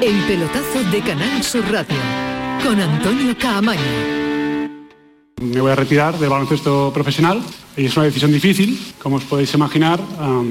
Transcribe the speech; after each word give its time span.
El 0.00 0.16
pelotazo 0.26 0.84
de 0.90 1.00
Canal 1.00 1.42
Sur 1.42 1.62
Radio 1.70 1.96
con 2.64 2.80
Antonio 2.80 3.36
Caamaño. 3.38 3.80
Me 5.40 5.60
voy 5.60 5.70
a 5.70 5.74
retirar 5.76 6.18
del 6.18 6.28
baloncesto 6.30 6.90
profesional 6.92 7.40
y 7.76 7.86
es 7.86 7.96
una 7.96 8.06
decisión 8.06 8.32
difícil, 8.32 8.78
como 9.02 9.16
os 9.16 9.24
podéis 9.24 9.52
imaginar, 9.54 10.00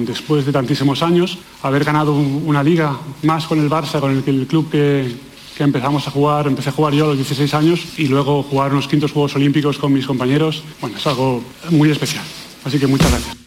después 0.06 0.46
de 0.46 0.52
tantísimos 0.54 1.02
años, 1.04 1.38
haber 1.64 1.84
ganado 1.84 2.14
un- 2.14 2.44
una 2.46 2.64
liga 2.64 2.98
más 3.24 3.46
con 3.46 3.60
el 3.60 3.70
Barça, 3.70 4.00
con 4.00 4.12
el 4.12 4.24
club 4.48 4.70
que, 4.72 5.14
que 5.58 5.64
empezamos 5.64 6.08
a 6.08 6.12
jugar, 6.12 6.48
empecé 6.48 6.70
a 6.70 6.74
jugar 6.74 6.94
yo 6.94 7.06
a 7.06 7.08
los 7.10 7.18
16 7.18 7.54
años 7.54 7.82
y 7.98 8.08
luego 8.08 8.44
jugar 8.44 8.72
unos 8.72 8.88
quintos 8.88 9.12
Juegos 9.12 9.36
Olímpicos 9.36 9.78
con 9.78 9.92
mis 9.92 10.06
compañeros, 10.06 10.64
bueno, 10.82 10.98
es 10.98 11.06
algo 11.08 11.44
muy 11.72 11.90
especial. 11.92 12.24
Así 12.64 12.80
que 12.80 12.88
muchas 12.88 13.10
gracias. 13.12 13.47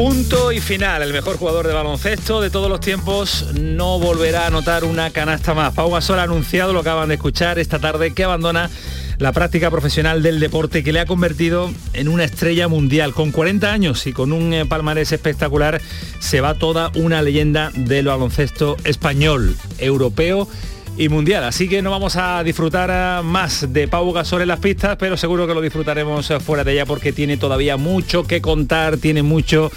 Punto 0.00 0.50
y 0.50 0.60
final. 0.60 1.02
El 1.02 1.12
mejor 1.12 1.36
jugador 1.36 1.66
de 1.66 1.74
baloncesto 1.74 2.40
de 2.40 2.48
todos 2.48 2.70
los 2.70 2.80
tiempos 2.80 3.48
no 3.60 3.98
volverá 3.98 4.44
a 4.44 4.46
anotar 4.46 4.84
una 4.84 5.10
canasta 5.10 5.52
más. 5.52 5.74
Pau 5.74 5.90
Gasol 5.90 6.20
ha 6.20 6.22
anunciado, 6.22 6.72
lo 6.72 6.80
acaban 6.80 7.10
de 7.10 7.16
escuchar 7.16 7.58
esta 7.58 7.78
tarde, 7.78 8.14
que 8.14 8.24
abandona 8.24 8.70
la 9.18 9.32
práctica 9.32 9.70
profesional 9.70 10.22
del 10.22 10.40
deporte 10.40 10.82
que 10.82 10.94
le 10.94 11.00
ha 11.00 11.04
convertido 11.04 11.70
en 11.92 12.08
una 12.08 12.24
estrella 12.24 12.66
mundial. 12.66 13.12
Con 13.12 13.30
40 13.30 13.70
años 13.70 14.06
y 14.06 14.14
con 14.14 14.32
un 14.32 14.54
eh, 14.54 14.64
palmarés 14.64 15.12
espectacular, 15.12 15.82
se 16.18 16.40
va 16.40 16.54
toda 16.54 16.90
una 16.94 17.20
leyenda 17.20 17.70
del 17.74 18.06
baloncesto 18.06 18.78
español, 18.84 19.54
europeo 19.76 20.48
y 20.96 21.08
mundial. 21.08 21.44
Así 21.44 21.68
que 21.68 21.82
no 21.82 21.90
vamos 21.90 22.16
a 22.16 22.42
disfrutar 22.42 22.90
ah, 22.90 23.22
más 23.24 23.72
de 23.72 23.88
Pau 23.88 24.12
Gasol 24.12 24.42
en 24.42 24.48
las 24.48 24.60
pistas, 24.60 24.96
pero 24.98 25.16
seguro 25.16 25.46
que 25.46 25.54
lo 25.54 25.60
disfrutaremos 25.60 26.30
eh, 26.30 26.40
fuera 26.40 26.64
de 26.64 26.72
ella 26.72 26.86
porque 26.86 27.12
tiene 27.12 27.36
todavía 27.36 27.76
mucho 27.76 28.24
que 28.24 28.40
contar, 28.40 28.96
tiene 28.98 29.22
mucho 29.22 29.70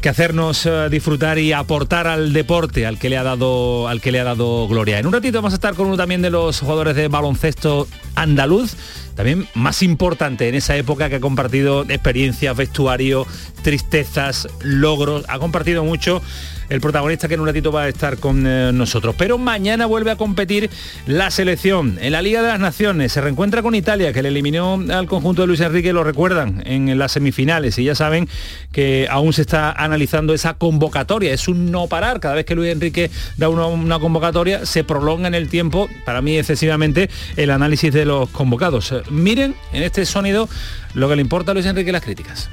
que 0.00 0.08
hacernos 0.08 0.66
eh, 0.66 0.88
disfrutar 0.90 1.38
y 1.38 1.52
aportar 1.52 2.06
al 2.06 2.32
deporte 2.32 2.86
al 2.86 2.98
que 2.98 3.08
le 3.08 3.16
ha 3.16 3.22
dado 3.22 3.88
al 3.88 4.00
que 4.00 4.12
le 4.12 4.20
ha 4.20 4.24
dado 4.24 4.68
gloria. 4.68 4.98
En 4.98 5.06
un 5.06 5.12
ratito 5.12 5.38
vamos 5.38 5.52
a 5.52 5.56
estar 5.56 5.74
con 5.74 5.86
uno 5.86 5.96
también 5.96 6.22
de 6.22 6.30
los 6.30 6.60
jugadores 6.60 6.94
de 6.94 7.08
baloncesto 7.08 7.88
andaluz, 8.14 8.76
también 9.14 9.48
más 9.54 9.82
importante 9.82 10.48
en 10.48 10.54
esa 10.54 10.76
época 10.76 11.08
que 11.08 11.16
ha 11.16 11.20
compartido 11.20 11.82
experiencias, 11.88 12.56
vestuario, 12.56 13.26
tristezas, 13.62 14.48
logros, 14.62 15.24
ha 15.28 15.38
compartido 15.38 15.84
mucho 15.84 16.20
el 16.68 16.80
protagonista 16.80 17.28
que 17.28 17.34
en 17.34 17.40
un 17.40 17.46
ratito 17.46 17.72
va 17.72 17.82
a 17.82 17.88
estar 17.88 18.18
con 18.18 18.46
eh, 18.46 18.70
nosotros. 18.72 19.14
Pero 19.18 19.38
mañana 19.38 19.86
vuelve 19.86 20.10
a 20.10 20.16
competir 20.16 20.70
la 21.06 21.30
selección 21.30 21.98
en 22.00 22.12
la 22.12 22.22
Liga 22.22 22.42
de 22.42 22.48
las 22.48 22.60
Naciones. 22.60 23.12
Se 23.12 23.20
reencuentra 23.20 23.62
con 23.62 23.74
Italia, 23.74 24.12
que 24.12 24.22
le 24.22 24.28
eliminó 24.28 24.82
al 24.90 25.06
conjunto 25.06 25.42
de 25.42 25.48
Luis 25.48 25.60
Enrique, 25.60 25.92
lo 25.92 26.04
recuerdan, 26.04 26.62
en 26.66 26.98
las 26.98 27.12
semifinales. 27.12 27.78
Y 27.78 27.84
ya 27.84 27.94
saben 27.94 28.28
que 28.72 29.06
aún 29.10 29.32
se 29.32 29.42
está 29.42 29.72
analizando 29.72 30.34
esa 30.34 30.54
convocatoria. 30.54 31.32
Es 31.32 31.48
un 31.48 31.70
no 31.70 31.86
parar. 31.86 32.20
Cada 32.20 32.34
vez 32.34 32.44
que 32.44 32.54
Luis 32.54 32.72
Enrique 32.72 33.10
da 33.36 33.48
una, 33.48 33.98
convocatoria, 33.98 34.66
se 34.66 34.84
prolonga 34.84 35.28
en 35.28 35.34
el 35.34 35.48
tiempo, 35.48 35.88
para 36.04 36.22
mí 36.22 36.38
excesivamente, 36.38 37.10
el 37.36 37.50
análisis 37.50 37.92
de 37.92 38.04
los 38.04 38.28
convocados. 38.30 38.94
Miren 39.10 39.54
en 39.72 39.82
este 39.82 40.04
sonido 40.06 40.48
lo 40.94 41.08
que 41.08 41.16
le 41.16 41.22
importa 41.22 41.50
a 41.50 41.54
Luis 41.54 41.66
Enrique 41.66 41.92
las 41.92 42.02
críticas. 42.02 42.50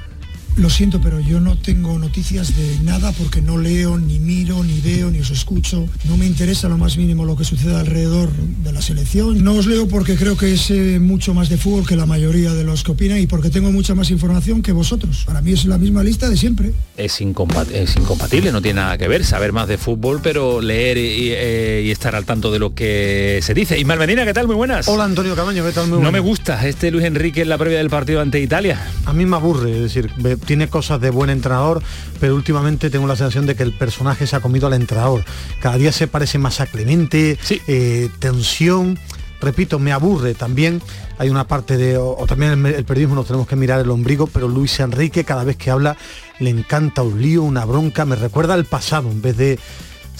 Lo 0.56 0.68
siento, 0.68 1.00
pero 1.00 1.18
yo 1.18 1.40
no 1.40 1.56
tengo 1.56 1.98
noticias 1.98 2.54
de 2.54 2.78
nada 2.84 3.10
porque 3.12 3.40
no 3.40 3.56
leo, 3.56 3.96
ni 3.98 4.18
miro, 4.18 4.62
ni 4.62 4.80
veo, 4.80 5.10
ni 5.10 5.18
os 5.18 5.30
escucho. 5.30 5.88
No 6.04 6.16
me 6.18 6.26
interesa 6.26 6.68
lo 6.68 6.76
más 6.76 6.98
mínimo 6.98 7.24
lo 7.24 7.36
que 7.36 7.44
sucede 7.44 7.74
alrededor 7.74 8.28
de 8.62 8.70
la 8.70 8.82
selección. 8.82 9.42
No 9.42 9.54
os 9.54 9.66
leo 9.66 9.88
porque 9.88 10.14
creo 10.14 10.36
que 10.36 10.56
sé 10.58 11.00
mucho 11.00 11.32
más 11.32 11.48
de 11.48 11.56
fútbol 11.56 11.86
que 11.86 11.96
la 11.96 12.04
mayoría 12.04 12.52
de 12.52 12.64
los 12.64 12.84
que 12.84 12.92
opinan 12.92 13.18
y 13.18 13.26
porque 13.26 13.48
tengo 13.48 13.72
mucha 13.72 13.94
más 13.94 14.10
información 14.10 14.60
que 14.62 14.72
vosotros. 14.72 15.24
Para 15.24 15.40
mí 15.40 15.52
es 15.52 15.64
la 15.64 15.78
misma 15.78 16.04
lista 16.04 16.28
de 16.28 16.36
siempre. 16.36 16.72
es, 16.98 17.20
incompat- 17.22 17.70
es 17.72 17.96
incompatible, 17.96 18.52
no 18.52 18.60
tiene 18.60 18.80
nada 18.82 18.98
que 18.98 19.08
ver 19.08 19.24
saber 19.24 19.52
más 19.52 19.66
de 19.68 19.78
fútbol, 19.78 20.20
pero 20.22 20.60
leer 20.60 20.98
y, 20.98 21.30
eh, 21.32 21.82
y 21.86 21.90
estar 21.90 22.14
al 22.14 22.26
tanto 22.26 22.52
de 22.52 22.58
lo 22.58 22.74
que 22.74 23.40
se 23.42 23.54
dice. 23.54 23.78
Ismael 23.80 23.98
Medina, 23.98 24.24
¿qué 24.26 24.34
tal? 24.34 24.46
Muy 24.46 24.56
buenas. 24.56 24.86
Hola 24.86 25.04
Antonio 25.04 25.34
Camaño, 25.34 25.64
¿qué 25.64 25.72
tal? 25.72 25.84
Muy 25.84 25.92
No 25.92 25.96
buenas. 25.96 26.12
me 26.12 26.20
gusta 26.20 26.68
este 26.68 26.90
Luis 26.90 27.06
Enrique 27.06 27.40
en 27.40 27.48
la 27.48 27.56
previa 27.56 27.78
del 27.78 27.88
partido 27.88 28.20
ante 28.20 28.38
Italia. 28.38 28.80
A 29.06 29.12
mí 29.14 29.24
me 29.24 29.36
aburre, 29.36 29.74
es 29.76 29.80
decir, 29.82 30.10
ve- 30.18 30.36
tiene 30.44 30.68
cosas 30.68 31.00
de 31.00 31.10
buen 31.10 31.30
entrenador, 31.30 31.82
pero 32.20 32.34
últimamente 32.34 32.90
tengo 32.90 33.06
la 33.06 33.16
sensación 33.16 33.46
de 33.46 33.54
que 33.54 33.62
el 33.62 33.72
personaje 33.72 34.26
se 34.26 34.36
ha 34.36 34.40
comido 34.40 34.66
al 34.66 34.74
entrenador. 34.74 35.24
Cada 35.60 35.76
día 35.76 35.92
se 35.92 36.06
parece 36.06 36.38
más 36.38 36.60
a 36.60 36.66
Clemente, 36.66 37.38
eh, 37.66 38.08
tensión. 38.18 38.98
Repito, 39.40 39.78
me 39.80 39.92
aburre 39.92 40.34
también. 40.34 40.80
Hay 41.18 41.28
una 41.28 41.48
parte 41.48 41.76
de, 41.76 41.96
o, 41.96 42.16
o 42.16 42.26
también 42.26 42.64
el, 42.64 42.74
el 42.74 42.84
periodismo 42.84 43.16
nos 43.16 43.26
tenemos 43.26 43.48
que 43.48 43.56
mirar 43.56 43.80
el 43.80 43.90
ombligo, 43.90 44.28
pero 44.28 44.48
Luis 44.48 44.78
Enrique 44.80 45.24
cada 45.24 45.42
vez 45.44 45.56
que 45.56 45.70
habla 45.70 45.96
le 46.38 46.50
encanta 46.50 47.02
un 47.02 47.20
lío, 47.20 47.42
una 47.42 47.64
bronca, 47.64 48.04
me 48.04 48.16
recuerda 48.16 48.54
al 48.54 48.64
pasado 48.64 49.10
en 49.10 49.22
vez 49.22 49.36
de 49.36 49.58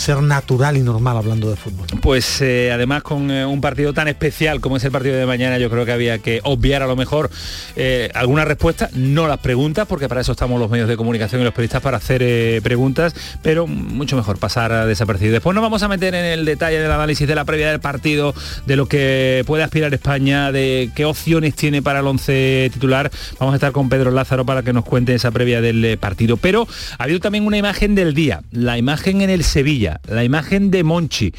ser 0.02 0.20
natural 0.20 0.76
y 0.76 0.80
normal 0.80 1.16
hablando 1.16 1.48
de 1.48 1.56
fútbol. 1.56 1.86
Pues 2.00 2.40
eh, 2.42 2.72
además 2.72 3.02
con 3.04 3.30
eh, 3.30 3.46
un 3.46 3.60
partido 3.60 3.92
tan 3.94 4.08
especial 4.08 4.60
como 4.60 4.76
es 4.76 4.84
el 4.84 4.90
partido 4.90 5.16
de 5.16 5.26
mañana, 5.26 5.58
yo 5.58 5.70
creo 5.70 5.86
que 5.86 5.92
había 5.92 6.18
que 6.18 6.40
obviar 6.42 6.82
a 6.82 6.86
lo 6.86 6.96
mejor 6.96 7.30
eh, 7.76 8.10
algunas 8.14 8.48
respuestas, 8.48 8.92
no 8.94 9.28
las 9.28 9.38
preguntas, 9.38 9.86
porque 9.86 10.08
para 10.08 10.20
eso 10.20 10.32
estamos 10.32 10.58
los 10.58 10.70
medios 10.70 10.88
de 10.88 10.96
comunicación 10.96 11.40
y 11.40 11.44
los 11.44 11.54
periodistas 11.54 11.82
para 11.82 11.98
hacer 11.98 12.20
eh, 12.24 12.60
preguntas, 12.62 13.14
pero 13.42 13.66
mucho 13.66 14.16
mejor 14.16 14.38
pasar 14.38 14.72
a 14.72 14.86
desapercibido. 14.86 15.34
Después 15.34 15.54
nos 15.54 15.62
vamos 15.62 15.82
a 15.82 15.88
meter 15.88 16.14
en 16.14 16.24
el 16.24 16.44
detalle 16.44 16.80
del 16.80 16.90
análisis 16.90 17.28
de 17.28 17.34
la 17.34 17.44
previa 17.44 17.70
del 17.70 17.80
partido, 17.80 18.34
de 18.66 18.76
lo 18.76 18.86
que 18.86 19.44
puede 19.46 19.62
aspirar 19.62 19.94
España, 19.94 20.50
de 20.50 20.90
qué 20.96 21.04
opciones 21.04 21.54
tiene 21.54 21.80
para 21.80 22.00
el 22.00 22.06
once 22.06 22.70
titular. 22.72 23.10
Vamos 23.38 23.52
a 23.52 23.56
estar 23.56 23.70
con 23.70 23.88
Pedro 23.88 24.10
Lázaro 24.10 24.44
para 24.44 24.62
que 24.62 24.72
nos 24.72 24.84
cuente 24.84 25.14
esa 25.14 25.30
previa 25.30 25.60
del 25.60 25.96
partido. 25.98 26.36
Pero 26.36 26.66
ha 26.98 27.04
habido 27.04 27.20
también 27.20 27.46
una 27.46 27.56
imagen 27.56 27.94
del 27.94 28.14
día, 28.14 28.42
la 28.50 28.78
imagen 28.78 29.20
en 29.20 29.30
el 29.30 29.44
Sevilla, 29.44 29.91
la 30.08 30.24
imagen 30.24 30.70
de 30.70 30.84
Monchi. 30.84 31.32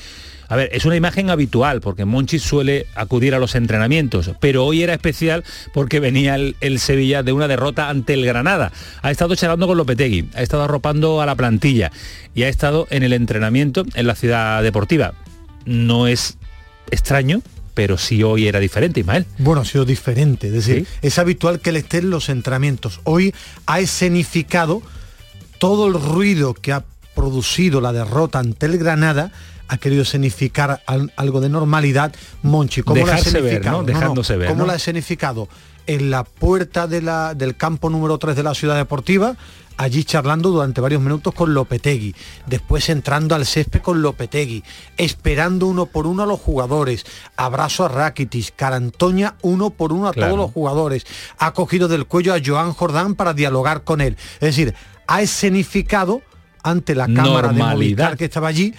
A 0.50 0.56
ver, 0.56 0.70
es 0.72 0.86
una 0.86 0.96
imagen 0.96 1.30
habitual 1.30 1.82
porque 1.82 2.06
Monchi 2.06 2.38
suele 2.38 2.86
acudir 2.96 3.34
a 3.34 3.40
los 3.40 3.56
entrenamientos, 3.56 4.32
pero 4.40 4.66
hoy 4.66 4.84
era 4.84 4.94
especial 4.94 5.44
porque 5.74 6.00
venía 6.00 6.36
el, 6.36 6.56
el 6.62 6.80
Sevilla 6.80 7.24
de 7.24 7.34
una 7.34 7.48
derrota 7.48 7.90
ante 7.90 8.14
el 8.14 8.26
Granada. 8.26 8.72
Ha 9.02 9.10
estado 9.10 9.36
charlando 9.36 9.68
con 9.68 9.78
Lopetegui, 9.78 10.30
ha 10.36 10.42
estado 10.42 10.64
arropando 10.64 11.22
a 11.22 11.26
la 11.26 11.36
plantilla 11.36 11.92
y 12.36 12.44
ha 12.44 12.50
estado 12.50 12.88
en 12.92 13.04
el 13.04 13.14
entrenamiento 13.14 13.84
en 13.96 14.06
la 14.06 14.16
ciudad 14.16 14.62
deportiva. 14.62 15.14
No 15.66 16.08
es 16.08 16.38
extraño, 16.92 17.42
pero 17.74 17.98
sí 17.98 18.24
hoy 18.24 18.48
era 18.48 18.60
diferente, 18.60 19.00
Ismael. 19.00 19.26
Bueno, 19.38 19.62
ha 19.62 19.66
sido 19.66 19.86
diferente. 19.86 20.48
Es 20.48 20.54
decir, 20.54 20.86
es 21.02 21.18
habitual 21.20 21.60
que 21.60 21.72
él 21.72 21.78
esté 21.78 21.98
en 21.98 22.10
los 22.10 22.30
entrenamientos. 22.30 23.00
Hoy 23.04 23.34
ha 23.66 23.80
escenificado 23.80 24.82
todo 25.58 25.88
el 25.88 25.94
ruido 25.94 26.54
que 26.54 26.74
ha 26.74 26.84
producido 27.16 27.82
la 27.82 27.94
derrota 27.94 28.40
ante 28.40 28.66
el 28.66 28.78
Granada. 28.78 29.32
Ha 29.68 29.78
querido 29.78 30.04
escenificar 30.04 30.84
al- 30.86 31.12
algo 31.16 31.40
de 31.42 31.50
normalidad. 31.50 32.14
Monchi, 32.42 32.84
¿cómo 32.84 32.98
la 32.98 33.14
ha 33.14 33.16
Dejarse 33.16 33.32
ver, 33.32 33.46
escenificado? 33.46 33.78
¿no? 33.80 33.86
Ver, 34.38 34.48
¿Cómo 34.50 34.66
la 34.66 34.74
ha 34.74 34.76
escenificado? 34.76 35.48
En 35.88 36.12
la 36.12 36.24
puerta 36.24 36.88
de 36.88 37.02
la- 37.02 37.34
del 37.34 37.56
campo 37.58 37.90
número 37.90 38.18
3 38.18 38.36
de 38.36 38.44
la 38.44 38.54
ciudad 38.54 38.76
deportiva, 38.78 39.36
allí 39.76 40.04
charlando 40.04 40.50
durante 40.50 40.80
varios 40.80 41.02
minutos 41.02 41.34
con 41.34 41.54
Lopetegui, 41.54 42.14
después 42.46 42.88
entrando 42.90 43.36
al 43.36 43.46
césped 43.46 43.82
con 43.82 44.02
Lopetegui, 44.02 44.64
esperando 44.98 45.66
uno 45.68 45.88
por 45.88 46.06
uno 46.08 46.24
a 46.24 46.26
los 46.26 46.40
jugadores, 46.40 47.06
abrazo 47.36 47.84
a 47.86 47.90
Rakitic, 47.90 48.56
Carantoña 48.56 49.36
uno 49.42 49.72
por 49.72 49.92
uno 49.92 50.08
a 50.08 50.14
Claro. 50.14 50.34
todos 50.36 50.46
los 50.46 50.54
jugadores, 50.54 51.06
ha 51.38 51.52
cogido 51.54 51.88
del 51.88 52.06
cuello 52.06 52.34
a 52.34 52.40
Joan 52.46 52.72
Jordán 52.74 53.16
para 53.16 53.34
dialogar 53.34 53.84
con 53.84 54.00
él. 54.00 54.16
Es 54.36 54.56
decir, 54.56 54.74
ha 55.08 55.22
escenificado 55.22 56.22
ante 56.64 56.96
la 56.96 57.08
cámara 57.08 57.50
de. 57.50 57.60
Movistar 57.60 58.18
que 58.18 58.26
estaba 58.26 58.48
allí 58.48 58.74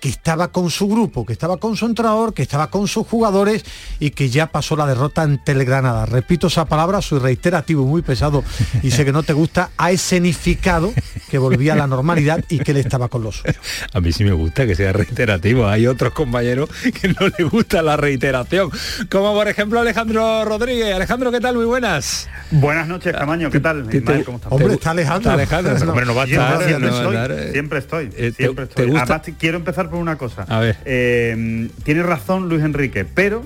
que 0.00 0.08
estaba 0.08 0.48
con 0.48 0.70
su 0.70 0.88
grupo, 0.88 1.24
que 1.24 1.32
estaba 1.32 1.56
con 1.56 1.76
su 1.76 1.86
entrenador, 1.86 2.34
que 2.34 2.42
estaba 2.42 2.68
con 2.70 2.86
sus 2.88 3.06
jugadores 3.06 3.64
y 3.98 4.10
que 4.10 4.28
ya 4.28 4.46
pasó 4.48 4.76
la 4.76 4.86
derrota 4.86 5.22
ante 5.22 5.52
el 5.52 5.64
Granada. 5.64 6.06
Repito 6.06 6.48
esa 6.48 6.64
palabra, 6.66 7.00
soy 7.02 7.18
reiterativo, 7.18 7.84
muy 7.86 8.02
pesado 8.02 8.44
y 8.82 8.90
sé 8.90 9.04
que 9.04 9.12
no 9.12 9.22
te 9.22 9.32
gusta, 9.32 9.70
ha 9.76 9.90
escenificado 9.90 10.92
que 11.30 11.38
volvía 11.38 11.72
a 11.72 11.76
la 11.76 11.86
normalidad 11.86 12.44
y 12.48 12.58
que 12.58 12.72
él 12.72 12.76
estaba 12.78 13.08
con 13.08 13.22
los 13.22 13.36
suyos. 13.36 13.56
A 13.92 14.00
mí 14.00 14.12
sí 14.12 14.24
me 14.24 14.32
gusta 14.32 14.66
que 14.66 14.74
sea 14.74 14.92
reiterativo. 14.92 15.66
Hay 15.68 15.86
otros 15.86 16.12
compañeros 16.12 16.68
que 17.00 17.08
no 17.08 17.28
les 17.28 17.50
gusta 17.50 17.82
la 17.82 17.96
reiteración. 17.96 18.70
Como 19.10 19.32
por 19.34 19.48
ejemplo 19.48 19.80
Alejandro 19.80 20.44
Rodríguez. 20.44 20.94
Alejandro, 20.94 21.32
¿qué 21.32 21.40
tal? 21.40 21.56
Muy 21.56 21.64
buenas. 21.64 22.28
Buenas 22.50 22.86
noches, 22.86 23.12
Camaño, 23.16 23.50
¿qué 23.50 23.60
tal? 23.60 23.88
te- 23.88 23.96
Ismael, 23.98 24.24
¿cómo 24.24 24.36
estás? 24.38 24.52
Hombre, 24.52 24.74
está 24.74 24.90
Alejandro. 24.90 25.30
Está 25.40 25.58
Alejandro, 25.58 25.74
pero, 25.78 25.90
hombre, 25.90 26.06
no 26.06 26.14
va 26.14 26.22
a 26.22 26.26
Siempre, 26.26 26.44
estar. 26.54 26.68
siempre 26.68 26.90
no 26.90 26.94
va 26.94 27.00
a 27.00 27.02
estoy, 27.02 27.16
estar, 27.36 27.52
siempre 27.52 27.78
estoy, 27.78 28.08
¿te- 28.08 28.32
siempre 28.32 28.66
te 28.66 28.70
estoy. 28.70 28.86
gusta? 28.90 29.14
Además, 29.14 29.36
quiero 29.38 29.56
empezar 29.58 29.85
por 29.90 29.98
una 29.98 30.16
cosa. 30.16 30.42
A 30.48 30.60
ver. 30.60 30.76
Eh, 30.84 31.68
tiene 31.84 32.02
razón 32.02 32.48
Luis 32.48 32.62
Enrique, 32.62 33.04
pero 33.04 33.42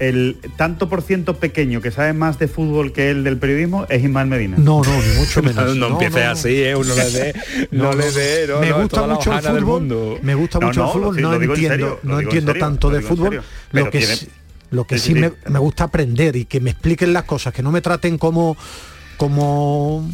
el 0.00 0.38
tanto 0.56 0.88
por 0.88 1.02
ciento 1.02 1.36
pequeño 1.36 1.80
que 1.80 1.92
sabe 1.92 2.12
más 2.12 2.38
de 2.40 2.48
fútbol 2.48 2.92
que 2.92 3.10
él 3.10 3.22
del 3.22 3.38
periodismo 3.38 3.86
es 3.88 4.02
Ismael 4.02 4.26
Medina. 4.26 4.56
No, 4.58 4.82
no, 4.82 4.90
ni 5.02 5.14
mucho 5.18 5.40
menos. 5.44 5.76
No, 5.76 5.88
empieces 5.88 6.24
así, 6.24 6.62
¿eh? 6.64 6.74
Uno 6.74 6.94
le 6.96 7.10
dé, 7.10 7.34
no, 7.70 7.92
le 7.94 8.10
dé, 8.10 8.46
no, 8.48 8.58
me 8.60 8.70
no, 8.70 8.80
gusta 8.80 9.06
mucho 9.06 9.32
el 9.32 9.42
del 9.42 9.52
fútbol. 9.52 9.64
mundo. 9.64 10.18
Me 10.22 10.34
gusta 10.34 10.58
No, 10.58 10.66
mucho 10.66 10.80
no, 10.80 10.86
el 10.86 10.92
fútbol, 10.92 11.22
no 11.22 11.32
entiendo, 11.34 12.00
no 12.02 12.20
entiendo 12.20 12.54
tanto 12.54 12.90
de 12.90 13.00
fútbol. 13.02 13.42
Lo 13.70 13.84
que 13.90 13.98
tiene- 14.00 14.16
sí, 14.16 14.28
lo 14.70 14.84
que 14.84 14.98
Sí, 14.98 15.14
me, 15.14 15.28
sí. 15.28 15.34
me 15.48 15.58
gusta 15.60 15.84
aprender 15.84 16.34
y 16.34 16.46
que 16.46 16.60
me 16.60 16.70
expliquen 16.70 17.12
las 17.12 17.22
cosas, 17.24 17.54
que 17.54 17.62
no 17.62 17.70
me 17.70 17.80
traten 17.80 18.18
como 18.18 18.56
como 19.16 20.10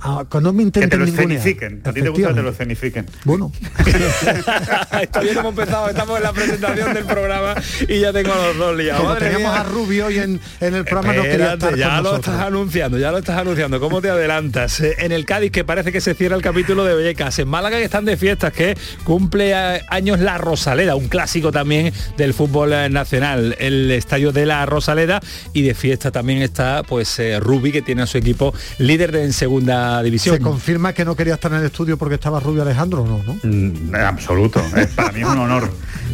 a, 0.00 0.24
que 0.30 0.40
no 0.40 0.52
me 0.52 0.64
Que 0.64 0.70
te 0.70 0.80
intenten 0.80 0.98
lo 1.00 1.04
escenifiquen. 1.06 1.82
A 1.84 1.92
ti 1.92 2.02
te 2.02 2.08
gusta 2.08 2.28
que 2.28 2.34
te 2.34 2.42
lo 2.42 2.50
escenifiquen. 2.50 3.06
Bueno, 3.24 3.52
Todavía 5.12 5.34
no 5.34 5.40
hemos 5.40 5.50
empezado, 5.50 5.88
estamos 5.88 6.16
en 6.18 6.22
la 6.22 6.32
presentación 6.32 6.94
del 6.94 7.04
programa 7.04 7.54
y 7.88 8.00
ya 8.00 8.12
tengo 8.12 8.32
a 8.32 8.46
los 8.48 8.56
dos 8.56 8.76
liados. 8.76 8.98
como 9.00 9.14
Madre 9.14 9.30
teníamos 9.30 9.52
mía. 9.52 9.60
a 9.60 9.64
Rubio 9.64 10.06
hoy 10.06 10.18
en, 10.18 10.40
en 10.60 10.74
el 10.74 10.84
programa 10.84 11.14
no 11.14 11.22
quería 11.22 11.52
Espérate, 11.54 11.64
estar 11.66 11.76
ya 11.76 11.86
con 11.88 11.96
lo 11.96 12.02
nosotros. 12.10 12.34
estás 12.34 12.46
anunciando, 12.46 12.98
ya 12.98 13.10
lo 13.12 13.18
estás 13.18 13.38
anunciando. 13.38 13.80
¿Cómo 13.80 14.00
te 14.00 14.10
adelantas? 14.10 14.80
Eh, 14.80 14.96
En 14.98 15.12
el 15.12 15.24
Cádiz, 15.24 15.50
que 15.52 15.64
parece 15.64 15.92
que 15.92 16.00
se 16.00 16.14
cierra 16.14 16.36
el 16.36 16.42
capítulo 16.42 16.84
de 16.84 16.94
Vallecas. 16.94 17.38
En 17.38 17.48
Málaga, 17.48 17.78
que 17.78 17.84
están 17.84 18.04
de 18.04 18.16
fiestas, 18.16 18.52
que 18.52 18.76
cumple 19.04 19.54
años 19.88 20.20
la 20.20 20.38
Rosaleda, 20.38 20.94
un 20.96 21.08
clásico 21.08 21.52
también 21.52 21.92
del 22.16 22.34
fútbol 22.34 22.72
eh, 22.72 22.88
nacional. 22.90 23.56
El 23.58 23.90
estadio 23.90 24.32
de 24.32 24.46
la 24.46 24.64
Rosaleda 24.66 25.20
y 25.52 25.62
de 25.62 25.74
fiesta 25.74 26.10
también 26.10 26.42
está 26.42 26.82
pues 26.82 27.18
eh, 27.18 27.40
Rubi, 27.40 27.72
que 27.72 27.82
tiene 27.82 28.02
a 28.02 28.06
su 28.06 28.18
equipo 28.18 28.54
líder 28.78 29.12
de, 29.12 29.24
en 29.24 29.32
segunda 29.32 29.87
división. 30.02 30.36
¿Se 30.36 30.42
confirma 30.42 30.92
que 30.92 31.04
no 31.04 31.14
quería 31.16 31.34
estar 31.34 31.52
en 31.52 31.58
el 31.58 31.66
estudio 31.66 31.96
porque 31.98 32.14
estaba 32.16 32.40
Rubio 32.40 32.62
Alejandro 32.62 33.02
o 33.02 33.06
no? 33.06 33.22
¿no? 33.24 33.34
Mm, 33.42 33.94
En 33.94 34.02
absoluto. 34.02 34.62
Para 34.96 35.12
mí 35.12 35.20
es 35.20 35.26
un 35.26 35.38
honor. 35.38 35.70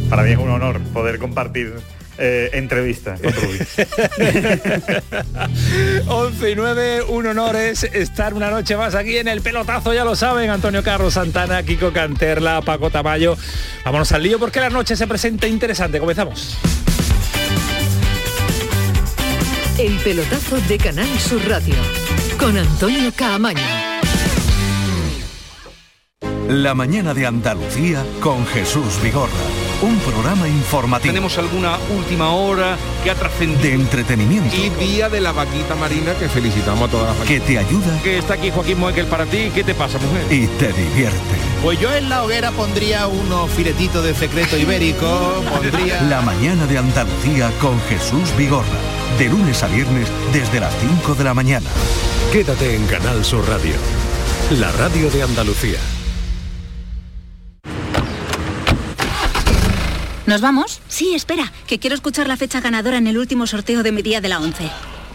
Para 0.09 0.23
mí 0.23 0.31
es 0.31 0.37
un 0.37 0.49
honor 0.49 0.79
poder 0.93 1.19
compartir 1.19 1.73
eh, 2.17 2.49
entrevistas 2.53 3.19
con 3.19 3.33
Rubí. 3.33 3.57
11 6.07 6.51
y 6.51 6.55
9, 6.55 7.01
un 7.09 7.27
honor 7.27 7.55
es 7.57 7.83
estar 7.83 8.33
una 8.33 8.49
noche 8.49 8.77
más 8.77 8.95
aquí 8.95 9.17
en 9.17 9.27
el 9.27 9.41
pelotazo, 9.41 9.93
ya 9.93 10.05
lo 10.05 10.15
saben, 10.15 10.49
Antonio 10.49 10.81
Carlos 10.83 11.15
Santana, 11.15 11.61
Kiko 11.63 11.91
Canterla, 11.91 12.61
Paco 12.61 12.89
Tamayo. 12.89 13.35
Vámonos 13.83 14.11
al 14.13 14.23
lío 14.23 14.39
porque 14.39 14.61
la 14.61 14.69
noche 14.69 14.95
se 14.95 15.05
presenta 15.07 15.45
interesante. 15.47 15.99
Comenzamos. 15.99 16.57
El 19.77 19.97
pelotazo 19.97 20.55
de 20.69 20.77
Canal 20.77 21.19
Sur 21.19 21.41
Radio 21.49 21.75
con 22.39 22.57
Antonio 22.57 23.11
Caamaño. 23.15 23.61
La 26.47 26.75
mañana 26.75 27.13
de 27.13 27.25
Andalucía 27.25 28.05
con 28.21 28.45
Jesús 28.47 29.01
Vigorra. 29.01 29.31
Un 29.81 29.97
programa 29.99 30.47
informativo. 30.47 31.11
Tenemos 31.11 31.37
alguna 31.37 31.77
última 31.97 32.29
hora 32.31 32.77
que 33.03 33.11
ha 33.11 33.15
trascendido. 33.15 33.61
de 33.61 33.73
entretenimiento 33.73 34.55
Y 34.55 34.69
día 34.69 35.09
de 35.09 35.21
la 35.21 35.31
vaquita 35.31 35.75
marina 35.75 36.13
que 36.13 36.29
felicitamos 36.29 36.87
a 36.87 36.91
todas 36.91 37.17
las 37.17 37.27
que 37.27 37.39
te 37.39 37.57
ayuda 37.57 37.99
Que 38.03 38.19
está 38.19 38.35
aquí 38.35 38.51
Joaquín 38.51 38.79
Moekel 38.79 39.07
para 39.07 39.25
ti. 39.25 39.51
¿Qué 39.53 39.63
te 39.63 39.73
pasa, 39.73 39.97
mujer? 39.97 40.31
y 40.31 40.47
te 40.47 40.71
divierte. 40.71 41.19
Pues 41.63 41.79
yo 41.79 41.93
en 41.93 42.09
la 42.09 42.23
hoguera 42.23 42.51
pondría 42.51 43.07
unos 43.07 43.49
filetitos 43.51 44.03
de 44.03 44.13
secreto 44.13 44.55
ibérico, 44.57 45.43
pondría... 45.51 46.01
La 46.03 46.21
mañana 46.21 46.65
de 46.67 46.77
Andalucía 46.77 47.49
con 47.59 47.79
Jesús 47.89 48.35
Vigorra. 48.37 48.65
De 49.17 49.29
lunes 49.29 49.63
a 49.63 49.67
viernes 49.67 50.07
desde 50.31 50.59
las 50.59 50.73
5 51.01 51.15
de 51.15 51.23
la 51.23 51.33
mañana. 51.33 51.69
Quédate 52.35 52.75
en 52.75 52.85
Canal 52.87 53.23
Sur 53.23 53.47
Radio, 53.47 53.75
la 54.59 54.69
radio 54.73 55.09
de 55.09 55.23
Andalucía. 55.23 55.79
¿Nos 60.25 60.41
vamos? 60.41 60.81
Sí, 60.89 61.15
espera, 61.15 61.53
que 61.65 61.79
quiero 61.79 61.95
escuchar 61.95 62.27
la 62.27 62.35
fecha 62.35 62.59
ganadora 62.59 62.97
en 62.97 63.07
el 63.07 63.17
último 63.17 63.47
sorteo 63.47 63.83
de 63.83 63.93
mi 63.93 64.01
día 64.01 64.19
de 64.19 64.27
la 64.27 64.41
11. 64.41 64.69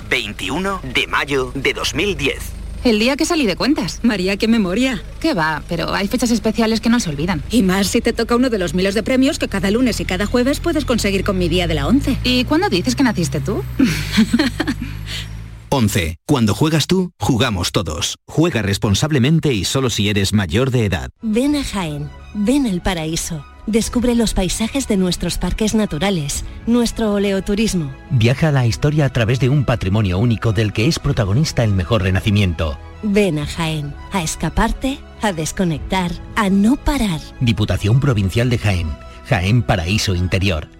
21 0.09 0.81
de 0.95 1.07
mayo 1.09 1.53
de 1.55 1.75
2010. 1.75 2.39
El 2.85 2.99
día 2.99 3.19
que 3.19 3.27
salí 3.27 3.45
de 3.45 3.55
cuentas. 3.55 4.01
María, 4.03 4.39
qué 4.39 4.49
memoria. 4.49 5.03
¿Qué 5.21 5.35
va? 5.35 5.63
Pero 5.69 5.93
hay 5.93 6.09
fechas 6.09 6.31
especiales 6.31 6.81
que 6.81 6.89
no 6.89 7.01
se 7.01 7.11
olvidan. 7.11 7.43
Y 7.51 7.63
más 7.63 7.89
si 7.89 8.01
te 8.01 8.15
toca 8.15 8.35
uno 8.35 8.49
de 8.49 8.57
los 8.57 8.73
miles 8.73 8.95
de 8.95 9.03
premios 9.03 9.39
que 9.39 9.47
cada 9.47 9.71
lunes 9.71 10.01
y 10.01 10.07
cada 10.07 10.25
jueves 10.25 10.61
puedes 10.61 10.87
conseguir 10.87 11.23
con 11.25 11.37
mi 11.37 11.51
día 11.51 11.67
de 11.67 11.75
la 11.75 11.87
11. 11.87 12.17
¿Y 12.25 12.45
cuándo 12.45 12.71
dices 12.71 12.97
que 12.97 13.03
naciste 13.03 13.41
tú? 13.41 13.63
11. 15.71 16.17
Cuando 16.27 16.55
juegas 16.55 16.89
tú, 16.89 17.13
jugamos 17.21 17.71
todos. 17.71 18.19
Juega 18.27 18.61
responsablemente 18.61 19.53
y 19.53 19.65
solo 19.65 19.89
si 19.89 20.09
eres 20.09 20.33
mayor 20.33 20.73
de 20.73 20.85
edad. 20.85 21.11
Ven 21.23 21.55
a 21.55 21.63
Jaén, 21.63 22.11
ven 22.35 22.67
al 22.67 22.83
paraíso. 22.83 23.45
Descubre 23.67 24.17
los 24.17 24.35
paisajes 24.35 24.89
de 24.89 24.97
nuestros 24.97 25.39
parques 25.39 25.77
naturales, 25.77 26.45
nuestro 26.67 27.13
oleoturismo. 27.13 27.93
Viaja 28.11 28.49
a 28.49 28.53
la 28.53 28.67
historia 28.67 29.05
a 29.05 29.13
través 29.13 29.39
de 29.39 29.49
un 29.49 29.65
patrimonio 29.65 30.19
único 30.19 30.53
del 30.53 30.73
que 30.73 30.89
es 30.89 30.99
protagonista 30.99 31.63
el 31.63 31.73
mejor 31.73 32.03
renacimiento. 32.03 32.77
Ven 33.05 33.39
a 33.39 33.47
Jaén, 33.47 33.95
a 34.11 34.23
escaparte, 34.23 34.99
a 35.23 35.33
desconectar, 35.33 36.11
a 36.35 36.51
no 36.51 36.77
parar. 36.77 37.21
Diputación 37.39 38.01
Provincial 38.01 38.51
de 38.51 38.59
Jaén. 38.59 38.89
Jaén 39.29 39.63
Paraíso 39.63 40.17
Interior. 40.17 40.80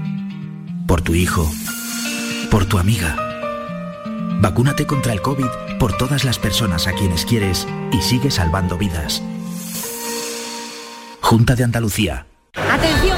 Por 0.91 1.01
tu 1.01 1.15
hijo. 1.15 1.49
Por 2.49 2.65
tu 2.65 2.77
amiga. 2.77 3.15
Vacúnate 4.41 4.85
contra 4.85 5.13
el 5.13 5.21
COVID 5.21 5.77
por 5.79 5.95
todas 5.95 6.25
las 6.25 6.37
personas 6.37 6.85
a 6.85 6.91
quienes 6.91 7.25
quieres 7.25 7.65
y 7.93 8.01
sigue 8.01 8.29
salvando 8.29 8.77
vidas. 8.77 9.23
Junta 11.21 11.55
de 11.55 11.63
Andalucía. 11.63 12.25
Atención, 12.55 13.17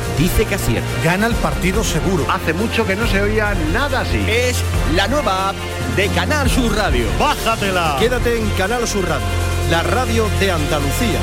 dice 0.21 0.45
que 0.45 0.55
acierta. 0.55 0.87
Gana 1.03 1.25
el 1.25 1.33
partido 1.35 1.83
seguro. 1.83 2.25
Hace 2.29 2.53
mucho 2.53 2.85
que 2.85 2.95
no 2.95 3.07
se 3.07 3.21
oía 3.21 3.55
nada 3.73 4.01
así. 4.01 4.23
Es 4.27 4.61
la 4.95 5.07
nueva 5.07 5.49
app 5.49 5.55
de 5.95 6.07
Canal 6.09 6.47
Sur 6.47 6.75
Radio. 6.75 7.05
¡Bájatela! 7.19 7.97
Quédate 7.99 8.37
en 8.37 8.47
Canal 8.51 8.87
Sur 8.87 9.07
Radio, 9.09 9.25
la 9.71 9.81
radio 9.81 10.29
de 10.39 10.51
Andalucía. 10.51 11.19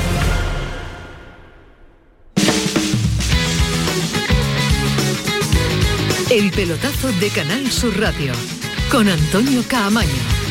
El 6.29 6.51
pelotazo 6.51 7.11
de 7.13 7.29
Canal 7.29 7.71
Sur 7.71 7.97
Radio 7.99 8.33
con 8.91 9.07
Antonio 9.07 9.63
Caamaño. 9.67 10.48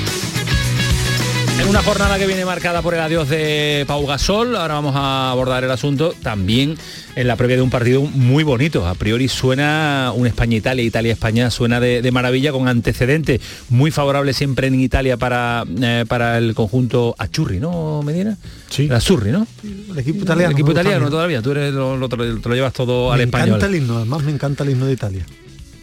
En 1.58 1.68
una 1.68 1.82
jornada 1.82 2.18
que 2.18 2.26
viene 2.26 2.44
marcada 2.44 2.82
por 2.82 2.94
el 2.94 3.00
adiós 3.00 3.28
de 3.28 3.84
Pau 3.88 4.06
Gasol, 4.06 4.54
ahora 4.54 4.74
vamos 4.74 4.94
a 4.94 5.32
abordar 5.32 5.64
el 5.64 5.70
asunto 5.72 6.14
también 6.22 6.76
en 7.16 7.26
la 7.26 7.34
previa 7.34 7.56
de 7.56 7.62
un 7.62 7.70
partido 7.70 8.00
muy 8.02 8.44
bonito. 8.44 8.86
A 8.86 8.94
priori 8.94 9.26
suena 9.26 10.12
un 10.14 10.28
España-Italia, 10.28 10.84
Italia-España 10.84 11.50
suena 11.50 11.80
de, 11.80 12.00
de, 12.00 12.12
maravilla 12.12 12.52
con 12.52 12.68
antecedentes 12.68 13.40
muy 13.70 13.90
favorables 13.90 14.36
siempre 14.36 14.68
en 14.68 14.80
Italia 14.80 15.16
para, 15.16 15.64
eh, 15.82 16.04
para 16.06 16.38
el 16.38 16.54
conjunto 16.54 17.16
Achurri, 17.18 17.58
¿no, 17.58 18.02
Medina? 18.02 18.38
Sí. 18.70 18.84
El 18.84 18.92
Achurri, 18.92 19.32
¿no? 19.32 19.44
El 19.64 19.98
equipo 19.98 20.22
italiano. 20.22 20.50
El 20.50 20.52
equipo 20.52 20.70
italiano 20.70 21.10
todavía, 21.10 21.42
tú 21.42 21.50
eres, 21.50 21.74
lo, 21.74 21.96
lo, 21.96 22.08
te 22.08 22.16
lo 22.16 22.54
llevas 22.54 22.72
todo 22.72 23.08
me 23.08 23.14
al 23.14 23.20
español. 23.22 23.48
Me 23.48 23.54
encanta 23.56 23.66
el 23.66 23.74
himno, 23.82 23.96
además 23.96 24.22
me 24.22 24.30
encanta 24.30 24.62
el 24.62 24.70
himno 24.70 24.86
de 24.86 24.92
Italia. 24.92 25.26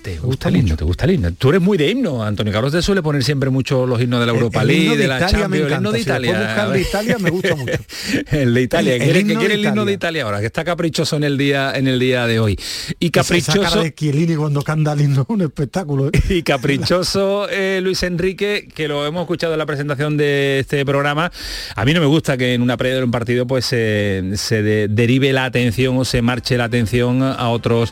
Te 0.06 0.20
gusta 0.20 0.50
el 0.50 0.58
himno, 0.58 0.78
te 0.78 0.84
gusta 0.84 1.06
el 1.06 1.16
himno. 1.16 1.34
Tú 1.34 1.50
eres 1.50 1.62
muy 1.64 1.80
de 1.80 1.90
himno, 1.90 2.24
Antonio 2.24 2.54
Carlos 2.54 2.72
te 2.72 2.84
suele 2.84 3.02
poner 3.02 3.24
siempre 3.24 3.50
mucho 3.50 3.88
los 3.88 4.00
himnos 4.00 4.20
de 4.20 4.28
la 4.28 4.34
Europa 4.34 4.62
el, 4.62 4.70
el 4.70 4.78
League, 4.78 4.98
de, 4.98 5.02
de 5.02 5.08
la 5.08 5.18
Italia 5.18 5.40
Champions, 5.40 5.66
el 5.66 5.74
himno 5.78 5.92
de 5.92 5.98
si 5.98 6.04
Italia. 6.04 6.64
el 6.64 6.74
de 6.74 6.82
Italia 6.82 7.18
me 7.18 7.30
gusta 7.32 7.56
mucho. 7.56 7.74
el 8.32 8.54
de 8.54 8.62
Italia, 8.62 8.94
el, 8.98 9.02
¿quiere, 9.02 9.20
el 9.22 9.28
que 9.28 9.34
quiere 9.34 9.54
el 9.56 9.60
Italia. 9.62 9.70
himno 9.70 9.86
de 9.86 9.94
Italia 9.94 10.24
ahora? 10.26 10.42
Que 10.42 10.46
está 10.46 10.64
caprichoso 10.64 11.16
en 11.16 11.24
el 11.24 11.40
día 11.40 11.72
en 11.74 11.88
el 11.88 11.98
día 11.98 12.28
de 12.28 12.40
hoy. 12.40 12.56
Y 13.00 13.10
caprichoso 13.10 13.60
Esa 13.64 13.72
cara 13.72 13.82
de 13.82 13.96
Chiellini 13.96 14.36
cuando 14.36 14.62
canta 14.62 14.94
el 14.94 15.02
himno 15.02 15.26
un 15.28 15.42
espectáculo. 15.42 16.10
¿eh? 16.10 16.12
Y 16.30 16.44
caprichoso 16.44 17.50
eh, 17.50 17.80
Luis 17.82 18.04
Enrique, 18.04 18.68
que 18.76 18.88
lo 18.88 19.08
hemos 19.08 19.22
escuchado 19.22 19.54
en 19.54 19.60
la 19.60 19.66
presentación 19.66 20.18
de 20.18 20.60
este 20.60 20.86
programa. 20.86 21.32
A 21.76 21.84
mí 21.84 21.96
no 21.96 22.00
me 22.00 22.06
gusta 22.06 22.38
que 22.38 22.54
en 22.54 22.62
una 22.62 22.78
previa 22.78 23.00
de 23.00 23.04
un 23.06 23.12
partido 23.12 23.48
pues 23.48 23.70
eh, 23.72 24.34
se 24.36 24.62
de, 24.62 24.88
derive 24.88 25.34
la 25.34 25.46
atención 25.46 25.98
o 25.98 26.06
se 26.06 26.22
marche 26.22 26.58
la 26.58 26.66
atención 26.66 27.24
a 27.24 27.50
otros 27.50 27.92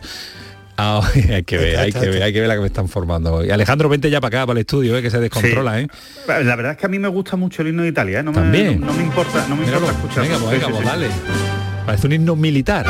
Ah, 0.77 1.01
hay 1.15 1.43
que 1.43 1.57
ver, 1.57 1.77
hay 1.77 1.91
que 1.91 2.09
ver, 2.09 2.23
hay 2.23 2.33
que 2.33 2.39
ver 2.39 2.47
la 2.47 2.55
que 2.55 2.61
me 2.61 2.67
están 2.67 2.87
formando 2.87 3.33
hoy. 3.33 3.51
Alejandro, 3.51 3.89
vente 3.89 4.09
ya 4.09 4.19
para 4.19 4.39
acá, 4.39 4.47
para 4.47 4.59
el 4.59 4.61
estudio, 4.61 4.97
¿eh? 4.97 5.01
que 5.01 5.09
se 5.11 5.19
descontrola, 5.19 5.77
sí. 5.77 5.85
¿eh? 5.85 6.43
La 6.43 6.55
verdad 6.55 6.73
es 6.73 6.77
que 6.77 6.85
a 6.85 6.89
mí 6.89 6.99
me 6.99 7.07
gusta 7.07 7.37
mucho 7.37 7.61
el 7.61 7.69
himno 7.69 7.83
de 7.83 7.89
Italia, 7.89 8.19
¿eh? 8.19 8.23
no, 8.23 8.31
¿También? 8.31 8.79
Me, 8.79 8.85
no, 8.85 8.87
no, 8.87 8.93
me 8.93 9.03
importa, 9.03 9.45
no 9.47 9.55
me 9.55 9.65
Míralo, 9.65 9.87
importa 9.87 10.07
escucharlo. 10.07 10.49
Venga, 10.49 10.49
pues, 10.49 10.61
venga, 10.61 10.69
pues, 10.69 10.85
dale. 10.85 11.07
Parece 11.85 12.07
un 12.07 12.13
himno 12.13 12.35
militar. 12.35 12.85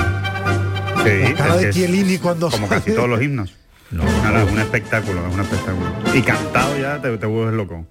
Sí, 1.04 1.34
cara 1.34 1.58
de 1.58 1.70
Chiellini 1.72 2.18
cuando 2.18 2.50
Como 2.50 2.68
casi 2.68 2.92
todos 2.92 3.10
los 3.10 3.22
himnos. 3.22 3.54
No, 3.92 4.06
Nada, 4.24 4.44
es 4.44 4.52
un 4.52 4.60
espectáculo, 4.60 5.28
es 5.28 5.34
un 5.34 5.42
espectáculo. 5.42 5.88
Y 6.16 6.22
cantado 6.22 6.78
ya 6.80 7.02
te, 7.02 7.16
te 7.18 7.26
vuelves 7.26 7.54
loco. 7.54 7.86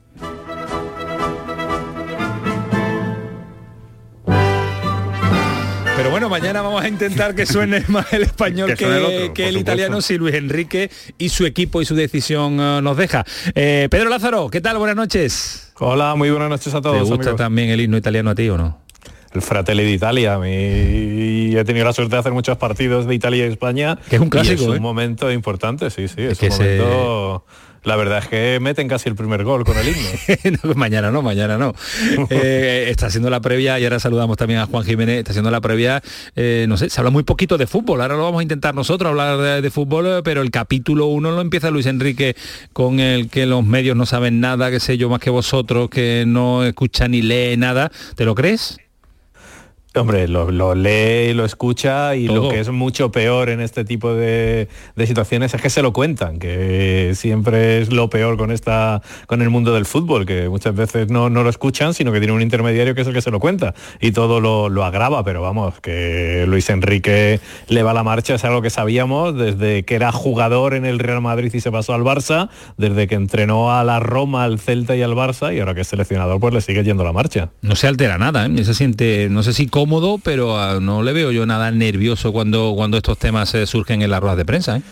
Pero 6.03 6.11
bueno, 6.11 6.29
mañana 6.29 6.63
vamos 6.63 6.83
a 6.83 6.89
intentar 6.89 7.33
que 7.33 7.47
suene 7.47 7.85
más 7.89 8.13
el 8.13 8.23
español 8.23 8.75
Que 8.75 8.85
el 8.87 8.91
otro, 9.05 9.09
que 9.09 9.15
por 9.15 9.21
el 9.21 9.31
supuesto. 9.35 9.59
italiano 9.61 10.01
si 10.01 10.19
Luis 10.19 10.35
Enrique 10.35 10.91
y 11.17 11.29
su 11.29 11.47
equipo 11.47 11.81
y 11.81 11.85
su 11.85 11.95
decisión 11.95 12.59
eh, 12.59 12.81
nos 12.83 12.97
deja. 12.97 13.25
Eh, 13.55 13.87
Pedro 13.89 14.11
Lázaro, 14.11 14.51
¿qué 14.51 14.61
tal? 14.61 14.79
Buenas 14.79 14.97
noches. 14.97 15.73
Hola, 15.79 16.17
muy 16.17 16.29
buenas 16.31 16.49
noches 16.49 16.75
a 16.75 16.81
todos. 16.81 16.97
¿Te 16.97 17.03
gusta 17.05 17.15
amigos. 17.31 17.37
también 17.37 17.69
el 17.71 17.81
himno 17.83 17.97
italiano 17.97 18.31
a 18.31 18.35
ti 18.35 18.49
o 18.49 18.59
no? 18.59 18.81
El 19.33 19.43
Fratelli 19.43 19.85
d'Italia. 19.85 20.41
Y 20.45 21.57
he 21.57 21.65
tenido 21.65 21.85
la 21.87 21.93
suerte 21.93 22.17
de 22.17 22.19
hacer 22.21 22.33
muchos 22.33 22.59
partidos 22.59 23.07
de 23.07 23.15
Italia 23.15 23.47
y 23.47 23.53
España. 23.53 23.97
Que 24.11 24.17
es 24.17 24.21
un 24.21 24.27
y 24.27 24.31
clásico, 24.31 24.63
es 24.63 24.69
un 24.71 24.77
¿eh? 24.79 24.81
momento 24.81 25.31
importante, 25.31 25.89
sí, 25.91 26.09
sí. 26.09 26.17
Es, 26.23 26.37
que 26.39 26.47
un 26.47 26.53
se- 26.53 26.79
momento... 26.79 27.45
La 27.85 27.97
verdad 27.97 28.19
es 28.19 28.29
que 28.29 28.59
meten 28.61 28.89
casi 28.89 29.09
el 29.09 29.17
primer 29.17 29.43
gol 29.45 29.65
con 29.65 29.77
el 29.77 29.89
himno. 29.89 30.09
No, 30.63 30.75
mañana 30.75 31.11
no, 31.11 31.23
mañana 31.23 31.59
no. 31.59 31.75
Eh, 32.31 32.87
está 32.89 33.07
haciendo 33.07 33.31
la 33.31 33.41
previa 33.41 33.79
y 33.79 33.85
ahora 33.85 33.99
saludamos 33.99 34.37
también 34.37 34.61
a 34.61 34.67
Juan 34.67 34.85
Jiménez, 34.85 35.19
está 35.19 35.33
haciendo 35.33 35.51
la 35.51 35.61
previa, 35.61 36.03
eh, 36.37 36.67
no 36.69 36.77
sé, 36.77 36.89
se 36.89 37.01
habla 37.01 37.11
muy 37.11 37.23
poquito 37.25 37.59
de 37.59 37.67
fútbol, 37.67 38.01
ahora 38.01 38.17
lo 38.17 38.23
vamos 38.23 38.41
a 38.41 38.43
intentar 38.43 38.75
nosotros 38.75 39.11
hablar 39.11 39.39
de, 39.39 39.61
de 39.61 39.71
fútbol, 39.71 40.23
pero 40.23 40.43
el 40.43 40.51
capítulo 40.51 41.07
1 41.07 41.31
lo 41.31 41.41
empieza 41.41 41.71
Luis 41.71 41.87
Enrique 41.87 42.37
con 42.73 43.01
el 43.01 43.29
que 43.29 43.47
los 43.47 43.65
medios 43.65 43.97
no 43.97 44.07
saben 44.07 44.41
nada, 44.41 44.71
que 44.71 44.81
sé 44.81 44.97
yo, 44.97 45.09
más 45.09 45.21
que 45.21 45.31
vosotros, 45.31 45.91
que 45.91 46.25
no 46.27 46.65
escucha 46.65 47.09
ni 47.09 47.23
lee 47.23 47.57
nada. 47.57 47.91
¿Te 48.17 48.25
lo 48.25 48.35
crees? 48.35 48.79
Hombre, 49.95 50.27
lo, 50.27 50.51
lo 50.51 50.75
lee 50.75 51.31
y 51.31 51.35
lo 51.35 51.45
escucha 51.45 52.17
y 52.17 52.27
Todo. 52.27 52.45
lo 52.45 52.49
que 52.49 52.61
es 52.61 52.71
mucho 52.71 53.13
peor 53.13 53.51
en 53.51 53.61
este 53.61 53.85
tipo 53.85 54.15
de, 54.15 54.69
de 54.97 55.07
situaciones 55.07 55.53
es 55.53 55.61
que 55.61 55.69
se 55.69 55.83
lo 55.83 55.93
cuentan, 55.93 56.39
que 56.39 57.13
siempre 57.15 57.83
es 57.83 57.93
lo 57.93 58.09
peor 58.09 58.39
con 58.39 58.51
esta 58.53 59.03
con 59.27 59.43
el 59.43 59.51
mundo 59.51 59.75
del 59.75 59.85
fútbol, 59.85 60.25
que 60.25 60.49
muchas 60.49 60.75
veces 60.75 61.11
no, 61.11 61.29
no 61.29 61.43
lo 61.43 61.51
escuchan, 61.51 61.93
sino 61.93 62.11
que 62.11 62.21
tiene 62.21 62.33
un 62.33 62.41
intermediario 62.41 62.95
que 62.95 63.03
es 63.03 63.07
el 63.07 63.13
que 63.13 63.21
se 63.21 63.31
lo 63.31 63.39
cuenta 63.39 63.75
y 64.01 64.13
todo 64.13 64.41
lo, 64.41 64.71
lo 64.71 64.85
agrava, 64.85 65.25
pero 65.25 65.43
vamos, 65.43 65.79
que 65.81 66.47
Luis 66.49 66.71
Enrique 66.71 67.41
le 67.69 67.83
va 67.83 67.93
la 67.93 68.03
marcha, 68.03 68.35
es 68.37 68.45
algo 68.45 68.63
que 68.63 68.71
sabíamos 68.71 69.37
desde 69.37 69.83
que 69.83 69.95
era 69.95 70.11
jugador 70.11 70.73
en 70.73 70.87
el 70.87 71.01
Real 71.01 71.21
Madrid 71.21 71.53
y 71.53 71.61
se 71.61 71.71
pasó 71.71 71.93
al 71.93 72.03
Barça, 72.03 72.49
desde 72.79 73.07
que 73.07 73.15
entrenó 73.15 73.73
a 73.73 73.85
la 73.85 74.01
Roma, 74.01 74.45
al 74.45 74.59
Celta 74.59 74.97
y 74.97 75.03
al 75.03 75.13
Barça 75.13 75.55
y 75.55 75.61
ahora 75.61 75.75
que 75.75 75.83
es 75.83 75.89
seleccionador 75.89 76.41
pues 76.41 76.55
le 76.55 76.63
sigue 76.63 76.83
yendo 76.83 77.05
la 77.05 77.13
marcha. 77.13 77.51
No 77.61 77.77
se 77.77 77.89
altera 77.89 78.17
nada, 78.17 78.47
¿eh? 78.47 78.65
se 78.65 78.73
siente, 78.73 79.29
no 79.31 79.43
sé 79.43 79.53
si 79.53 79.67
cómodo, 79.83 80.19
pero 80.23 80.61
ah, 80.61 80.79
no 80.81 81.03
le 81.03 81.13
veo 81.13 81.33
yo 81.33 81.45
nada 81.45 81.73
nervioso 81.73 82.33
cuando, 82.33 82.73
cuando 82.77 82.97
estos 82.99 83.19
temas 83.19 83.53
eh, 83.57 83.67
surgen 83.67 84.01
en 84.03 84.11
las 84.11 84.21
ruedas 84.21 84.39
de 84.39 84.45
prensa. 84.45 84.77
¿eh? 84.77 84.83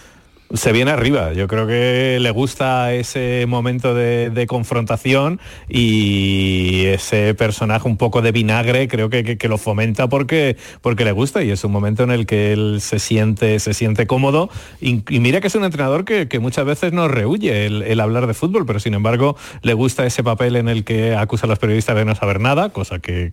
Se 0.53 0.73
viene 0.73 0.91
arriba. 0.91 1.33
Yo 1.33 1.47
creo 1.49 1.67
que 1.67 2.19
le 2.21 2.31
gusta 2.31 2.93
ese 2.95 3.45
momento 3.47 3.95
de, 3.95 4.31
de 4.31 4.47
confrontación 4.47 5.41
y 5.69 6.85
ese 6.87 7.35
personaje 7.35 7.87
un 7.89 7.97
poco 7.97 8.23
de 8.23 8.33
vinagre, 8.33 8.89
creo 8.89 9.11
que, 9.11 9.25
que- 9.25 9.39
que 9.39 9.49
lo 9.49 9.59
fomenta 9.59 10.09
porque, 10.09 10.57
porque 10.83 11.05
le 11.05 11.13
gusta 11.13 11.43
y 11.43 11.51
es 11.51 11.63
un 11.65 11.73
momento 11.73 12.03
en 12.03 12.11
el 12.11 12.27
que 12.27 12.53
él 12.53 12.79
se 12.81 12.99
siente, 12.99 13.59
se 13.61 13.75
siente 13.75 14.07
cómodo. 14.07 14.51
Y, 14.81 15.03
y 15.09 15.21
mira 15.21 15.41
que 15.41 15.47
es 15.47 15.55
un 15.55 15.65
entrenador 15.65 16.05
que, 16.05 16.29
que 16.29 16.39
muchas 16.39 16.65
veces 16.65 16.93
nos 16.93 17.11
rehuye 17.11 17.67
el, 17.67 17.83
el 17.83 18.01
hablar 18.01 18.27
de 18.27 18.35
fútbol, 18.35 18.67
pero 18.67 18.81
sin 18.81 18.95
embargo 18.95 19.37
le 19.63 19.75
gusta 19.75 20.05
ese 20.07 20.23
papel 20.25 20.57
en 20.57 20.69
el 20.69 20.85
que 20.85 21.15
acusa 21.15 21.47
a 21.47 21.49
los 21.49 21.59
periodistas 21.59 21.97
de 21.97 22.05
no 22.05 22.15
saber 22.15 22.41
nada, 22.41 22.71
cosa 22.71 22.99
que, 22.99 23.31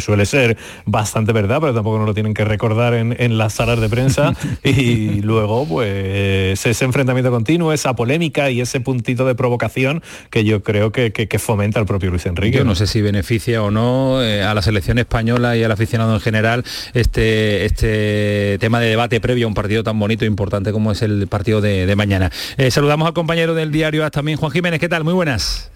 suele 0.00 0.26
ser 0.26 0.56
bastante 0.84 1.32
verdad, 1.32 1.58
pero 1.60 1.72
tampoco 1.74 1.98
nos 1.98 2.06
lo 2.06 2.14
tienen 2.14 2.34
que 2.34 2.44
recordar 2.44 2.92
en, 2.94 3.16
en 3.18 3.38
las 3.38 3.54
salas 3.54 3.80
de 3.80 3.88
prensa. 3.88 4.34
y 4.64 5.20
luego, 5.22 5.66
pues, 5.66 6.55
ese 6.64 6.84
enfrentamiento 6.84 7.30
continuo, 7.30 7.72
esa 7.72 7.94
polémica 7.94 8.50
y 8.50 8.60
ese 8.60 8.80
puntito 8.80 9.26
de 9.26 9.34
provocación 9.34 10.02
que 10.30 10.44
yo 10.44 10.62
creo 10.62 10.92
que, 10.92 11.12
que- 11.12 11.36
fomenta 11.38 11.78
el 11.78 11.84
propio 11.86 12.10
Luis 12.10 12.24
Enrique. 12.24 12.56
Yo 12.56 12.64
no 12.64 12.74
sé 12.74 12.86
si 12.86 13.02
beneficia 13.02 13.62
o 13.62 13.70
no 13.70 14.22
eh, 14.22 14.42
a 14.42 14.54
la 14.54 14.62
selección 14.62 14.98
española 14.98 15.54
y 15.54 15.62
al 15.62 15.70
aficionado 15.70 16.14
en 16.14 16.20
general 16.20 16.64
este, 16.94 17.66
este 17.66 18.56
tema 18.58 18.80
de 18.80 18.88
debate 18.88 19.20
previo 19.20 19.46
a 19.46 19.48
un 19.48 19.54
partido 19.54 19.82
tan 19.82 19.98
bonito 19.98 20.24
e 20.24 20.28
importante 20.28 20.72
como 20.72 20.92
es 20.92 21.02
el 21.02 21.26
partido 21.28 21.60
de, 21.60 21.94
mañana. 21.94 22.30
Eh, 22.56 22.70
saludamos 22.70 23.06
al 23.06 23.12
compañero 23.12 23.54
del 23.54 23.70
diario 23.70 24.04
AS 24.04 24.12
también, 24.12 24.38
Juan 24.38 24.50
Jiménez, 24.50 24.80
¿qué 24.80 24.88
tal? 24.88 25.04
Muy 25.04 25.14
buenas. 25.14 25.70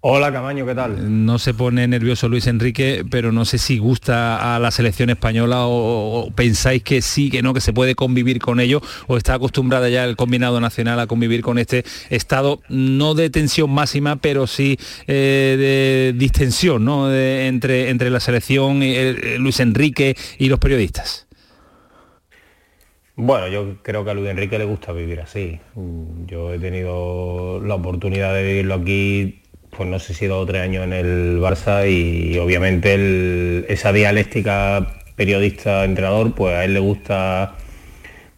Hola 0.00 0.30
Camaño, 0.32 0.64
¿qué 0.64 0.76
tal? 0.76 1.26
No 1.26 1.40
se 1.40 1.54
pone 1.54 1.88
nervioso 1.88 2.28
Luis 2.28 2.46
Enrique, 2.46 3.04
pero 3.10 3.32
no 3.32 3.44
sé 3.44 3.58
si 3.58 3.78
gusta 3.78 4.54
a 4.54 4.60
la 4.60 4.70
selección 4.70 5.10
española 5.10 5.66
o, 5.66 6.20
o 6.20 6.30
pensáis 6.30 6.84
que 6.84 7.02
sí, 7.02 7.30
que 7.30 7.42
no, 7.42 7.52
que 7.52 7.60
se 7.60 7.72
puede 7.72 7.96
convivir 7.96 8.38
con 8.38 8.60
ello, 8.60 8.80
o 9.08 9.16
está 9.16 9.34
acostumbrada 9.34 9.88
ya 9.88 10.04
el 10.04 10.14
combinado 10.14 10.60
nacional 10.60 11.00
a 11.00 11.08
convivir 11.08 11.42
con 11.42 11.58
este 11.58 11.84
estado, 12.10 12.60
no 12.68 13.14
de 13.14 13.28
tensión 13.28 13.70
máxima, 13.70 14.14
pero 14.16 14.46
sí 14.46 14.78
eh, 15.08 15.56
de 16.12 16.16
distensión 16.16 16.84
¿no? 16.84 17.08
De- 17.08 17.48
entre, 17.48 17.90
entre 17.90 18.10
la 18.10 18.20
selección, 18.20 18.84
y, 18.84 18.94
eh, 18.94 19.36
Luis 19.40 19.58
Enrique 19.58 20.16
y 20.38 20.48
los 20.48 20.60
periodistas. 20.60 21.26
Bueno, 23.16 23.48
yo 23.48 23.78
creo 23.82 24.04
que 24.04 24.12
a 24.12 24.14
Luis 24.14 24.28
Enrique 24.30 24.60
le 24.60 24.64
gusta 24.64 24.92
vivir 24.92 25.18
así. 25.20 25.58
Yo 26.26 26.54
he 26.54 26.60
tenido 26.60 27.60
la 27.60 27.74
oportunidad 27.74 28.32
de 28.32 28.44
vivirlo 28.44 28.74
aquí, 28.74 29.42
pues 29.70 29.88
no 29.88 29.98
sé 29.98 30.14
si 30.14 30.26
dos 30.26 30.42
o 30.42 30.46
tres 30.46 30.62
años 30.62 30.84
en 30.84 30.92
el 30.92 31.38
Barça 31.40 31.88
y 31.88 32.38
obviamente 32.38 33.72
esa 33.72 33.92
dialéctica 33.92 34.94
periodista-entrenador, 35.16 36.34
pues 36.34 36.54
a 36.54 36.64
él 36.64 36.74
le 36.74 36.80
gusta 36.80 37.54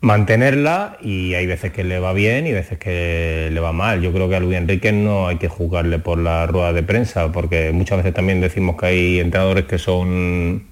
mantenerla 0.01 0.97
y 1.03 1.35
hay 1.35 1.47
veces 1.47 1.73
que 1.73 1.85
le 1.85 1.99
va 1.99 2.13
bien 2.13 2.47
y 2.47 2.53
veces 2.53 2.79
que 2.79 3.51
le 3.53 3.61
va 3.61 3.73
mal. 3.73 4.01
Yo 4.01 4.13
creo 4.13 4.29
que 4.29 4.37
a 4.37 4.41
Luis 4.41 4.57
Enrique 4.57 4.93
no 4.93 5.29
hay 5.29 5.37
que 5.37 5.49
juzgarle 5.49 5.99
por 5.99 6.19
la 6.19 6.47
rueda 6.47 6.73
de 6.73 6.83
prensa, 6.83 7.31
porque 7.33 7.71
muchas 7.73 7.99
veces 7.99 8.15
también 8.15 8.41
decimos 8.41 8.77
que 8.77 8.87
hay 8.87 9.21
entrenadores 9.21 9.67
que 9.67 9.79
son 9.79 10.70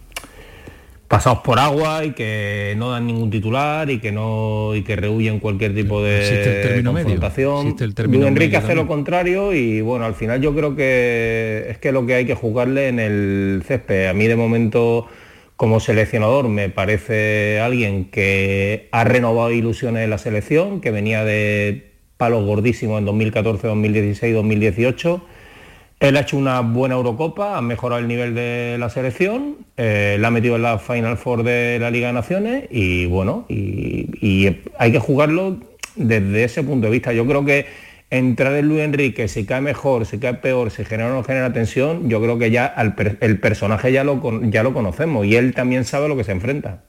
pasados 1.09 1.39
por 1.39 1.59
agua 1.59 2.05
y 2.05 2.13
que 2.13 2.75
no 2.77 2.91
dan 2.91 3.07
ningún 3.07 3.31
titular 3.31 3.91
y 3.91 3.99
que 3.99 4.13
no 4.13 4.75
y 4.75 4.83
que 4.83 4.95
rehuyen 4.95 5.41
cualquier 5.41 5.75
tipo 5.75 6.03
de 6.03 6.19
Existe 6.19 6.57
el 6.57 6.69
término 6.69 6.93
medio, 6.93 7.07
confrontación. 7.07 7.59
existe 7.63 7.85
el 7.85 7.95
término 7.95 8.21
Luis 8.21 8.29
Enrique 8.29 8.57
medio 8.57 8.59
hace 8.67 8.75
lo 8.75 8.87
contrario 8.87 9.55
y 9.55 9.81
bueno, 9.81 10.05
al 10.05 10.15
final 10.15 10.43
yo 10.43 10.55
creo 10.55 10.77
que 10.77 11.67
es 11.71 11.79
que 11.79 11.93
lo 11.93 12.05
que 12.05 12.15
hay 12.15 12.27
que 12.27 12.35
jugarle 12.35 12.89
en 12.89 13.01
el 13.01 13.63
césped. 13.67 14.07
A 14.07 14.13
mí 14.13 14.27
de 14.27 14.37
momento 14.37 15.07
como 15.57 15.81
seleccionador 15.81 16.49
me 16.49 16.69
parece 16.69 17.59
alguien 17.59 18.05
que 18.11 18.89
ha 18.93 19.03
renovado 19.05 19.51
ilusiones 19.51 20.05
en 20.05 20.11
la 20.11 20.19
selección, 20.19 20.81
que 20.83 20.91
venía 20.91 21.25
de 21.25 21.91
palos 22.19 22.45
gordísimos 22.45 22.99
en 22.99 23.07
2014, 23.07 23.67
2016, 23.67 24.35
2018. 24.35 25.23
Él 26.01 26.17
ha 26.17 26.21
hecho 26.21 26.37
una 26.37 26.61
buena 26.61 26.95
Eurocopa, 26.95 27.59
ha 27.59 27.61
mejorado 27.61 28.01
el 28.01 28.07
nivel 28.07 28.33
de 28.35 28.77
la 28.79 28.89
selección, 28.89 29.57
eh, 29.77 30.17
la 30.21 30.29
ha 30.29 30.31
metido 30.31 30.55
en 30.55 30.63
la 30.63 30.79
Final 30.79 31.17
Four 31.17 31.43
de 31.43 31.79
la 31.81 31.91
Liga 31.91 32.07
de 32.09 32.13
Naciones 32.13 32.65
y 32.71 33.07
bueno, 33.07 33.47
y, 33.49 34.57
hay 34.79 34.93
que 34.93 35.01
jugarlo 35.01 35.59
desde 35.97 36.45
ese 36.45 36.63
punto 36.63 36.87
de 36.87 36.93
vista. 36.93 37.13
Yo 37.13 37.27
creo 37.27 37.45
que 37.45 37.67
entrar 38.11 38.55
en 38.55 38.69
Luis 38.69 38.83
Enrique, 38.83 39.27
si 39.27 39.45
cae 39.45 39.61
mejor, 39.61 40.07
si 40.07 40.19
cae 40.19 40.35
peor, 40.35 40.71
si 40.71 40.85
genera 40.85 41.11
o 41.11 41.15
no 41.15 41.25
genera 41.25 41.53
tensión, 41.53 42.09
yo 42.09 42.23
creo 42.23 42.39
que 42.39 42.53
ya 42.53 42.67
el 43.21 43.41
personaje 43.41 43.91
ya 43.91 44.05
lo, 44.05 44.21
ya 44.45 44.63
lo 44.63 44.73
conocemos 44.73 45.27
y 45.27 45.35
él 45.35 45.53
también 45.53 45.85
sabe 45.85 46.09
lo 46.09 46.17
que 46.17 46.23
se 46.23 46.31
enfrenta. 46.31 46.85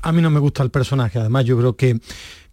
A 0.00 0.12
mí 0.12 0.22
no 0.22 0.30
me 0.30 0.40
gusta 0.40 0.62
el 0.62 0.70
personaje, 0.70 1.18
además 1.18 1.44
yo 1.44 1.58
creo 1.58 1.76
que 1.76 1.98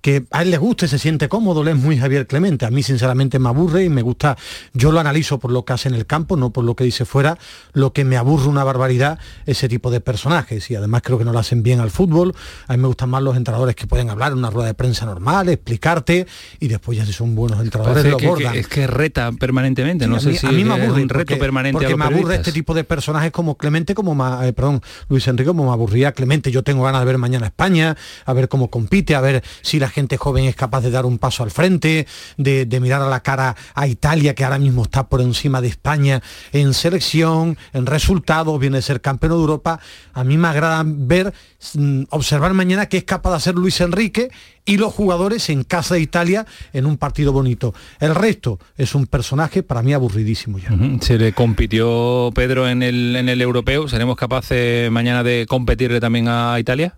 que 0.02 0.26
a 0.32 0.42
él 0.42 0.52
le 0.52 0.58
guste, 0.58 0.88
se 0.88 0.98
siente 1.00 1.30
cómodo, 1.30 1.64
le 1.64 1.72
es 1.72 1.78
muy 1.78 1.98
Javier 1.98 2.26
Clemente. 2.28 2.66
A 2.66 2.72
mí 2.72 2.82
sinceramente 2.84 3.38
me 3.40 3.50
aburre 3.50 3.84
y 3.86 3.90
me 3.90 4.02
gusta, 4.02 4.36
yo 4.74 4.92
lo 4.92 5.00
analizo 5.00 5.40
por 5.40 5.52
lo 5.52 5.64
que 5.64 5.74
hace 5.74 5.90
en 5.90 5.96
el 5.96 6.06
campo, 6.06 6.36
no 6.38 6.50
por 6.50 6.64
lo 6.64 6.76
que 6.76 6.84
dice 6.84 7.06
fuera, 7.06 7.38
lo 7.74 7.94
que 7.94 8.04
me 8.04 8.18
aburre 8.18 8.48
una 8.48 8.64
barbaridad 8.64 9.20
ese 9.46 9.70
tipo 9.70 9.92
de 9.92 10.02
personajes 10.02 10.70
y 10.72 10.76
además 10.76 11.02
creo 11.04 11.18
que 11.20 11.26
no 11.26 11.34
lo 11.34 11.40
hacen 11.40 11.62
bien 11.64 11.80
al 11.80 11.92
fútbol. 11.92 12.34
A 12.68 12.74
mí 12.74 12.82
me 12.82 12.88
gustan 12.88 13.10
más 13.10 13.22
los 13.22 13.38
entrenadores 13.38 13.76
que 13.76 13.86
pueden 13.88 14.10
hablar 14.10 14.32
en 14.32 14.40
una 14.40 14.50
rueda 14.50 14.68
de 14.68 14.74
prensa 14.74 15.06
normal, 15.06 15.50
explicarte 15.50 16.26
y 16.60 16.68
después 16.68 16.98
ya 16.98 17.06
si 17.06 17.14
son 17.14 17.36
buenos 17.36 17.60
entrenadores 17.62 18.06
lo 18.06 18.18
que- 18.18 18.28
bordan. 18.28 18.54
que- 18.54 18.60
es 18.60 18.68
que 18.68 18.88
reta 18.88 19.32
permanentemente, 19.34 20.08
no 20.08 20.20
Sí, 20.20 20.24
sé 20.24 20.30
a 20.30 20.32
mí, 20.32 20.38
si 20.40 20.48
a 20.48 20.52
mí 20.52 20.64
me 20.64 20.76
es 20.76 20.82
aburre 20.82 21.04
un 21.04 21.10
reto 21.10 21.20
porque, 21.20 21.36
permanente 21.38 21.78
a 21.78 21.80
porque 21.80 21.90
los 21.92 22.00
me 22.00 22.06
aburre 22.06 22.18
periodistas. 22.22 22.48
este 22.48 22.52
tipo 22.60 22.74
de 22.74 22.84
personajes 22.84 23.32
como 23.32 23.56
Clemente 23.56 23.94
como 23.94 24.16
ma- 24.16 24.48
eh, 24.48 24.54
perdón 24.54 24.82
Luis 25.10 25.28
Enrique 25.28 25.50
como 25.50 25.66
me 25.68 25.72
aburría 25.74 26.12
Clemente 26.14 26.52
yo 26.52 26.64
tengo 26.64 26.84
ganas 26.84 27.02
de 27.02 27.06
ver 27.06 27.18
mañana 27.20 27.46
España 27.48 27.96
a 28.26 28.34
ver 28.34 28.48
cómo 28.50 28.70
compite 28.72 29.14
a 29.16 29.22
ver 29.22 29.44
si 29.62 29.80
la 29.80 29.91
gente 29.92 30.18
joven 30.18 30.46
es 30.46 30.56
capaz 30.56 30.82
de 30.82 30.92
dar 30.92 31.06
un 31.06 31.18
paso 31.18 31.44
al 31.44 31.52
frente 31.52 32.08
de, 32.38 32.80
mirar 32.82 33.02
a 33.02 33.10
la 33.10 33.20
cara 33.20 33.56
a 33.76 33.88
Italia 33.88 34.34
que 34.34 34.44
ahora 34.44 34.58
mismo 34.58 34.84
está 34.84 35.08
por 35.08 35.22
encima 35.22 35.62
de 35.62 35.68
España 35.68 36.22
en 36.52 36.74
selección 36.74 37.58
en 37.74 37.86
resultados 37.86 38.60
viene 38.60 38.78
de 38.78 38.82
ser 38.82 39.02
campeón 39.02 39.34
de 39.34 39.38
Europa 39.38 39.80
a 40.14 40.24
mí 40.24 40.38
me 40.38 40.48
agrada 40.48 40.84
ver 40.86 41.34
mm, 41.76 42.04
observar 42.10 42.54
mañana 42.54 42.88
qué 42.88 42.98
es 42.98 43.04
capaz 43.04 43.32
de 43.32 43.36
hacer 43.36 43.56
Luis 43.56 43.80
Enrique 43.82 44.32
y 44.66 44.78
los 44.78 44.94
jugadores 44.94 45.50
en 45.50 45.64
casa 45.64 45.96
de 45.96 46.02
Italia 46.02 46.46
en 46.74 46.86
un 46.86 46.98
partido 46.98 47.32
bonito 47.32 47.74
el 48.00 48.16
resto 48.16 48.60
es 48.78 48.96
un 48.96 49.06
personaje 49.06 49.62
para 49.62 49.84
mí 49.84 49.94
aburridísimo 49.94 50.58
ya 50.58 50.72
Se 51.02 51.18
le 51.18 51.34
compitió 51.34 52.32
Pedro 52.34 52.68
en 52.68 52.84
el, 52.84 53.16
en 53.16 53.30
el 53.30 53.42
europeo. 53.42 53.88
¿Seremos 53.88 54.16
capaces 54.16 54.92
mañana 54.92 55.24
de 55.24 55.46
competirle 55.48 56.00
también 56.00 56.28
a 56.28 56.60
Italia? 56.60 56.96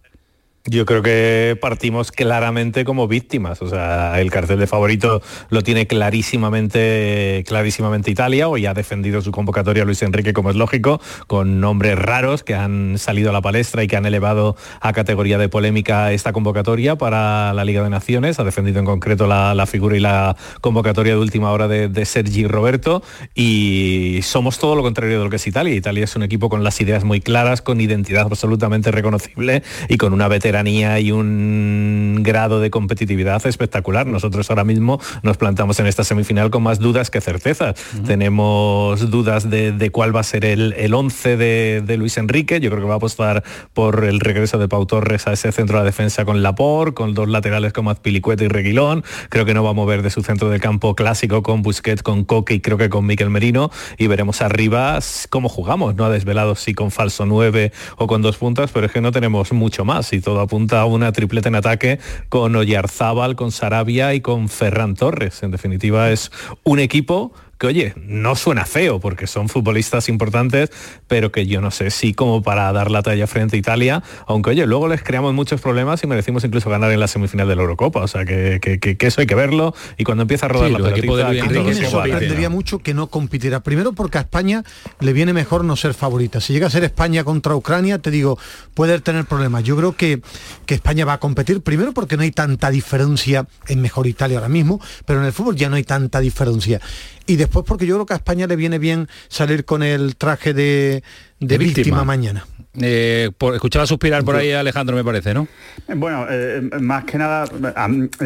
Yo 0.66 0.86
creo 0.86 1.02
que 1.02 1.58
partimos 1.60 2.14
claramente 2.14 2.86
como 2.86 3.10
víctimas. 3.10 3.62
O 3.62 3.68
sea, 3.68 4.22
el 4.22 4.32
cartel 4.32 4.60
de 4.60 4.66
favorito 4.66 5.22
lo 5.50 5.62
tiene 5.62 5.88
clarísimamente, 5.88 7.44
clarísimamente 7.46 8.12
Italia. 8.12 8.48
Hoy 8.48 8.66
ha 8.66 8.74
defendido 8.74 9.22
su 9.22 9.34
convocatoria 9.34 9.84
Luis 9.84 10.02
Enrique, 10.04 10.32
como 10.32 10.52
es 10.52 10.56
lógico, 10.56 11.02
con 11.28 11.60
nombres 11.60 12.00
raros 12.00 12.44
que 12.44 12.56
han 12.56 12.98
salido 12.98 13.32
a 13.32 13.34
la 13.34 13.42
palestra 13.42 13.84
y 13.84 13.88
que 13.88 13.98
han 13.98 14.06
elevado 14.06 14.56
a 14.80 14.94
categoría 14.94 15.38
de 15.38 15.50
polémica 15.50 16.14
esta 16.14 16.32
convocatoria 16.32 16.96
para 16.96 17.52
la 17.52 17.66
Liga 17.66 17.84
de 17.84 17.90
Naciones. 17.90 18.40
Ha 18.40 18.46
defendido 18.46 18.80
en 18.80 18.86
concreto 18.86 19.28
la, 19.28 19.66
figura 19.66 19.98
y 19.98 20.00
la 20.00 20.38
convocatoria 20.62 21.12
de 21.12 21.20
última 21.20 21.52
hora 21.52 21.68
de, 21.68 21.90
de 21.90 22.06
Sergi 22.06 22.48
Roberto. 22.48 23.04
Y 23.36 24.22
somos 24.24 24.60
todo 24.60 24.78
lo 24.78 24.82
contrario 24.82 25.18
de 25.18 25.26
lo 25.26 25.30
que 25.30 25.36
es 25.36 25.46
Italia. 25.46 25.76
Italia 25.76 26.06
es 26.06 26.16
un 26.16 26.24
equipo 26.24 26.48
con 26.48 26.64
las 26.64 26.80
ideas 26.80 27.04
muy 27.04 27.20
claras, 27.20 27.62
con 27.62 27.82
identidad 27.82 28.28
absolutamente 28.28 28.92
reconocible 28.92 29.62
y 29.90 29.98
con 29.98 30.14
una 30.14 30.30
veteranía 30.30 30.53
y 30.54 31.12
un 31.12 32.20
grado 32.22 32.60
de 32.60 32.70
competitividad 32.70 33.46
espectacular. 33.48 34.06
Nosotros 34.06 34.50
ahora 34.52 34.64
mismo 34.64 35.00
nos 35.24 35.38
plantamos 35.38 35.80
en 35.80 35.88
esta 35.88 36.04
semifinal 36.04 36.52
con 36.52 36.62
más 36.62 36.78
dudas 36.78 37.10
que 37.10 37.22
certezas. 37.22 37.76
Tenemos 38.06 39.10
dudas 39.10 39.50
de, 39.50 39.90
cuál 39.92 40.16
va 40.16 40.20
a 40.20 40.24
ser 40.24 40.46
el, 40.46 40.74
el 40.74 40.94
11 40.94 41.38
de, 41.38 41.96
Luis 41.98 42.18
Enrique. 42.18 42.60
Yo 42.60 42.70
creo 42.70 42.82
que 42.82 42.88
va 42.88 42.94
a 42.94 42.98
apostar 42.98 43.44
por 43.74 44.04
el 44.04 44.20
regreso 44.20 44.60
de 44.60 44.68
Pau 44.68 44.86
Torres 44.86 45.26
a 45.28 45.34
ese 45.34 45.52
centro 45.52 45.78
de 45.78 45.82
la 45.82 45.86
defensa 45.86 46.24
con 46.24 46.44
Lapor, 46.44 46.94
con 46.94 47.16
dos 47.16 47.28
laterales 47.28 47.74
como 47.74 47.90
Azpilicueta 47.90 48.44
y 48.44 48.48
Reguilón. 48.48 49.04
Creo 49.30 49.46
que 49.46 49.56
no 49.56 49.64
va 49.64 49.72
a 49.72 49.74
mover 49.74 50.04
de 50.04 50.12
su 50.12 50.22
centro 50.22 50.50
de 50.50 50.60
campo 50.60 50.94
clásico 50.94 51.42
con 51.42 51.64
Busquets, 51.64 52.04
con 52.04 52.26
Coque 52.26 52.56
y 52.56 52.60
creo 52.62 52.78
que 52.78 52.90
con 52.90 53.08
Miquel 53.08 53.32
Merino. 53.32 53.72
Y 53.98 54.06
veremos 54.06 54.42
arriba 54.44 55.00
cómo 55.30 55.50
jugamos. 55.50 55.96
No 55.96 56.06
ha 56.06 56.10
desvelado 56.10 56.56
si 56.56 56.76
con 56.76 56.92
falso 56.92 57.26
9 57.26 57.72
o 57.98 58.08
con 58.08 58.22
dos 58.22 58.38
puntas, 58.38 58.70
pero 58.72 58.86
es 58.86 58.92
que 58.92 59.02
no 59.02 59.12
tenemos 59.12 59.52
mucho 59.52 59.84
más 59.84 60.14
y 60.14 60.22
todo 60.22 60.40
apunta 60.44 60.82
a 60.82 60.86
una 60.86 61.12
tripleta 61.12 61.50
en 61.50 61.56
ataque 61.56 62.00
con 62.30 62.56
Oyarzábal, 62.56 63.36
con 63.36 63.52
Sarabia 63.52 64.14
y 64.14 64.22
con 64.22 64.50
Ferran 64.50 64.96
Torres. 64.96 65.44
En 65.44 65.52
definitiva, 65.52 66.12
es 66.12 66.32
un 66.64 66.80
equipo 66.80 67.34
que 67.58 67.68
oye, 67.68 67.94
no 67.96 68.36
suena 68.36 68.66
feo 68.66 69.00
porque 69.00 69.28
son 69.28 69.50
futbolistas 69.50 70.10
importantes, 70.10 70.72
pero 71.08 71.32
que 71.32 71.46
yo 71.46 71.62
no 71.62 71.72
sé 71.72 71.92
si 71.92 72.14
como 72.14 72.42
para 72.42 72.72
dar 72.74 72.92
la 72.92 73.04
talla 73.04 73.28
frente 73.28 73.56
a 73.56 73.60
Italia, 73.60 74.04
aunque 74.28 74.52
oye, 74.52 74.66
luego 74.66 74.88
les 74.88 75.04
creamos 75.04 75.34
muchos 75.34 75.62
problemas 75.62 76.04
y 76.04 76.08
merecimos 76.08 76.44
incluso 76.44 76.70
ganar 76.70 76.92
en 76.92 77.00
la 77.00 77.08
semifinal 77.08 77.48
de 77.48 77.56
la 77.56 77.62
Eurocopa, 77.62 78.02
o 78.02 78.08
sea 78.08 78.26
que, 78.26 78.60
eso 79.00 79.22
hay 79.22 79.28
que 79.28 79.36
verlo 79.36 79.74
y 79.98 80.04
cuando 80.04 80.24
empieza 80.24 80.46
a 80.48 80.50
rodar 80.50 80.72
la 80.72 80.78
pelotita, 80.78 81.30
de 81.30 81.64
me 81.64 81.90
sorprendería 81.90 82.50
mucho 82.50 82.80
que 82.80 82.94
no 82.94 83.08
compitiera, 83.08 83.62
primero 83.62 83.94
porque 83.94 84.18
a 84.18 84.22
España 84.22 84.64
le 85.00 85.14
viene 85.14 85.34
mejor 85.34 85.64
no 85.64 85.76
ser 85.76 85.94
favorita, 85.94 86.42
si 86.42 86.54
llega 86.54 86.68
a 86.68 86.70
ser 86.70 86.84
España 86.84 87.24
contra 87.24 87.56
Ucrania, 87.56 88.00
te 88.00 88.12
digo, 88.12 88.38
puede 88.74 89.00
tener 89.00 89.26
problemas, 89.26 89.64
yo 89.64 89.78
creo 89.78 89.96
que, 89.96 90.22
que 90.66 90.76
España 90.76 91.06
va 91.06 91.14
a 91.14 91.20
competir, 91.20 91.62
primero 91.62 91.94
porque 91.94 92.18
no 92.18 92.24
hay 92.24 92.32
tanta 92.32 92.72
diferencia 92.72 93.48
en 93.68 93.82
mejor 93.82 94.08
Italia 94.08 94.38
ahora 94.38 94.50
mismo, 94.50 94.82
pero 95.06 95.20
en 95.20 95.26
el 95.26 95.34
fútbol 95.34 95.56
ya 95.56 95.70
no 95.70 95.76
hay 95.76 95.84
tanta 95.84 96.20
diferencia 96.20 96.82
y 97.26 97.36
después 97.36 97.66
porque 97.68 97.86
yo 97.86 97.96
creo 97.96 98.06
que 98.06 98.14
a 98.14 98.18
España 98.18 98.48
le 98.48 98.56
viene 98.56 98.80
bien 98.80 99.08
salir 99.28 99.66
con 99.66 99.84
el 99.84 100.16
traje 100.16 100.54
de, 100.54 101.04
de, 101.40 101.58
víctima 101.58 102.04
mañana. 102.04 102.46
Eh, 102.82 103.30
por, 103.38 103.54
escuchaba 103.54 103.86
suspirar 103.86 104.24
por 104.24 104.36
ahí 104.36 104.52
Alejandro, 104.52 104.96
me 104.96 105.04
parece, 105.04 105.34
¿no? 105.34 105.48
Bueno, 105.96 106.26
eh, 106.28 106.70
más 106.80 107.04
que 107.04 107.20
nada, 107.20 107.46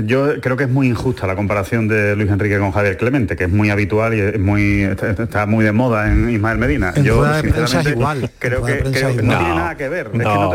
yo 0.06 0.40
creo 0.40 0.56
que 0.56 0.64
es 0.64 0.70
muy 0.70 0.88
injusta 0.88 1.28
la 1.28 1.36
comparación 1.36 1.90
de 1.90 2.16
Luis 2.16 2.32
Enrique 2.32 2.58
con 2.58 2.72
Javier 2.72 2.96
Clemente, 2.96 3.36
que 3.36 3.44
es 3.46 3.50
muy 3.50 3.70
habitual 3.70 4.14
y 4.14 4.22
es 4.22 4.40
muy, 4.40 4.84
está 4.84 5.46
muy 5.48 5.66
de 5.66 5.74
moda 5.74 6.10
en 6.10 6.30
Ismael 6.30 6.58
Medina. 6.60 6.94
yo, 6.96 7.26
sinceramente, 7.42 7.90
igual. 7.92 8.32
creo 8.40 8.64
que, 8.64 8.84
no, 8.84 8.92
tiene 8.92 9.26
nada 9.28 9.76
que 9.76 9.90
ver. 9.90 10.12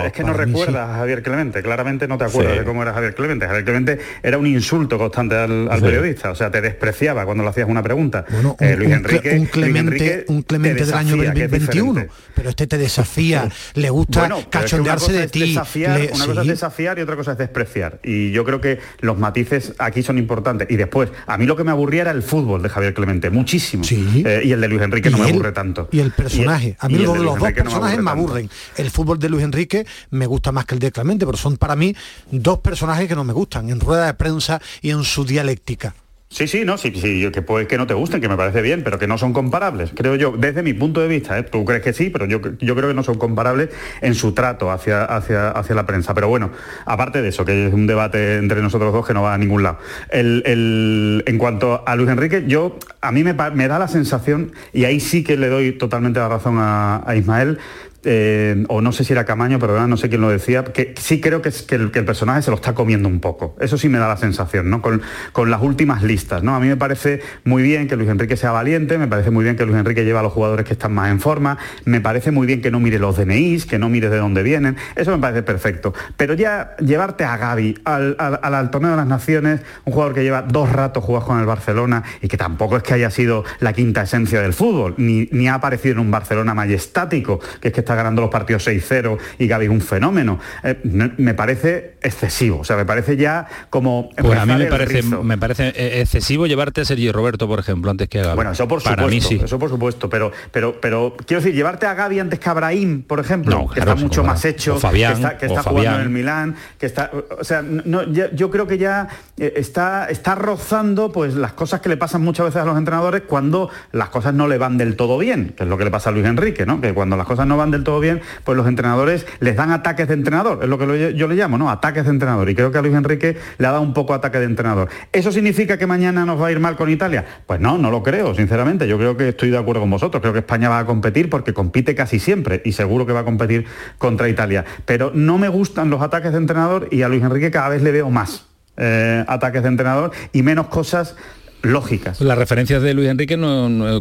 es 0.06 0.12
que 0.12 0.24
no, 0.24 0.32
recuerdas 0.32 0.88
a 0.88 0.94
Javier 0.94 1.22
Clemente, 1.22 1.62
claramente 1.62 2.08
no 2.08 2.16
te 2.16 2.24
acuerdas 2.24 2.58
de 2.58 2.64
cómo 2.64 2.82
era 2.82 2.94
Javier 2.94 3.14
Clemente. 3.14 3.46
Javier 3.46 3.64
Clemente 3.64 3.98
era 4.22 4.38
un 4.38 4.46
insulto 4.46 4.96
constante 4.96 5.36
al, 5.36 5.68
periodista, 5.82 6.30
o 6.30 6.34
sea, 6.34 6.50
te 6.50 6.62
despreciaba 6.62 7.26
cuando 7.26 7.42
le 7.44 7.50
hacías 7.50 7.68
una 7.68 7.82
pregunta. 7.82 8.24
Eh, 8.58 8.74
Luis, 8.76 8.90
Enrique, 8.90 9.36
un 9.38 9.46
Clemente, 9.46 10.24
un 10.28 10.42
Clemente 10.42 10.86
del 10.86 10.94
año 10.94 11.16
2021, 11.16 12.06
pero 12.34 12.48
este 12.48 12.66
te 12.66 12.78
desafía 12.78 13.48
le 13.82 13.90
gusta 13.90 14.28
cachondearse 14.48 15.12
de 15.12 15.28
ti. 15.28 15.56
una 15.56 16.26
cosa 16.26 16.40
es 16.42 16.46
desafiar 16.46 16.98
y 16.98 17.02
otra 17.02 17.16
cosa 17.16 17.32
es 17.32 17.38
despreciar. 17.38 18.00
Y 18.02 18.30
yo 18.30 18.44
creo 18.44 18.60
que 18.60 18.78
los 19.00 19.18
matices 19.18 19.74
aquí 19.78 20.02
son 20.02 20.18
importantes. 20.18 20.68
Y 20.70 20.76
después, 20.76 21.10
a 21.26 21.36
mí 21.36 21.46
lo 21.46 21.56
que 21.56 21.64
me 21.64 21.70
aburría 21.70 22.02
era 22.02 22.10
el 22.12 22.22
fútbol 22.22 22.62
de 22.62 22.68
Javier 22.68 22.94
Clemente, 22.94 23.30
muchísimo. 23.30 23.84
Eh, 23.90 24.42
y 24.44 24.52
el 24.52 24.60
de 24.60 24.68
Luis 24.68 24.82
Enrique 24.82 25.10
no 25.10 25.18
me 25.18 25.30
aburre 25.30 25.52
tanto. 25.52 25.88
Y 25.92 26.00
el 26.00 26.12
personaje. 26.12 26.76
a 26.78 26.88
mí 26.88 26.98
los, 26.98 27.18
dos 27.18 27.38
personajes 27.52 28.00
me, 28.00 28.10
aburren. 28.10 28.48
El 28.76 28.90
fútbol 28.90 29.18
de 29.18 29.28
Luis 29.28 29.44
Enrique 29.44 29.86
me 30.10 30.26
gusta 30.26 30.52
más 30.52 30.64
que 30.64 30.74
el 30.74 30.80
de 30.80 30.92
Clemente, 30.92 31.26
pero 31.26 31.36
son 31.36 31.56
para 31.56 31.76
mí 31.76 31.94
dos 32.30 32.60
personajes 32.60 33.08
que 33.08 33.14
no 33.14 33.24
me 33.24 33.32
gustan, 33.32 33.68
en 33.70 33.80
rueda 33.80 34.06
de 34.06 34.14
prensa 34.14 34.60
y 34.80 34.90
en 34.90 35.02
su 35.02 35.24
dialéctica. 35.24 35.94
Sí, 36.32 36.48
sí, 36.48 36.64
no, 36.64 36.78
sí, 36.78 36.90
sí, 36.94 37.30
que 37.30 37.42
puede 37.42 37.66
que 37.66 37.76
no 37.76 37.86
te 37.86 37.92
gusten, 37.92 38.22
que 38.22 38.28
me 38.28 38.38
parece 38.38 38.62
bien, 38.62 38.82
pero 38.82 38.98
que 38.98 39.06
no 39.06 39.18
son 39.18 39.34
comparables, 39.34 39.92
creo 39.94 40.14
yo, 40.16 40.32
desde 40.32 40.62
mi 40.62 40.72
punto 40.72 41.02
de 41.02 41.08
vista, 41.08 41.38
¿eh? 41.38 41.42
tú 41.42 41.62
crees 41.66 41.82
que 41.82 41.92
sí, 41.92 42.08
pero 42.08 42.24
yo, 42.24 42.40
yo 42.58 42.74
creo 42.74 42.88
que 42.88 42.94
no 42.94 43.02
son 43.02 43.18
comparables 43.18 43.68
en 44.00 44.14
su 44.14 44.32
trato 44.32 44.70
hacia, 44.70 45.04
hacia, 45.04 45.50
hacia 45.50 45.74
la 45.74 45.84
prensa. 45.84 46.14
Pero 46.14 46.28
bueno, 46.28 46.50
aparte 46.86 47.20
de 47.20 47.28
eso, 47.28 47.44
que 47.44 47.66
es 47.66 47.74
un 47.74 47.86
debate 47.86 48.38
entre 48.38 48.62
nosotros 48.62 48.94
dos 48.94 49.06
que 49.06 49.12
no 49.12 49.20
va 49.20 49.34
a 49.34 49.38
ningún 49.38 49.62
lado. 49.62 49.76
en 50.10 51.36
cuanto 51.36 51.82
a 51.86 51.96
Luis 51.96 52.08
Enrique, 52.08 52.44
yo 52.46 52.78
a 53.02 53.12
mí 53.12 53.24
me, 53.24 53.34
da 53.34 53.78
la 53.78 53.88
sensación, 53.88 54.52
y 54.72 54.84
ahí 54.86 55.00
sí 55.00 55.22
que 55.22 55.36
le 55.36 55.48
doy 55.48 55.72
totalmente 55.72 56.18
la 56.18 56.30
razón 56.30 56.56
a 56.58 57.04
Ismael, 57.14 57.58
eh, 58.04 58.64
o 58.68 58.80
no 58.80 58.92
sé 58.92 59.04
si 59.04 59.12
era 59.12 59.24
Camaño, 59.24 59.58
pero 59.58 59.86
no 59.86 59.96
sé 59.96 60.08
quién 60.08 60.20
lo 60.20 60.28
decía, 60.28 60.64
que 60.64 60.94
sí 60.98 61.20
creo 61.20 61.40
que, 61.40 61.50
es, 61.50 61.62
que, 61.62 61.76
el, 61.76 61.90
personaje 61.90 62.42
se 62.42 62.50
lo 62.50 62.56
está 62.56 62.74
comiendo 62.74 63.08
un 63.08 63.20
poco. 63.20 63.56
Eso 63.60 63.78
sí 63.78 63.88
me 63.88 63.98
da 63.98 64.08
la 64.08 64.16
sensación, 64.16 64.70
¿no? 64.70 64.82
Con, 64.82 65.02
las 65.50 65.62
últimas 65.62 66.02
listas, 66.02 66.42
¿no? 66.42 66.54
A 66.54 66.60
mí 66.60 66.68
me 66.68 66.76
parece 66.76 67.20
muy 67.44 67.62
bien 67.62 67.88
que 67.88 67.96
Luis 67.96 68.08
Enrique 68.08 68.36
sea 68.36 68.52
valiente, 68.52 68.98
me 68.98 69.06
parece 69.06 69.30
muy 69.30 69.44
bien 69.44 69.56
que 69.56 69.64
Luis 69.64 69.76
Enrique 69.76 70.04
lleve 70.04 70.18
a 70.18 70.22
los 70.22 70.32
jugadores 70.32 70.64
que 70.66 70.72
están 70.72 70.92
más 70.94 71.10
en 71.10 71.20
forma, 71.20 71.58
me 71.84 72.00
parece 72.00 72.30
muy 72.30 72.46
bien 72.46 72.62
que 72.62 72.70
no 72.70 72.80
mire 72.80 72.98
los 72.98 73.16
DNIs, 73.16 73.66
que 73.66 73.78
no 73.78 73.88
mire 73.88 74.08
de 74.08 74.18
dónde 74.18 74.42
vienen, 74.42 74.76
eso 74.96 75.10
me 75.10 75.18
parece 75.18 75.42
perfecto. 75.42 75.94
Pero 76.16 76.34
ya 76.34 76.76
llevarte 76.78 77.24
a 77.24 77.36
Gaby 77.36 77.80
al, 77.84 78.70
torneo 78.70 78.92
de 78.92 78.96
las 78.96 79.06
naciones, 79.06 79.60
un 79.84 79.92
jugador 79.92 80.14
que 80.14 80.22
lleva 80.22 80.42
dos 80.42 80.70
ratos 80.70 81.04
jugados 81.04 81.26
con 81.26 81.40
el 81.40 81.46
Barcelona 81.46 82.02
y 82.20 82.28
que 82.28 82.36
tampoco 82.36 82.76
es 82.76 82.82
que 82.82 82.94
haya 82.94 83.10
sido 83.10 83.44
la 83.60 83.72
quinta 83.72 84.02
esencia 84.02 84.40
del 84.40 84.52
fútbol, 84.52 84.94
ni, 84.96 85.28
ni 85.32 85.48
ha 85.48 85.54
aparecido 85.54 85.94
en 85.94 85.98
un 86.00 86.10
Barcelona 86.10 86.54
majestático, 86.54 87.40
que 87.60 87.68
es 87.68 87.74
que 87.74 87.80
está 87.80 87.91
ganando 87.94 88.22
los 88.22 88.30
partidos 88.30 88.66
6-0 88.66 89.18
y 89.38 89.46
Gaby 89.46 89.68
un 89.68 89.80
fenómeno. 89.80 90.38
Eh, 90.62 90.78
me 90.82 91.34
parece 91.34 91.96
excesivo, 92.02 92.60
o 92.60 92.64
sea, 92.64 92.76
me 92.76 92.84
parece 92.84 93.16
ya 93.16 93.46
como... 93.70 94.10
Pues 94.16 94.38
a 94.38 94.46
mí 94.46 94.54
me 94.54 94.66
parece, 94.66 95.02
me 95.02 95.38
parece 95.38 95.68
eh, 95.68 96.00
excesivo 96.00 96.46
llevarte 96.46 96.82
a 96.82 96.84
Sergio 96.84 97.12
Roberto, 97.12 97.46
por 97.48 97.58
ejemplo, 97.58 97.90
antes 97.90 98.08
que 98.08 98.20
a 98.20 98.24
Gaby. 98.24 98.36
Bueno, 98.36 98.52
eso 98.52 98.68
por 98.68 98.80
supuesto, 98.80 99.08
mí 99.08 99.20
sí. 99.20 99.40
eso 99.42 99.58
por 99.58 99.70
supuesto, 99.70 100.10
pero, 100.10 100.32
pero, 100.50 100.80
pero 100.80 101.16
quiero 101.26 101.40
decir, 101.40 101.54
llevarte 101.54 101.86
a 101.86 101.94
Gaby 101.94 102.20
antes 102.20 102.38
que 102.38 102.48
a 102.48 102.54
Brahim, 102.54 103.02
por 103.02 103.20
ejemplo, 103.20 103.68
que 103.72 103.80
está 103.80 103.94
mucho 103.94 104.24
más 104.24 104.44
hecho, 104.44 104.78
Fabián, 104.78 105.36
que 105.38 105.46
está, 105.46 105.62
jugando 105.62 105.96
en 105.96 106.02
el 106.02 106.10
Milán, 106.10 106.56
que 106.78 106.86
está... 106.86 107.10
O 107.38 107.44
sea, 107.44 107.62
no, 107.62 108.02
yo 108.02 108.50
creo 108.50 108.66
que 108.66 108.78
ya 108.78 109.08
eh, 109.38 109.54
está, 109.56 110.06
está 110.06 110.34
rozando 110.34 111.12
pues 111.12 111.34
las 111.34 111.52
cosas 111.52 111.80
que 111.80 111.88
le 111.88 111.96
pasan 111.96 112.22
muchas 112.22 112.46
veces 112.46 112.62
a 112.62 112.64
los 112.64 112.76
entrenadores 112.76 113.22
cuando 113.26 113.70
las 113.92 114.08
cosas 114.08 114.34
no 114.34 114.48
le 114.48 114.58
van 114.58 114.76
del 114.78 114.96
todo 114.96 115.18
bien, 115.18 115.54
que 115.56 115.64
es 115.64 115.68
lo 115.68 115.78
que 115.78 115.84
le 115.84 115.90
pasa 115.90 116.10
a 116.10 116.12
Luis 116.12 116.26
Enrique, 116.26 116.66
¿no? 116.66 116.80
Que 116.80 116.94
cuando 116.94 117.16
las 117.16 117.26
cosas 117.26 117.46
no 117.46 117.56
van 117.56 117.70
del 117.70 117.81
todo 117.84 118.00
bien, 118.00 118.20
pues 118.44 118.56
los 118.56 118.66
entrenadores 118.66 119.26
les 119.40 119.56
dan 119.56 119.70
ataques 119.70 120.08
de 120.08 120.14
entrenador, 120.14 120.60
es 120.62 120.68
lo 120.68 120.78
que 120.78 121.14
yo 121.14 121.28
le 121.28 121.34
llamo, 121.34 121.58
¿no? 121.58 121.70
Ataques 121.70 122.04
de 122.04 122.10
entrenador. 122.10 122.48
Y 122.48 122.54
creo 122.54 122.70
que 122.70 122.78
a 122.78 122.82
Luis 122.82 122.94
Enrique 122.94 123.36
le 123.58 123.66
ha 123.66 123.70
dado 123.70 123.82
un 123.82 123.94
poco 123.94 124.14
ataque 124.14 124.38
de 124.38 124.44
entrenador. 124.44 124.88
¿Eso 125.12 125.32
significa 125.32 125.78
que 125.78 125.86
mañana 125.86 126.24
nos 126.24 126.40
va 126.40 126.48
a 126.48 126.52
ir 126.52 126.60
mal 126.60 126.76
con 126.76 126.90
Italia? 126.90 127.24
Pues 127.46 127.60
no, 127.60 127.78
no 127.78 127.90
lo 127.90 128.02
creo, 128.02 128.34
sinceramente. 128.34 128.86
Yo 128.88 128.98
creo 128.98 129.16
que 129.16 129.30
estoy 129.30 129.50
de 129.50 129.58
acuerdo 129.58 129.80
con 129.80 129.90
vosotros. 129.90 130.20
Creo 130.20 130.32
que 130.32 130.40
España 130.40 130.68
va 130.68 130.80
a 130.80 130.86
competir 130.86 131.30
porque 131.30 131.52
compite 131.52 131.94
casi 131.94 132.18
siempre 132.18 132.62
y 132.64 132.72
seguro 132.72 133.06
que 133.06 133.12
va 133.12 133.20
a 133.20 133.24
competir 133.24 133.66
contra 133.98 134.28
Italia. 134.28 134.64
Pero 134.84 135.10
no 135.14 135.38
me 135.38 135.48
gustan 135.48 135.90
los 135.90 136.02
ataques 136.02 136.32
de 136.32 136.38
entrenador 136.38 136.88
y 136.90 137.02
a 137.02 137.08
Luis 137.08 137.22
Enrique 137.22 137.50
cada 137.50 137.68
vez 137.68 137.82
le 137.82 137.92
veo 137.92 138.10
más. 138.10 138.46
Eh, 138.76 139.24
ataques 139.28 139.62
de 139.62 139.68
entrenador 139.68 140.12
y 140.32 140.42
menos 140.42 140.68
cosas 140.68 141.14
lógicas. 141.62 142.20
Las 142.20 142.38
referencias 142.38 142.82
de 142.82 142.94
Luis 142.94 143.08
Enrique 143.08 143.38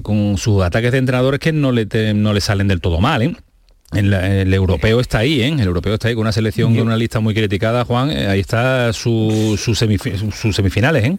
con 0.01 0.37
sus 0.37 0.63
ataques 0.63 0.91
de 0.91 0.97
entrenadores 0.97 1.39
que 1.39 1.51
no 1.51 1.71
le, 1.71 1.87
no 2.13 2.33
le 2.33 2.41
salen 2.41 2.67
del 2.67 2.81
todo 2.81 2.99
mal, 2.99 3.21
¿eh? 3.21 3.35
El 3.93 4.53
europeo 4.53 4.99
está 4.99 5.19
ahí, 5.19 5.41
¿eh? 5.41 5.47
El 5.47 5.61
europeo 5.61 5.95
está 5.95 6.07
ahí 6.07 6.15
con 6.15 6.21
una 6.21 6.31
selección 6.31 6.75
con 6.75 6.87
una 6.87 6.97
lista 6.97 7.19
muy 7.19 7.33
criticada, 7.33 7.85
Juan. 7.85 8.11
Eh, 8.11 8.27
ahí 8.27 8.39
está 8.39 8.93
sus 8.93 9.59
su 9.59 9.75
semifinales, 10.53 11.03
¿eh? 11.03 11.17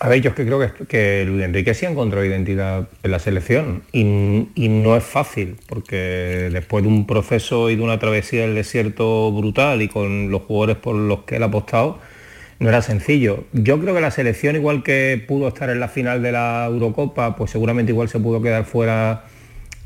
A 0.00 0.08
ver, 0.08 0.20
yo 0.20 0.30
es 0.30 0.36
que 0.36 0.46
creo 0.46 0.60
que, 0.60 0.86
que 0.86 1.24
Luis 1.26 1.42
Enrique 1.42 1.74
sí 1.74 1.84
ha 1.84 1.90
encontrado 1.90 2.24
identidad 2.24 2.88
en 3.02 3.10
la 3.10 3.18
selección 3.18 3.82
y, 3.92 4.04
no 4.04 4.96
es 4.96 5.02
fácil, 5.02 5.56
porque 5.66 6.50
después 6.52 6.84
de 6.84 6.88
un 6.88 7.04
proceso 7.04 7.68
y 7.68 7.74
de 7.74 7.82
una 7.82 7.98
travesía 7.98 8.42
del 8.42 8.54
desierto 8.54 9.32
brutal 9.32 9.82
y 9.82 9.88
con 9.88 10.30
los 10.30 10.42
jugadores 10.42 10.76
por 10.76 10.94
los 10.94 11.20
que 11.20 11.36
él 11.36 11.42
ha 11.42 11.46
apostado, 11.46 11.98
no 12.60 12.68
era 12.68 12.80
sencillo. 12.80 13.44
Yo 13.52 13.80
creo 13.80 13.92
que 13.92 14.00
la 14.00 14.12
selección, 14.12 14.54
igual 14.54 14.84
que 14.84 15.22
pudo 15.26 15.48
estar 15.48 15.68
en 15.68 15.80
la 15.80 15.88
final 15.88 16.22
de 16.22 16.30
la 16.30 16.66
Eurocopa, 16.66 17.34
pues 17.34 17.50
seguramente 17.50 17.90
igual 17.90 18.08
se 18.08 18.20
pudo 18.20 18.40
quedar 18.40 18.64
fuera 18.66 19.24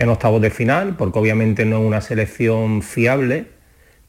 en 0.03 0.09
octavos 0.09 0.43
de 0.43 0.51
final, 0.51 0.97
porque 0.97 1.19
obviamente 1.19 1.65
no 1.65 1.79
es 1.79 1.87
una 1.87 2.01
selección 2.01 2.83
fiable, 2.83 3.47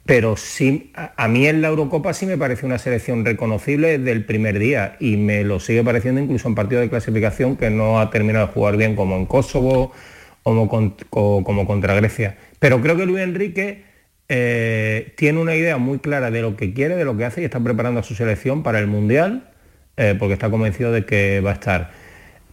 pero 0.05 0.35
sí, 0.35 0.91
a, 0.95 1.27
mí 1.27 1.47
en 1.47 1.61
la 1.61 1.69
Eurocopa 1.69 2.13
sí 2.13 2.25
me 2.25 2.37
parece 2.37 2.65
una 2.65 2.77
selección 2.77 3.23
reconocible 3.23 3.99
desde 3.99 4.11
el 4.11 4.25
primer 4.25 4.59
día 4.59 4.97
y 4.99 5.15
me 5.17 5.43
lo 5.43 5.59
sigue 5.59 5.83
pareciendo 5.83 6.19
incluso 6.19 6.47
en 6.47 6.55
partidos 6.55 6.81
de 6.81 6.89
clasificación 6.89 7.55
que 7.55 7.69
no 7.69 8.01
ha 8.01 8.09
terminado 8.09 8.47
de 8.47 8.53
jugar 8.53 8.75
bien 8.75 8.95
como 8.95 9.15
en 9.15 9.25
Kosovo 9.25 9.93
o 10.41 11.43
como, 11.43 11.67
contra 11.67 11.93
Grecia. 11.93 12.37
Pero 12.59 12.81
creo 12.81 12.97
que 12.97 13.05
Luis 13.05 13.23
Enrique 13.23 13.83
eh, 14.27 15.13
tiene 15.15 15.39
una 15.39 15.55
idea 15.55 15.77
muy 15.77 15.99
clara 15.99 16.31
de 16.31 16.41
lo 16.41 16.57
que 16.57 16.73
quiere, 16.73 16.95
de 16.95 17.05
lo 17.05 17.15
que 17.15 17.25
hace 17.25 17.41
y 17.41 17.45
está 17.45 17.59
preparando 17.61 17.99
a 18.01 18.03
su 18.03 18.15
selección 18.15 18.63
para 18.63 18.79
el 18.79 18.87
Mundial 18.87 19.51
eh, 19.95 20.15
porque 20.17 20.33
está 20.33 20.49
convencido 20.49 20.91
de 20.91 21.05
que 21.05 21.39
va 21.39 21.51
a 21.51 21.53
estar. 21.53 21.91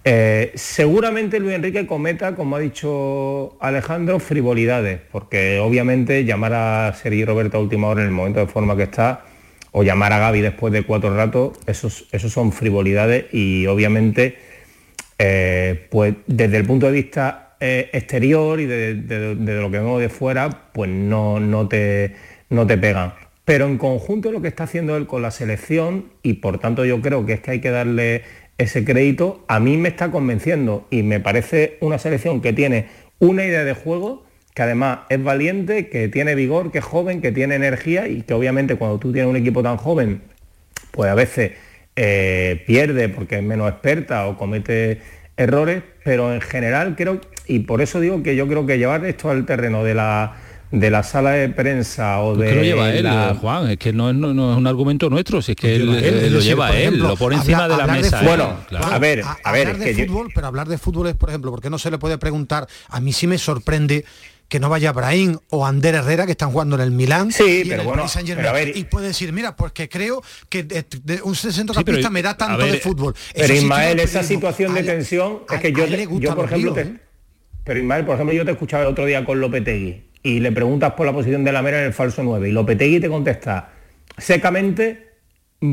Eh, 0.03 0.53
seguramente 0.55 1.39
Luis 1.39 1.55
Enrique 1.55 1.87
cometa, 1.87 2.35
como 2.35 2.57
ha 2.57 2.59
dicho 2.59 3.57
Alejandro, 3.61 4.19
frivolidades, 4.19 5.01
porque 5.13 5.59
obviamente 5.59 6.25
llamar 6.25 6.55
a 6.55 6.95
Sergi 6.95 7.25
Roberto 7.25 7.59
a 7.59 7.61
última 7.61 7.89
hora 7.89 8.01
en 8.01 8.09
el 8.09 8.13
momento 8.15 8.41
de 8.41 8.47
forma 8.47 8.77
que 8.77 8.85
está, 8.85 9.25
o 9.73 9.83
llamar 9.83 10.13
a 10.13 10.19
Gaby 10.19 10.41
después 10.41 10.73
de 10.73 10.83
cuatro 10.85 11.15
ratos, 11.15 11.59
esos, 11.67 12.09
esos 12.13 12.33
son 12.33 12.53
frivolidades 12.53 13.27
y 13.33 13.67
obviamente, 13.67 14.39
eh, 15.19 15.87
pues 15.91 16.15
desde 16.27 16.57
el 16.57 16.65
punto 16.65 16.87
de 16.87 16.93
vista 16.93 17.57
eh, 17.61 17.91
exterior 17.93 18.59
y 18.59 18.65
de, 18.67 18.95
lo 19.37 19.71
que 19.71 19.79
vemos 19.79 20.01
de 20.01 20.09
fuera, 20.09 20.49
pues 20.73 20.89
no, 20.91 21.39
no, 21.41 21.69
te, 21.69 22.15
no 22.49 22.67
te 22.67 22.79
pegan. 22.79 23.13
Pero 23.45 23.67
en 23.67 23.79
conjunto 23.79 24.33
lo 24.33 24.41
que 24.41 24.49
está 24.49 24.65
haciendo 24.65 24.97
él 24.97 25.07
con 25.07 25.23
la 25.23 25.31
selección, 25.31 26.07
y 26.23 26.35
por 26.35 26.59
tanto 26.59 26.85
yo 26.85 27.01
creo 27.03 27.27
que 27.27 27.35
es 27.35 27.41
que 27.41 27.51
hay 27.51 27.61
que 27.61 27.71
darle 27.71 28.23
ese 28.61 28.85
crédito 28.85 29.43
a 29.49 29.59
mí 29.59 29.79
me 29.79 29.89
está 29.89 30.11
convenciendo 30.11 30.87
y 30.91 31.03
me 31.03 31.19
parece 31.19 31.79
una 31.81 31.99
selección 31.99 32.43
que 32.43 32.53
tiene 32.53 32.89
una 33.19 33.43
idea 33.43 33.65
de 33.65 33.73
juego 33.73 34.27
que 34.55 34.61
además 34.61 35.01
es 35.09 35.23
valiente, 35.23 35.89
que 35.89 36.09
tiene 36.09 36.35
vigor, 36.35 36.71
que 36.71 36.79
es 36.79 36.85
joven, 36.85 37.23
que 37.23 37.33
tiene 37.33 37.55
energía 37.55 38.07
y 38.07 38.21
que 38.21 38.35
obviamente 38.35 38.77
cuando 38.77 38.99
tú 38.99 39.13
tienes 39.13 39.31
un 39.31 39.37
equipo 39.37 39.63
tan 39.63 39.79
joven, 39.79 40.21
pues 40.91 41.11
a 41.11 41.15
veces 41.15 41.53
eh, 41.97 42.63
pierde 42.67 43.09
porque 43.09 43.37
es 43.37 43.43
menos 43.43 43.71
experta 43.71 44.27
o 44.27 44.37
comete 44.37 45.01
errores, 45.39 45.83
pero 46.05 46.35
en 46.35 46.43
general 46.43 46.97
creo, 46.97 47.19
y 47.47 47.61
por 47.61 47.81
eso 47.81 47.99
digo 47.99 48.23
que 48.23 48.37
yo 48.37 48.47
creo 48.47 48.67
que 48.67 48.77
llevar 48.77 49.07
esto 49.07 49.31
al 49.31 49.47
terreno 49.47 49.85
de 49.85 49.95
la 49.95 50.37
de 50.71 50.91
la 50.91 51.03
sala 51.03 51.31
de 51.33 51.49
prensa 51.49 52.21
o 52.21 52.37
de 52.37 52.55
lo 52.55 52.63
lleva 52.63 52.93
él, 52.93 53.09
Juan, 53.41 53.71
es 53.71 53.79
que 53.79 53.93
no 53.93 54.09
es, 54.11 54.17
un 54.17 54.67
argumento 54.67 55.11
nuestro, 55.11 55.43
si 55.43 55.53
es 55.53 55.57
que 55.57 55.77
él, 55.77 56.33
lo 56.33 56.41
lleva 56.41 56.77
él, 56.77 56.99
lo 56.99 57.17
pone 57.17 57.37
encima 57.37 57.69
de 57.69 57.77
la 57.77 57.87
mesa. 57.87 58.23
bueno, 58.23 58.57
a 58.79 58.99
ver, 58.99 59.23
a, 59.23 59.53
ver, 59.53 59.69
hablar 59.69 59.79
de 59.79 60.07
fútbol, 60.07 60.29
pero 60.35 60.47
hablar 60.47 60.69
de 60.69 60.79
fútbol 60.79 61.09
es, 61.09 61.17
por 61.17 61.29
ejemplo, 61.29 61.51
porque 61.51 61.71
no 61.71 61.79
se 61.79 61.91
le 61.91 61.99
puede 61.99 62.19
preguntar, 62.19 62.69
a 62.89 63.01
mí 63.01 63.13
sí 63.13 63.27
me 63.27 63.39
sorprende 63.39 64.05
que 64.49 64.59
no 64.59 64.69
vaya 64.69 64.93
Brahim 64.93 65.39
o 65.51 65.65
Ander 65.65 65.95
Herrera 65.95 66.27
que 66.27 66.33
están 66.33 66.51
jugando 66.51 66.75
en 66.75 66.83
el 66.83 66.91
Milán 66.91 67.31
sí, 67.31 67.63
pero 67.69 67.85
bueno, 67.85 68.05
y 68.75 68.85
puede 68.85 69.07
decir 69.07 69.33
mira 69.33 69.55
porque 69.55 69.89
creo 69.89 70.25
que 70.49 70.67
un 71.23 71.37
centrocampista 71.37 72.11
me 72.11 72.21
da 72.21 72.37
tanto 72.37 72.67
de 72.67 72.81
fútbol 72.81 73.15
pero 73.33 73.55
Ismael 73.55 74.01
esa 74.01 74.25
situación 74.25 74.75
de 74.75 74.83
tensión 74.83 75.43
es 75.49 75.61
que 75.61 75.73
yo, 75.73 75.87
yo 75.87 76.35
por 76.35 76.47
ejemplo 76.47 76.77
¿eh? 76.77 76.97
pero 77.63 77.79
Ismael 77.79 78.05
por 78.05 78.17
ejemplo 78.17 78.35
yo 78.35 78.45
te 78.45 78.51
escuchaba 78.51 78.83
el 78.83 78.89
otro 78.89 79.07
día 79.07 79.25
con 79.25 79.41
Lopetegui 79.41 80.10
y 80.23 80.41
le 80.41 80.53
preguntas 80.53 80.93
por 80.93 81.07
la 81.07 81.13
posición 81.13 81.45
de 81.45 81.53
la 81.53 81.63
mera 81.63 81.81
en 81.81 81.87
el 81.87 81.93
falso 81.93 82.23
9 82.23 82.49
y 82.49 82.53
Lopetegui 82.53 83.01
te 83.01 83.09
contesta 83.09 83.71
secamente 84.19 85.11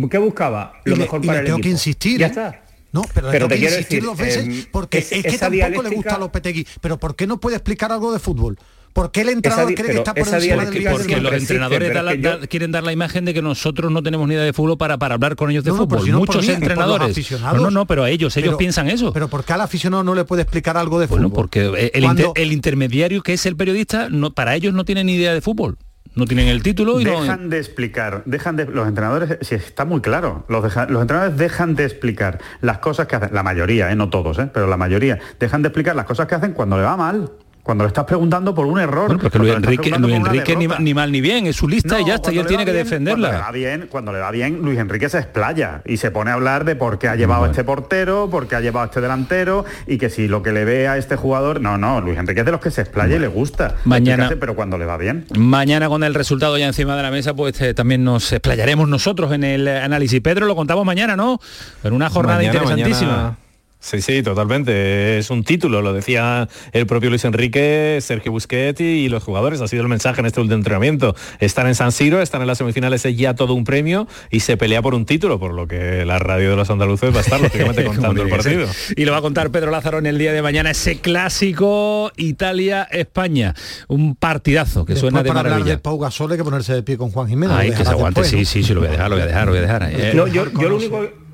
¿qué 0.10 0.18
buscaba? 0.18 0.74
Lo 0.84 0.96
mejor 0.96 1.26
para 1.26 1.40
el 1.40 1.46
tengo 1.46 1.60
que 1.60 1.70
insistir. 1.70 2.20
Ya 2.20 2.28
¿eh? 2.28 2.30
está. 2.30 2.64
No, 2.92 3.04
pero, 3.14 3.30
pero 3.32 3.48
te 3.48 3.58
quiero 3.58 3.76
insistir 3.76 4.04
dos 4.04 4.18
veces 4.18 4.48
em, 4.48 4.66
porque 4.72 5.00
es, 5.00 5.10
que 5.10 5.38
tampoco 5.38 5.84
le 5.84 5.96
gusta 5.96 6.16
a 6.16 6.20
Lopetegui. 6.20 6.66
Pero 6.82 6.98
¿por 6.98 7.16
qué 7.16 7.28
no 7.28 7.40
puede 7.40 7.58
explicar 7.58 7.92
algo 7.92 8.12
de 8.12 8.20
fútbol? 8.20 8.58
¿Por 8.98 9.12
qué 9.12 9.22
el 9.22 9.30
entrenador 9.30 9.76
cree 9.76 9.92
que 9.92 9.98
está 9.98 10.16
por 10.16 10.28
encima 10.28 10.66
del 10.66 10.84
Porque 10.90 11.22
los 11.22 11.34
entrenadores 11.34 12.48
quieren 12.48 12.72
dar 12.72 12.84
la 12.84 12.92
imagen 12.92 13.26
de 13.26 13.34
que 13.36 13.44
nosotros 13.44 13.92
no 13.92 14.02
tenemos 14.02 14.28
ni 14.28 14.34
idea 14.34 14.44
de 14.44 14.54
fútbol 14.54 14.76
para, 14.76 14.98
para 14.98 15.14
hablar 15.14 15.36
con 15.36 15.52
ellos 15.52 15.64
de 15.64 15.72
fútbol. 15.72 16.12
Muchos 16.14 16.50
entrenadores. 16.50 17.32
No, 17.54 17.70
no, 17.70 17.86
pero 17.86 18.04
a 18.04 18.10
ellos, 18.10 18.36
ellos 18.38 18.56
piensan 18.56 18.90
eso. 18.90 19.14
Pero 19.14 19.28
¿por 19.28 19.44
qué 19.44 19.54
al 19.54 19.62
aficionado 19.62 20.04
no 20.04 20.16
le 20.16 20.26
puede 20.26 20.42
explicar 20.42 20.78
algo 20.78 21.00
de 21.00 21.08
fútbol? 21.08 21.28
Bueno, 21.28 21.36
porque 21.36 21.92
el, 21.94 22.52
intermediario 22.52 23.22
que 23.22 23.34
es 23.34 23.46
el 23.46 23.56
periodista, 23.56 24.10
no, 24.10 24.34
para 24.34 24.56
ellos 24.56 24.74
no 24.74 24.84
tiene 24.84 25.04
ni 25.04 25.14
idea 25.14 25.32
de 25.32 25.42
fútbol 25.42 25.78
no 26.16 26.26
tienen 26.26 26.48
el 26.48 26.64
título 26.64 27.00
y 27.00 27.04
dejan 27.04 27.52
de 27.52 27.60
explicar, 27.60 28.24
dejan 28.26 28.56
de 28.56 28.66
los 28.66 28.88
entrenadores, 28.88 29.38
si 29.42 29.54
está 29.54 29.86
muy 29.86 30.02
claro, 30.02 30.46
los, 30.50 30.64
los 30.90 31.02
entrenadores 31.02 31.38
dejan 31.38 31.76
de 31.76 31.84
explicar 31.84 32.40
las 32.62 32.80
cosas 32.80 33.06
que 33.06 33.18
hacen, 33.18 33.30
la 33.34 33.44
mayoría, 33.44 33.92
¿eh? 33.92 33.96
no 33.96 34.10
todos, 34.10 34.40
¿eh? 34.40 34.50
pero 34.52 34.66
la 34.66 34.78
mayoría, 34.78 35.20
dejan 35.40 35.62
de 35.62 35.68
explicar 35.68 35.96
las 35.96 36.06
cosas 36.06 36.26
que 36.26 36.34
hacen 36.34 36.54
cuando 36.54 36.76
le 36.78 36.84
va 36.84 36.98
mal 36.98 37.30
cuando 37.68 37.84
le 37.84 37.90
estás 37.90 38.06
preguntando 38.06 38.56
por 38.56 38.66
un 38.66 38.80
error. 38.80 39.20
porque 39.20 39.38
Luis 39.38 39.54
Enrique, 39.54 39.90
Enrique 39.90 40.56
ni, 40.56 40.94
mal 40.94 41.12
ni 41.12 41.20
bien, 41.20 41.48
es 41.48 41.58
su 41.58 41.68
lista 41.68 42.00
y 42.00 42.06
ya 42.06 42.16
está, 42.16 42.32
y 42.32 42.40
él 42.40 42.48
tiene 42.48 42.64
que 42.64 42.72
defenderla. 42.72 43.28
Cuando 43.28 43.38
le, 43.38 43.44
va 43.44 43.52
bien, 43.52 43.88
cuando 43.92 44.14
le 44.14 44.20
va 44.20 44.32
bien, 44.32 44.62
Luis 44.62 44.80
Enrique 44.80 45.10
se 45.10 45.18
explaya 45.18 45.82
y 45.84 45.98
se 45.98 46.10
pone 46.10 46.32
a 46.32 46.36
hablar 46.36 46.64
de 46.64 46.78
por 46.78 46.98
qué 46.98 47.10
ha 47.10 47.18
llevado 47.18 47.44
a 47.44 47.48
este 47.48 47.66
portero, 47.66 48.30
por 48.32 48.48
qué 48.48 48.56
ha 48.56 48.62
llevado 48.62 48.84
a 48.84 48.86
este 48.86 49.02
delantero 49.02 49.66
y 49.86 49.98
que 49.98 50.10
si 50.10 50.30
lo 50.30 50.44
que 50.44 50.54
le 50.54 50.64
ve 50.64 50.88
a 50.88 50.96
este 50.96 51.18
jugador. 51.18 51.60
No, 51.60 51.78
no, 51.78 52.00
Luis 52.00 52.18
Enrique 52.18 52.40
es 52.40 52.46
de 52.46 52.54
los 52.54 52.62
que 52.62 52.72
se 52.72 52.80
explaya 52.80 53.18
y 53.18 53.20
le 53.20 53.28
gusta. 53.28 53.76
Mañana. 53.84 54.30
pero 54.40 54.56
cuando 54.56 54.78
le 54.78 54.86
va 54.86 54.96
bien. 54.96 55.26
Mañana 55.38 55.90
con 55.90 56.06
el 56.06 56.14
resultado 56.14 56.58
ya 56.58 56.68
encima 56.68 56.96
de 56.96 57.04
la 57.04 57.12
mesa, 57.12 57.34
pues 57.34 57.60
eh, 57.60 57.74
también 57.74 58.02
nos 58.02 58.32
explayaremos 58.32 58.88
nosotros 58.88 59.34
en 59.34 59.44
el 59.44 59.68
análisis. 59.68 60.22
Pedro, 60.22 60.46
lo 60.46 60.56
contamos 60.56 60.86
mañana, 60.86 61.18
¿no? 61.18 61.42
En 61.84 61.92
una 61.92 62.10
jornada 62.10 62.42
interesantísima. 62.42 63.36
Sí, 63.80 64.02
sí, 64.02 64.24
totalmente. 64.24 65.20
Es 65.20 65.30
un 65.30 65.44
título, 65.44 65.82
lo 65.82 65.94
decía 65.94 66.50
el 66.72 66.88
propio 66.88 67.10
Luis 67.10 67.24
Enrique, 67.26 68.00
Sergio 68.02 68.32
Busquets 68.32 68.82
y 68.82 69.08
los 69.08 69.24
jugadores. 69.24 69.62
Ha 69.62 69.68
sido 69.68 69.84
el 69.84 69.88
mensaje 69.88 70.20
en 70.20 70.26
este 70.26 70.42
último 70.42 70.56
entrenamiento. 70.56 71.16
Están 71.40 71.68
en 71.68 71.76
San 71.76 71.92
Siro, 71.92 72.22
están 72.22 72.42
en 72.42 72.48
las 72.48 72.58
semifinales, 72.58 73.06
es 73.06 73.16
ya 73.16 73.36
todo 73.36 73.54
un 73.54 73.64
premio 73.64 74.08
y 74.32 74.40
se 74.42 74.58
pelea 74.58 74.82
por 74.82 74.96
un 74.96 75.06
título, 75.06 75.40
por 75.40 75.54
lo 75.54 75.68
que 75.68 76.06
la 76.06 76.18
radio 76.18 76.50
de 76.50 76.56
los 76.56 76.70
andaluces 76.70 77.14
va 77.14 77.20
a 77.20 77.22
estar 77.22 77.40
lógicamente 77.40 77.84
contando 77.86 78.24
el 78.24 78.30
partido. 78.30 78.68
Y 78.96 79.06
lo 79.06 79.12
va 79.12 79.20
a 79.20 79.22
contar 79.22 79.52
Pedro 79.52 79.70
Lázaro 79.70 80.00
en 80.00 80.08
el 80.08 80.18
día 80.18 80.34
de 80.34 80.42
mañana, 80.42 80.72
ese 80.72 81.00
clásico 81.00 82.12
Italia-España. 82.18 83.54
Un 83.88 84.16
partidazo 84.16 84.86
que 84.86 84.96
suena 84.96 85.22
de 85.22 85.32
maravilla. 85.32 85.56
Hablar 85.56 85.78
de 85.78 85.82
Pau 85.82 86.00
Gasol 86.00 86.32
hay 86.32 86.38
que 86.38 86.44
ponerse 86.44 86.74
de 86.74 86.84
pie 86.84 86.98
con 86.98 87.12
Juan 87.12 87.28
Jiménez. 87.28 87.56
Ay, 87.56 87.72
que 87.72 87.86
se 87.86 87.92
aguante, 87.92 88.24
sí, 88.24 88.44
sí, 88.44 88.64
sí, 88.64 88.74
lo 88.74 88.80
voy 88.80 88.90
a 88.90 88.92
dejar, 88.92 89.10
lo 89.10 89.16
voy 89.16 89.24
a 89.24 89.28
dejar, 89.28 89.46
lo 89.46 89.52
voy 89.52 89.60
a 89.60 89.62
dejar. 89.62 89.90
Eh, 89.92 90.14
yo, 90.16 90.28
yo 90.28 90.46
lo 90.46 90.76
único, 90.76 91.27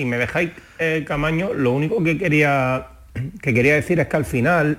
si 0.00 0.06
me 0.06 0.16
dejáis 0.16 0.52
eh, 0.78 1.04
Camaño, 1.06 1.52
lo 1.52 1.72
único 1.72 2.02
que 2.02 2.16
quería, 2.16 2.86
que 3.42 3.52
quería 3.52 3.74
decir 3.74 4.00
es 4.00 4.06
que 4.06 4.16
al 4.16 4.24
final 4.24 4.78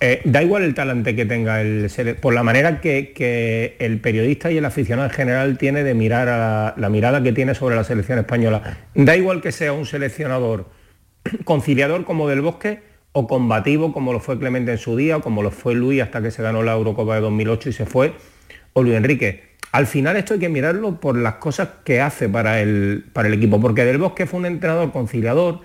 eh, 0.00 0.22
da 0.24 0.42
igual 0.42 0.62
el 0.62 0.72
talante 0.72 1.14
que 1.14 1.26
tenga 1.26 1.60
el 1.60 1.90
por 2.22 2.32
la 2.32 2.42
manera 2.42 2.80
que, 2.80 3.76
el 3.78 4.00
periodista 4.00 4.50
y 4.50 4.56
el 4.56 4.64
aficionado 4.64 5.10
en 5.10 5.14
general 5.14 5.58
tiene 5.58 5.84
de 5.84 5.92
mirar 5.92 6.30
a 6.30 6.74
la, 6.74 6.88
mirada 6.88 7.22
que 7.22 7.34
tiene 7.34 7.54
sobre 7.54 7.76
la 7.76 7.84
selección 7.84 8.18
española. 8.18 8.78
Da 8.94 9.14
igual 9.14 9.42
que 9.42 9.52
sea 9.52 9.74
un 9.74 9.84
seleccionador 9.84 10.70
conciliador 11.44 12.06
como 12.06 12.26
del 12.26 12.40
Bosque 12.40 12.80
o 13.12 13.26
combativo 13.26 13.92
como 13.92 14.14
lo 14.14 14.20
fue 14.20 14.38
Clemente 14.38 14.72
en 14.72 14.78
su 14.78 14.96
día 14.96 15.18
o 15.18 15.20
como 15.20 15.42
lo 15.42 15.50
fue 15.50 15.74
Luis 15.74 16.00
hasta 16.00 16.22
que 16.22 16.30
se 16.30 16.42
ganó 16.42 16.62
la 16.62 16.72
Eurocopa 16.72 17.14
de 17.16 17.20
2008 17.20 17.68
y 17.68 17.72
se 17.74 17.84
fue, 17.84 18.14
o 18.72 18.82
Luis 18.82 18.96
Enrique. 18.96 19.53
Al 19.74 19.88
final 19.88 20.16
esto 20.16 20.34
hay 20.34 20.38
que 20.38 20.48
mirarlo 20.48 21.00
por 21.00 21.18
las 21.18 21.34
cosas 21.34 21.68
que 21.82 22.00
hace 22.00 22.28
para 22.28 22.60
el, 22.60 23.06
para 23.12 23.26
el 23.26 23.34
equipo, 23.34 23.60
porque 23.60 23.84
Del 23.84 23.98
Bosque 23.98 24.24
fue 24.24 24.38
un 24.38 24.46
entrenador 24.46 24.92
conciliador 24.92 25.62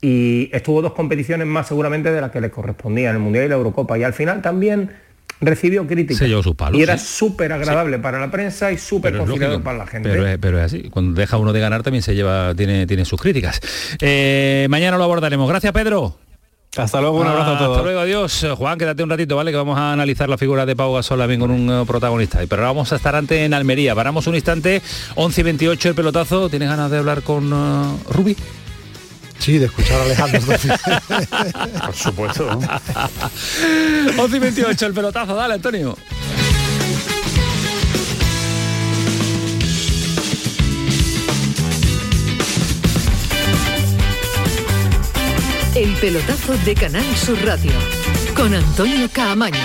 y 0.00 0.48
estuvo 0.50 0.80
dos 0.80 0.94
competiciones 0.94 1.46
más 1.46 1.68
seguramente 1.68 2.10
de 2.10 2.22
las 2.22 2.30
que 2.30 2.40
le 2.40 2.50
correspondían, 2.50 3.16
el 3.16 3.20
Mundial 3.20 3.44
y 3.44 3.48
la 3.48 3.56
Eurocopa, 3.56 3.98
y 3.98 4.02
al 4.02 4.14
final 4.14 4.40
también 4.40 4.92
recibió 5.42 5.86
críticas. 5.86 6.26
y 6.72 6.80
era 6.80 6.96
súper 6.96 7.52
agradable 7.52 7.98
para 7.98 8.18
la 8.18 8.30
prensa 8.30 8.72
y 8.72 8.78
súper 8.78 9.18
conciliador 9.18 9.62
para 9.62 9.76
la 9.76 9.86
gente. 9.86 10.38
Pero 10.40 10.58
es, 10.58 10.64
así, 10.64 10.88
cuando 10.88 11.20
deja 11.20 11.36
uno 11.36 11.52
de 11.52 11.60
ganar 11.60 11.82
también 11.82 12.02
se 12.02 12.14
lleva, 12.14 12.54
tiene, 12.54 12.86
tiene 12.86 13.04
sus 13.04 13.20
críticas. 13.20 13.60
Eh, 14.00 14.68
mañana 14.70 14.96
lo 14.96 15.04
abordaremos. 15.04 15.46
Gracias 15.46 15.74
Pedro. 15.74 16.16
Hasta 16.76 17.00
luego, 17.00 17.18
un 17.18 17.26
abrazo 17.26 17.50
a 17.50 17.58
todos. 17.58 17.70
Hasta 17.72 17.82
luego, 17.82 18.00
adiós. 18.00 18.46
Juan, 18.56 18.78
quédate 18.78 19.02
un 19.02 19.10
ratito, 19.10 19.34
¿vale? 19.34 19.50
Que 19.50 19.56
vamos 19.56 19.76
a 19.76 19.92
analizar 19.92 20.28
la 20.28 20.38
figura 20.38 20.64
de 20.64 20.76
Pau 20.76 20.94
Gasol 20.94 21.18
también 21.18 21.40
con 21.40 21.50
un 21.50 21.68
eh, 21.68 21.84
protagonista. 21.84 22.38
Pero 22.48 22.62
vamos 22.62 22.92
a 22.92 22.96
estar 22.96 23.16
antes 23.16 23.40
en 23.40 23.54
Almería. 23.54 23.94
Paramos 23.96 24.28
un 24.28 24.36
instante, 24.36 24.80
11 25.16 25.40
y 25.40 25.44
28 25.44 25.88
el 25.88 25.94
pelotazo. 25.96 26.48
¿Tienes 26.48 26.68
ganas 26.68 26.90
de 26.90 26.98
hablar 26.98 27.22
con 27.22 27.52
uh, 27.52 27.98
Rubi? 28.10 28.36
Sí, 29.40 29.58
de 29.58 29.66
escuchar 29.66 30.00
a 30.00 30.04
Alejandro. 30.04 30.40
Por 31.86 31.94
supuesto. 31.94 32.46
11 34.18 34.36
y 34.36 34.38
28 34.38 34.86
el 34.86 34.94
pelotazo, 34.94 35.34
dale, 35.34 35.54
Antonio. 35.54 35.96
El 45.80 45.94
pelotazo 45.94 46.52
de 46.66 46.74
Canal 46.74 47.16
Sur 47.16 47.42
Radio 47.42 47.72
con 48.36 48.52
Antonio 48.52 49.08
Caamaño. 49.10 49.56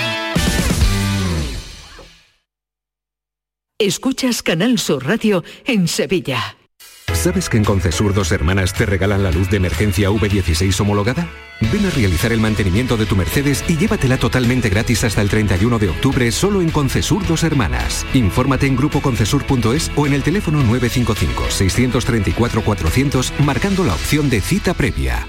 Escuchas 3.78 4.42
Canal 4.42 4.78
Sur 4.78 5.04
Radio 5.04 5.44
en 5.66 5.88
Sevilla. 5.88 6.56
¿Sabes 7.12 7.50
que 7.50 7.58
en 7.58 7.64
Concesur 7.64 8.14
dos 8.14 8.32
hermanas 8.32 8.72
te 8.72 8.86
regalan 8.86 9.24
la 9.24 9.30
luz 9.30 9.50
de 9.50 9.58
emergencia 9.58 10.08
V16 10.08 10.80
homologada? 10.80 11.28
Ven 11.60 11.84
a 11.84 11.90
realizar 11.90 12.32
el 12.32 12.40
mantenimiento 12.40 12.96
de 12.96 13.04
tu 13.04 13.14
Mercedes 13.14 13.62
y 13.68 13.76
llévatela 13.76 14.16
totalmente 14.16 14.70
gratis 14.70 15.04
hasta 15.04 15.20
el 15.20 15.28
31 15.28 15.78
de 15.78 15.90
octubre 15.90 16.32
solo 16.32 16.62
en 16.62 16.70
Concesur 16.70 17.26
Dos 17.26 17.42
Hermanas. 17.42 18.06
Infórmate 18.14 18.66
en 18.66 18.76
grupoconcesur.es 18.76 19.90
o 19.94 20.06
en 20.06 20.14
el 20.14 20.22
teléfono 20.22 20.62
955-634-400 20.62 23.38
marcando 23.40 23.84
la 23.84 23.92
opción 23.92 24.30
de 24.30 24.40
cita 24.40 24.72
previa. 24.72 25.28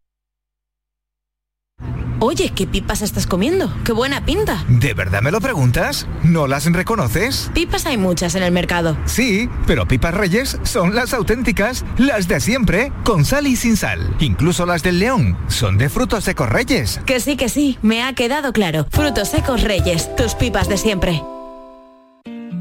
Oye, 2.23 2.51
¿qué 2.53 2.67
pipas 2.67 3.01
estás 3.01 3.25
comiendo? 3.25 3.73
¡Qué 3.83 3.93
buena 3.93 4.23
pinta! 4.23 4.63
¿De 4.69 4.93
verdad 4.93 5.23
me 5.23 5.31
lo 5.31 5.41
preguntas? 5.41 6.05
¿No 6.21 6.45
las 6.45 6.71
reconoces? 6.71 7.49
Pipas 7.55 7.87
hay 7.87 7.97
muchas 7.97 8.35
en 8.35 8.43
el 8.43 8.51
mercado. 8.51 8.95
Sí, 9.05 9.49
pero 9.65 9.87
pipas 9.87 10.13
reyes 10.13 10.59
son 10.61 10.93
las 10.93 11.15
auténticas, 11.15 11.83
las 11.97 12.27
de 12.27 12.39
siempre, 12.39 12.93
con 13.03 13.25
sal 13.25 13.47
y 13.47 13.55
sin 13.55 13.75
sal. 13.75 14.15
Incluso 14.19 14.67
las 14.67 14.83
del 14.83 14.99
león 14.99 15.35
son 15.47 15.79
de 15.79 15.89
frutos 15.89 16.25
secos 16.25 16.47
reyes. 16.47 17.01
Que 17.07 17.19
sí, 17.19 17.35
que 17.37 17.49
sí, 17.49 17.79
me 17.81 18.03
ha 18.03 18.13
quedado 18.13 18.53
claro. 18.53 18.85
Frutos 18.91 19.29
secos 19.29 19.63
reyes, 19.63 20.15
tus 20.15 20.35
pipas 20.35 20.69
de 20.69 20.77
siempre. 20.77 21.23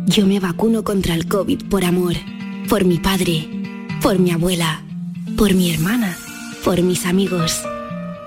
Yo 0.07 0.27
me 0.27 0.41
vacuno 0.41 0.85
contra 0.85 1.13
el 1.13 1.29
COVID 1.29 1.69
por 1.69 1.85
amor, 1.85 2.15
por 2.71 2.87
mi 2.87 2.97
padre, 2.97 3.47
por 4.01 4.19
mi 4.19 4.31
abuela, 4.31 4.81
por 5.37 5.53
mi 5.53 5.71
hermana, 5.71 6.17
por 6.65 6.81
mis 6.81 7.05
amigos. 7.05 7.63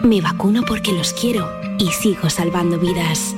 Me 0.03 0.19
vacuno 0.19 0.63
porque 0.67 0.91
los 0.91 1.13
quiero 1.13 1.49
y 1.79 1.87
sigo 1.91 2.29
salvando 2.29 2.77
vidas. 2.77 3.33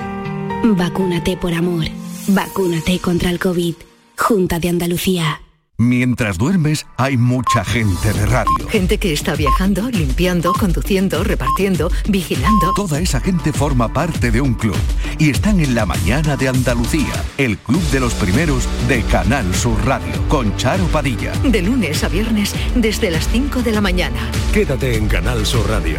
Vacúnate 0.64 1.36
por 1.36 1.54
amor. 1.54 1.84
Vacúnate 2.28 2.98
contra 2.98 3.30
el 3.30 3.38
COVID. 3.38 3.74
Junta 4.18 4.58
de 4.58 4.68
Andalucía. 4.70 5.40
Mientras 5.78 6.38
duermes, 6.38 6.86
hay 6.96 7.18
mucha 7.18 7.62
gente 7.62 8.12
de 8.12 8.24
radio. 8.24 8.66
Gente 8.68 8.96
que 8.96 9.12
está 9.12 9.34
viajando, 9.34 9.90
limpiando, 9.90 10.54
conduciendo, 10.54 11.22
repartiendo, 11.22 11.90
vigilando. 12.08 12.72
Toda 12.74 12.98
esa 12.98 13.20
gente 13.20 13.52
forma 13.52 13.92
parte 13.92 14.30
de 14.30 14.40
un 14.40 14.54
club 14.54 14.76
y 15.18 15.28
están 15.28 15.60
en 15.60 15.74
la 15.74 15.84
mañana 15.84 16.36
de 16.36 16.48
Andalucía, 16.48 17.12
el 17.36 17.58
club 17.58 17.82
de 17.90 18.00
los 18.00 18.14
primeros 18.14 18.66
de 18.88 19.02
Canal 19.02 19.54
Sur 19.54 19.78
Radio, 19.84 20.14
con 20.28 20.56
Charo 20.56 20.86
Padilla. 20.86 21.32
De 21.44 21.60
lunes 21.60 22.02
a 22.02 22.08
viernes 22.08 22.54
desde 22.74 23.10
las 23.10 23.28
5 23.28 23.62
de 23.62 23.72
la 23.72 23.82
mañana. 23.82 24.30
Quédate 24.54 24.96
en 24.96 25.08
Canal 25.08 25.44
Sur 25.44 25.68
Radio, 25.68 25.98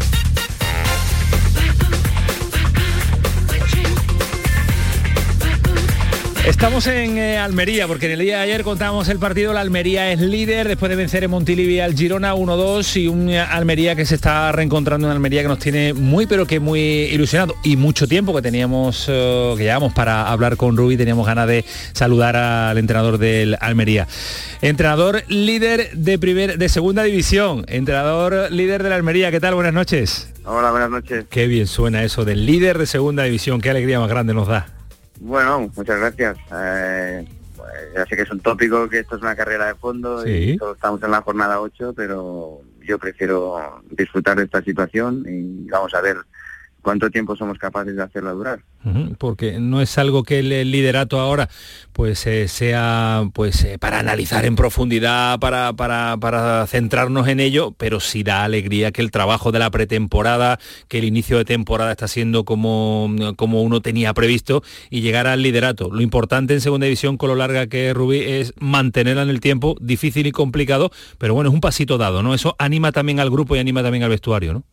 Estamos 6.45 6.87
en 6.87 7.19
eh, 7.19 7.37
Almería, 7.37 7.87
porque 7.87 8.07
en 8.07 8.13
el 8.13 8.19
día 8.19 8.37
de 8.37 8.43
ayer 8.43 8.63
contábamos 8.63 9.07
el 9.09 9.19
partido, 9.19 9.53
la 9.53 9.61
Almería 9.61 10.11
es 10.11 10.19
líder 10.19 10.67
después 10.67 10.89
de 10.89 10.95
vencer 10.95 11.23
en 11.23 11.29
Montilivi 11.29 11.79
al 11.79 11.93
Girona 11.93 12.33
1-2 12.33 12.99
y 12.99 13.07
un 13.07 13.29
Almería 13.29 13.95
que 13.95 14.07
se 14.07 14.15
está 14.15 14.51
reencontrando, 14.51 15.05
en 15.05 15.13
Almería 15.13 15.43
que 15.43 15.47
nos 15.47 15.59
tiene 15.59 15.93
muy 15.93 16.25
pero 16.25 16.47
que 16.47 16.59
muy 16.59 16.79
ilusionado 16.79 17.53
y 17.63 17.77
mucho 17.77 18.07
tiempo 18.07 18.33
que 18.35 18.41
teníamos, 18.41 19.05
eh, 19.07 19.53
que 19.55 19.63
llevamos 19.63 19.93
para 19.93 20.31
hablar 20.31 20.57
con 20.57 20.75
Rubí, 20.75 20.97
teníamos 20.97 21.27
ganas 21.27 21.47
de 21.47 21.63
saludar 21.93 22.35
al 22.35 22.77
entrenador 22.79 23.19
del 23.19 23.55
Almería. 23.61 24.07
Entrenador 24.63 25.23
líder 25.27 25.91
de, 25.93 26.17
primer, 26.17 26.57
de 26.57 26.69
segunda 26.69 27.03
división, 27.03 27.65
entrenador 27.67 28.51
líder 28.51 28.81
de 28.81 28.89
la 28.89 28.95
Almería, 28.95 29.29
¿qué 29.29 29.39
tal? 29.39 29.53
Buenas 29.53 29.73
noches. 29.73 30.33
Hola, 30.43 30.71
buenas 30.71 30.89
noches. 30.89 31.25
Qué 31.29 31.45
bien 31.45 31.67
suena 31.67 32.03
eso 32.03 32.25
del 32.25 32.47
líder 32.47 32.79
de 32.79 32.87
segunda 32.87 33.23
división, 33.23 33.61
qué 33.61 33.69
alegría 33.69 33.99
más 33.99 34.09
grande 34.09 34.33
nos 34.33 34.47
da. 34.47 34.80
Bueno, 35.23 35.69
muchas 35.75 35.99
gracias. 35.99 36.37
Eh, 36.51 37.27
pues, 37.55 37.69
ya 37.95 38.05
sé 38.07 38.15
que 38.15 38.23
es 38.23 38.31
un 38.31 38.39
tópico, 38.39 38.89
que 38.89 38.99
esto 38.99 39.15
es 39.17 39.21
una 39.21 39.35
carrera 39.35 39.67
de 39.67 39.75
fondo 39.75 40.23
Sí. 40.23 40.31
y 40.31 40.57
solo 40.57 40.73
estamos 40.73 41.01
en 41.03 41.11
la 41.11 41.21
jornada 41.21 41.61
8, 41.61 41.93
pero 41.95 42.59
yo 42.81 42.97
prefiero 42.97 43.81
disfrutar 43.91 44.37
de 44.37 44.45
esta 44.45 44.63
situación 44.63 45.23
y 45.27 45.69
vamos 45.69 45.93
a 45.93 46.01
ver 46.01 46.17
cuánto 46.81 47.09
tiempo 47.09 47.35
somos 47.35 47.57
capaces 47.57 47.95
de 47.95 48.03
hacerla 48.03 48.31
durar. 48.31 48.59
Porque 49.19 49.59
no 49.59 49.79
es 49.79 49.99
algo 49.99 50.23
que 50.23 50.39
el, 50.39 50.71
liderato 50.71 51.19
ahora 51.19 51.49
pues 51.93 52.25
eh, 52.25 52.47
sea 52.47 53.25
pues 53.31 53.63
eh, 53.63 53.77
para 53.77 53.99
analizar 53.99 54.43
en 54.45 54.55
profundidad 54.55 55.39
para, 55.39 55.73
para, 55.73 56.17
para 56.17 56.65
centrarnos 56.65 57.27
en 57.27 57.39
ello 57.39 57.75
pero 57.77 57.99
sí 57.99 58.23
da 58.23 58.43
alegría 58.43 58.91
que 58.91 59.03
el 59.03 59.11
trabajo 59.11 59.51
de 59.51 59.59
la 59.59 59.69
pretemporada 59.69 60.59
que 60.87 60.97
el 60.97 61.03
inicio 61.03 61.37
de 61.37 61.45
temporada 61.45 61.91
está 61.91 62.07
siendo 62.07 62.43
como, 62.43 63.13
como 63.35 63.61
uno 63.61 63.81
tenía 63.81 64.15
previsto 64.15 64.63
y 64.89 65.01
llegar 65.01 65.27
al 65.27 65.43
liderato. 65.43 65.91
Lo 65.91 66.01
importante 66.01 66.55
en 66.55 66.61
segunda 66.61 66.85
división 66.85 67.17
con 67.17 67.29
lo 67.29 67.35
larga 67.35 67.67
que 67.67 67.89
es 67.89 67.95
Rubí 67.95 68.17
es 68.17 68.53
mantenerla 68.59 69.21
en 69.21 69.29
el 69.29 69.41
tiempo 69.41 69.75
difícil 69.79 70.25
y 70.25 70.31
complicado 70.31 70.91
pero 71.19 71.35
bueno 71.35 71.49
es 71.49 71.53
un 71.53 71.61
pasito 71.61 71.97
dado 71.97 72.23
no 72.23 72.33
eso 72.33 72.55
anima 72.57 72.91
también 72.91 73.19
al 73.19 73.29
grupo 73.29 73.55
y 73.55 73.59
anima 73.59 73.83
también 73.83 74.03
al 74.03 74.09
vestuario 74.09 74.53
no 74.53 74.63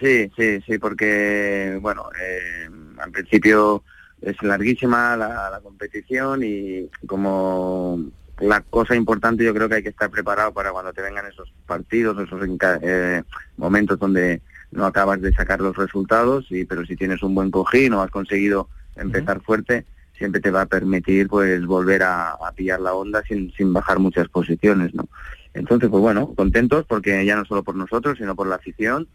Sí, 0.00 0.30
sí, 0.34 0.60
sí, 0.66 0.78
porque, 0.78 1.78
bueno, 1.80 2.06
eh, 2.18 2.68
al 2.98 3.10
principio 3.12 3.84
es 4.22 4.42
larguísima 4.42 5.14
la, 5.16 5.50
la 5.50 5.60
competición 5.60 6.42
y 6.42 6.88
como 7.06 8.10
la 8.40 8.62
cosa 8.62 8.96
importante 8.96 9.44
yo 9.44 9.52
creo 9.52 9.68
que 9.68 9.76
hay 9.76 9.82
que 9.82 9.90
estar 9.90 10.10
preparado 10.10 10.52
para 10.54 10.72
cuando 10.72 10.94
te 10.94 11.02
vengan 11.02 11.26
esos 11.26 11.52
partidos, 11.66 12.18
esos 12.18 12.40
eh, 12.82 13.22
momentos 13.58 13.98
donde 13.98 14.40
no 14.70 14.86
acabas 14.86 15.20
de 15.20 15.32
sacar 15.32 15.60
los 15.60 15.76
resultados, 15.76 16.46
y 16.50 16.64
pero 16.64 16.86
si 16.86 16.96
tienes 16.96 17.22
un 17.22 17.34
buen 17.34 17.50
cojín 17.50 17.92
o 17.92 18.02
has 18.02 18.10
conseguido 18.10 18.68
empezar 18.96 19.42
fuerte, 19.42 19.84
siempre 20.16 20.40
te 20.40 20.50
va 20.50 20.62
a 20.62 20.66
permitir 20.66 21.28
pues 21.28 21.66
volver 21.66 22.02
a, 22.04 22.30
a 22.30 22.52
pillar 22.52 22.80
la 22.80 22.94
onda 22.94 23.22
sin, 23.22 23.52
sin 23.52 23.72
bajar 23.72 23.98
muchas 23.98 24.28
posiciones, 24.28 24.94
¿no? 24.94 25.08
Entonces, 25.52 25.90
pues 25.90 26.00
bueno, 26.00 26.32
contentos 26.34 26.86
porque 26.86 27.24
ya 27.26 27.36
no 27.36 27.44
solo 27.44 27.62
por 27.62 27.74
nosotros, 27.74 28.16
sino 28.16 28.36
por 28.36 28.46
la 28.46 28.54
afición, 28.56 29.08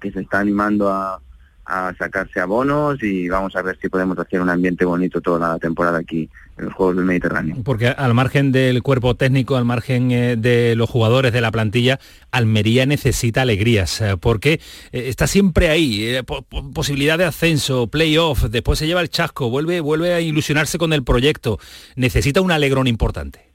que 0.00 0.10
se 0.12 0.20
está 0.20 0.40
animando 0.40 0.88
a, 0.90 1.20
a 1.66 1.94
sacarse 1.98 2.40
abonos 2.40 3.02
y 3.02 3.28
vamos 3.28 3.54
a 3.56 3.62
ver 3.62 3.78
si 3.80 3.88
podemos 3.88 4.18
hacer 4.18 4.40
un 4.40 4.50
ambiente 4.50 4.84
bonito 4.84 5.20
toda 5.20 5.48
la 5.52 5.58
temporada 5.58 5.98
aquí 5.98 6.28
en 6.58 6.64
los 6.66 6.74
Juegos 6.74 6.96
del 6.96 7.04
Mediterráneo. 7.06 7.56
Porque 7.64 7.88
al 7.88 8.12
margen 8.12 8.52
del 8.52 8.82
cuerpo 8.82 9.14
técnico, 9.14 9.56
al 9.56 9.64
margen 9.64 10.10
eh, 10.10 10.36
de 10.36 10.74
los 10.76 10.90
jugadores 10.90 11.32
de 11.32 11.40
la 11.40 11.50
plantilla, 11.50 11.98
Almería 12.32 12.86
necesita 12.86 13.42
alegrías, 13.42 14.00
eh, 14.00 14.16
porque 14.18 14.54
eh, 14.92 15.08
está 15.08 15.26
siempre 15.26 15.68
ahí, 15.70 16.20
po- 16.26 16.42
po- 16.42 16.70
posibilidad 16.72 17.16
de 17.18 17.24
ascenso, 17.24 17.86
playoff, 17.86 18.44
después 18.44 18.78
se 18.78 18.86
lleva 18.86 19.00
el 19.00 19.08
chasco, 19.10 19.48
vuelve, 19.48 19.80
vuelve 19.80 20.12
a 20.12 20.20
ilusionarse 20.20 20.76
con 20.76 20.92
el 20.92 21.02
proyecto, 21.04 21.58
necesita 21.96 22.40
un 22.40 22.52
alegrón 22.52 22.86
importante. 22.86 23.49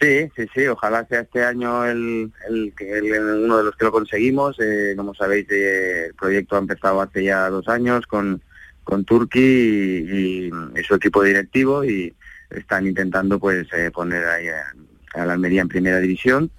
Sí, 0.00 0.30
sí, 0.34 0.46
sí, 0.54 0.66
ojalá 0.66 1.06
sea 1.06 1.20
este 1.20 1.44
año 1.44 1.84
el, 1.84 2.32
el, 2.48 2.72
el- 2.80 3.44
uno 3.44 3.58
de 3.58 3.64
los 3.64 3.76
que 3.76 3.84
lo 3.84 3.92
conseguimos. 3.92 4.56
Eh, 4.58 4.94
como 4.96 5.14
sabéis, 5.14 5.46
eh, 5.50 6.06
el 6.06 6.14
proyecto 6.14 6.56
ha 6.56 6.60
empezado 6.60 7.02
hace 7.02 7.22
ya 7.24 7.50
dos 7.50 7.68
años 7.68 8.06
con, 8.06 8.40
con 8.82 9.04
Turki 9.04 9.38
y, 9.40 10.46
y- 10.48 10.50
y 10.80 10.82
su 10.84 10.94
equipo 10.94 11.22
directivo 11.22 11.84
y 11.84 12.14
están 12.50 12.86
intentando 12.86 13.38
pues 13.38 13.66
eh, 13.74 13.90
poner 13.92 14.24
ahí 14.24 14.48
a, 14.48 15.20
a 15.20 15.26
la 15.26 15.34
Almería 15.34 15.60
en 15.60 15.68
primera 15.68 15.98
división 15.98 16.50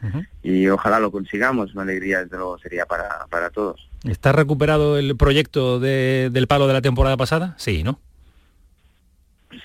y 0.44 0.68
ojalá 0.68 1.00
lo 1.00 1.12
consigamos. 1.12 1.74
Una 1.74 1.82
alegría, 1.84 2.24
desde 2.24 2.38
luego, 2.38 2.60
sería 2.60 2.86
para, 2.86 3.26
para 3.30 3.50
todos. 3.50 3.90
¿Está 4.08 4.32
recuperado 4.34 4.98
el 5.00 5.16
proyecto 5.18 5.80
de- 5.80 6.30
del 6.32 6.48
palo 6.48 6.68
de 6.68 6.74
la 6.74 6.82
temporada 6.82 7.18
pasada? 7.18 7.56
Sí, 7.58 7.84
¿no? 7.84 8.00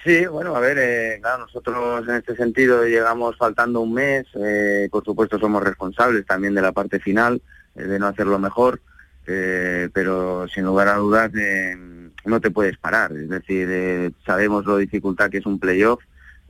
Sí, 0.06 0.24
bueno, 0.26 0.54
a 0.54 0.60
ver, 0.60 0.78
eh, 0.78 1.20
nosotros 1.20 2.06
en 2.06 2.14
este 2.14 2.36
sentido 2.36 2.84
llegamos 2.84 3.36
faltando 3.36 3.80
un 3.80 3.92
mes, 3.92 4.24
eh, 4.36 4.88
por 4.88 5.04
supuesto 5.04 5.36
somos 5.36 5.64
responsables 5.64 6.24
también 6.24 6.54
de 6.54 6.62
la 6.62 6.70
parte 6.70 7.00
final, 7.00 7.42
eh, 7.74 7.82
de 7.82 7.98
no 7.98 8.06
hacerlo 8.06 8.38
mejor, 8.38 8.80
eh, 9.26 9.88
pero 9.92 10.46
sin 10.46 10.62
lugar 10.62 10.86
a 10.86 10.94
dudas 10.98 11.32
eh, 11.34 11.76
no 12.24 12.40
te 12.40 12.52
puedes 12.52 12.78
parar, 12.78 13.10
es 13.16 13.28
decir, 13.28 14.14
sabemos 14.24 14.64
lo 14.64 14.76
dificultad 14.76 15.28
que 15.28 15.38
es 15.38 15.46
un 15.46 15.58
playoff, 15.58 16.00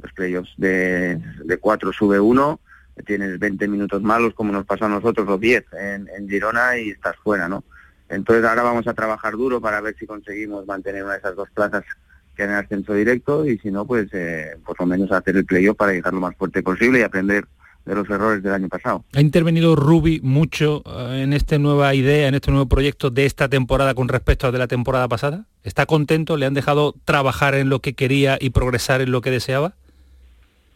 los 0.03 0.13
playoffs 0.13 0.53
de, 0.59 1.19
de 1.43 1.57
4 1.57 1.95
sube 1.95 2.21
uno, 2.21 2.61
tienes 3.07 3.39
20 3.39 3.69
minutos 3.69 4.03
malos 4.03 4.35
como 4.35 4.53
nos 4.53 4.67
pasó 4.67 4.85
a 4.85 4.91
nosotros 4.91 5.27
los 5.27 5.41
10 5.41 5.65
en, 5.73 6.11
en 6.15 6.29
Girona 6.29 6.77
y 6.77 6.91
estás 6.91 7.17
fuera, 7.25 7.49
¿no? 7.49 7.65
Entonces 8.11 8.45
ahora 8.45 8.63
vamos 8.63 8.87
a 8.87 8.93
trabajar 8.93 9.33
duro 9.33 9.63
para 9.63 9.81
ver 9.81 9.97
si 9.99 10.07
conseguimos 10.07 10.67
mantener 10.67 11.05
una 11.05 11.15
de 11.15 11.19
esas 11.21 11.35
dos 11.35 11.49
plazas 11.53 11.83
que 12.37 12.45
en 12.45 12.51
el 12.51 12.57
ascenso 12.57 12.95
directo 12.95 13.47
y 13.47 13.59
si 13.59 13.71
no, 13.71 13.87
pues 13.87 14.09
eh, 14.13 14.57
por 14.65 14.79
lo 14.79 14.87
menos 14.87 15.11
hacer 15.11 15.37
el 15.37 15.45
playoff 15.45 15.77
para 15.77 15.93
llegar 15.93 16.13
lo 16.13 16.21
más 16.21 16.37
fuerte 16.37 16.63
posible 16.63 17.01
y 17.01 17.03
aprender 17.03 17.45
de 17.87 17.95
los 17.95 18.11
errores 18.11 18.43
del 18.43 18.53
año 18.53 18.69
pasado. 18.69 19.05
¿Ha 19.15 19.21
intervenido 19.21 19.77
Rubi 19.77 20.21
mucho 20.23 20.83
eh, 20.85 21.23
en 21.23 21.33
esta 21.33 21.57
nueva 21.59 21.95
idea, 21.95 22.29
en 22.29 22.35
este 22.35 22.51
nuevo 22.51 22.69
proyecto 22.69 23.11
de 23.11 23.27
esta 23.27 23.49
temporada 23.49 23.95
con 23.95 24.09
respecto 24.09 24.49
a 24.49 24.53
de 24.53 24.59
la 24.59 24.67
temporada 24.67 25.09
pasada? 25.09 25.47
¿Está 25.63 25.87
contento? 25.87 26.37
¿Le 26.37 26.47
han 26.47 26.55
dejado 26.55 26.95
trabajar 27.05 27.55
en 27.55 27.71
lo 27.71 27.81
que 27.81 27.95
quería 27.95 28.39
y 28.41 28.51
progresar 28.51 29.01
en 29.01 29.13
lo 29.13 29.21
que 29.21 29.31
deseaba? 29.31 29.75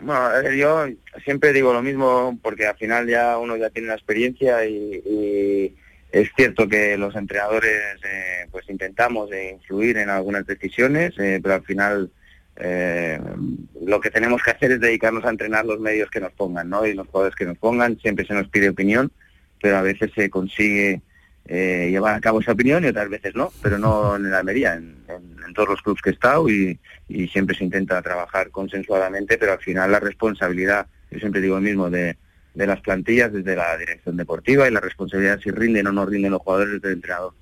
Bueno, 0.01 0.51
yo 0.53 0.87
siempre 1.25 1.53
digo 1.53 1.73
lo 1.73 1.83
mismo 1.83 2.39
porque 2.43 2.67
al 2.67 2.77
final 2.77 3.07
ya 3.07 3.37
uno 3.39 3.57
ya 3.57 3.71
tiene 3.71 3.89
la 3.89 3.95
experiencia 3.95 4.65
y, 4.65 5.75
es 6.13 6.31
cierto 6.37 6.69
que 6.69 6.97
los 6.97 7.15
entrenadores 7.15 7.97
eh, 8.05 8.47
pues 8.51 8.69
intentamos 8.69 9.31
influir 9.33 9.99
en 9.99 10.11
algunas 10.11 10.47
decisiones, 10.47 11.15
pero 11.17 11.55
al 11.55 11.63
final 11.63 12.11
eh, 12.63 13.19
lo 13.81 14.01
que 14.01 14.11
tenemos 14.11 14.43
que 14.43 14.51
hacer 14.51 14.73
es 14.73 14.81
dedicarnos 14.81 15.25
a 15.25 15.31
entrenar 15.31 15.65
los 15.65 15.81
medios 15.81 16.11
que 16.11 16.21
nos 16.21 16.33
pongan, 16.33 16.69
¿no? 16.69 16.85
Y 16.85 16.93
los 16.93 17.07
jugadores 17.07 17.35
que 17.35 17.47
nos 17.47 17.57
pongan, 17.57 17.99
siempre 17.99 18.27
se 18.27 18.35
nos 18.35 18.49
pide 18.49 18.69
opinión, 18.69 19.11
pero 19.63 19.79
a 19.79 19.83
veces 19.83 20.11
se 20.15 20.29
consigue 20.29 21.01
eh, 21.47 21.89
llevar 21.91 22.15
a 22.15 22.21
cabo 22.21 22.41
esa 22.41 22.53
opinión 22.53 22.85
y 22.85 22.89
otras 22.89 23.09
veces 23.09 23.35
no, 23.35 23.51
pero 23.63 23.79
no 23.79 24.17
en 24.17 24.31
la 24.31 24.39
Almería, 24.39 24.75
en, 24.75 25.01
todos 25.55 25.71
los 25.71 25.83
clubes 25.83 26.01
que 26.01 26.11
he 26.11 26.13
estado 26.13 26.49
y, 26.49 26.79
siempre 27.33 27.57
se 27.57 27.65
intenta 27.65 28.01
trabajar 28.03 28.51
consensuadamente, 28.51 29.37
pero 29.37 29.53
al 29.53 29.59
final 29.59 29.91
la 29.91 29.99
responsabilidad, 29.99 30.87
yo 31.11 31.19
siempre 31.19 31.41
digo 31.41 31.57
lo 31.57 31.61
mismo, 31.61 31.91
de, 31.91 32.17
de 32.55 32.67
las 32.67 32.81
plantillas 32.81 33.33
desde 33.33 33.57
la 33.57 33.77
dirección 33.77 34.17
deportiva 34.17 34.69
y 34.69 34.73
la 34.73 34.81
responsabilidad 34.81 35.39
si 35.43 35.51
rinden 35.51 35.87
o 35.87 35.93
no 35.93 36.07
rinden 36.07 36.33
los 36.33 36.43
jugadores 36.43 36.81
del 36.83 36.93
entrenador. 36.93 37.33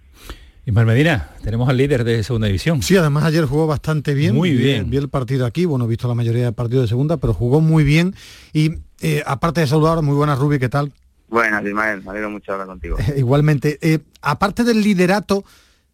Ismael 0.69 0.87
Medina, 0.87 1.31
tenemos 1.43 1.67
al 1.67 1.79
líder 1.79 2.05
de 2.05 2.23
segunda 2.23 2.47
división. 2.47 2.83
Sí, 2.83 2.95
además 2.95 3.25
ayer 3.25 3.47
jugó 3.47 3.67
bastante 3.67 4.13
bien. 4.13 4.35
Muy 4.35 4.53
bien. 4.53 4.91
Vi, 4.91 4.99
el 4.99 5.09
partido 5.09 5.47
aquí, 5.47 5.65
bueno, 5.65 5.87
he 5.87 5.89
visto 5.89 6.07
la 6.09 6.15
mayoría 6.15 6.45
de 6.45 6.53
partidos 6.53 6.85
de 6.85 6.89
segunda, 6.89 7.17
pero 7.17 7.33
jugó 7.33 7.63
muy 7.63 7.85
bien. 7.85 8.15
Y 8.53 8.73
eh, 9.01 9.23
aparte 9.25 9.63
de 9.63 9.67
saludar, 9.67 10.03
muy 10.03 10.15
buenas, 10.15 10.39
Rubi, 10.39 10.59
¿qué 10.59 10.69
tal? 10.69 10.93
Buenas, 11.29 11.65
Ismael, 11.65 12.03
me 12.03 12.11
alegro 12.11 12.29
mucho 12.29 12.53
hablar 12.53 12.67
contigo. 12.67 12.99
igualmente. 13.17 13.79
Eh, 13.81 14.01
aparte 14.21 14.63
del 14.63 14.83
liderato, 14.83 15.43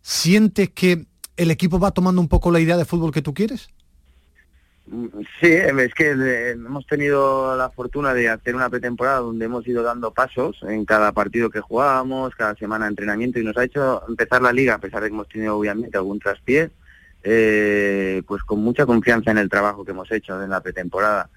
¿sientes 0.02 0.70
que 0.70 1.06
el 1.36 1.52
equipo 1.52 1.78
va 1.78 1.92
tomando 1.92 2.20
un 2.20 2.28
poco 2.28 2.50
la 2.50 2.58
idea 2.58 2.76
de 2.76 2.84
fútbol 2.84 3.12
que 3.12 3.22
tú 3.22 3.32
quieres? 3.32 3.68
Sí, 4.86 5.46
es 5.46 5.94
que 5.94 6.10
eh, 6.10 6.50
hemos 6.50 6.86
tenido 6.86 7.56
la 7.56 7.70
fortuna 7.70 8.12
de 8.12 8.28
hacer 8.28 8.54
una 8.54 8.68
pretemporada 8.68 9.20
donde 9.20 9.46
hemos 9.46 9.66
ido 9.66 9.82
dando 9.82 10.12
pasos 10.12 10.62
en 10.68 10.84
cada 10.84 11.12
partido 11.12 11.48
que 11.48 11.60
jugábamos, 11.60 12.34
cada 12.34 12.54
semana 12.54 12.84
de 12.84 12.90
entrenamiento 12.90 13.38
y 13.38 13.44
nos 13.44 13.56
ha 13.56 13.64
hecho 13.64 14.02
empezar 14.06 14.42
la 14.42 14.52
liga, 14.52 14.74
a 14.74 14.78
pesar 14.78 15.02
de 15.02 15.08
que 15.08 15.14
hemos 15.14 15.28
tenido 15.28 15.56
obviamente 15.56 15.96
algún 15.96 16.18
traspié, 16.18 16.70
eh, 17.22 18.22
pues 18.26 18.42
con 18.42 18.60
mucha 18.60 18.84
confianza 18.84 19.30
en 19.30 19.38
el 19.38 19.48
trabajo 19.48 19.86
que 19.86 19.92
hemos 19.92 20.10
hecho 20.12 20.42
en 20.42 20.50
la 20.50 20.60
pretemporada. 20.60 21.30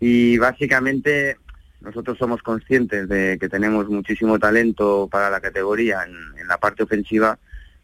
Y 0.00 0.36
básicamente 0.38 1.36
nosotros 1.80 2.18
somos 2.18 2.42
conscientes 2.42 3.08
de 3.08 3.38
que 3.40 3.48
tenemos 3.48 3.88
muchísimo 3.88 4.40
talento 4.40 5.08
para 5.08 5.30
la 5.30 5.40
categoría 5.40 6.02
en 6.02 6.48
la 6.48 6.58
parte 6.58 6.82
ofensiva, 6.82 7.38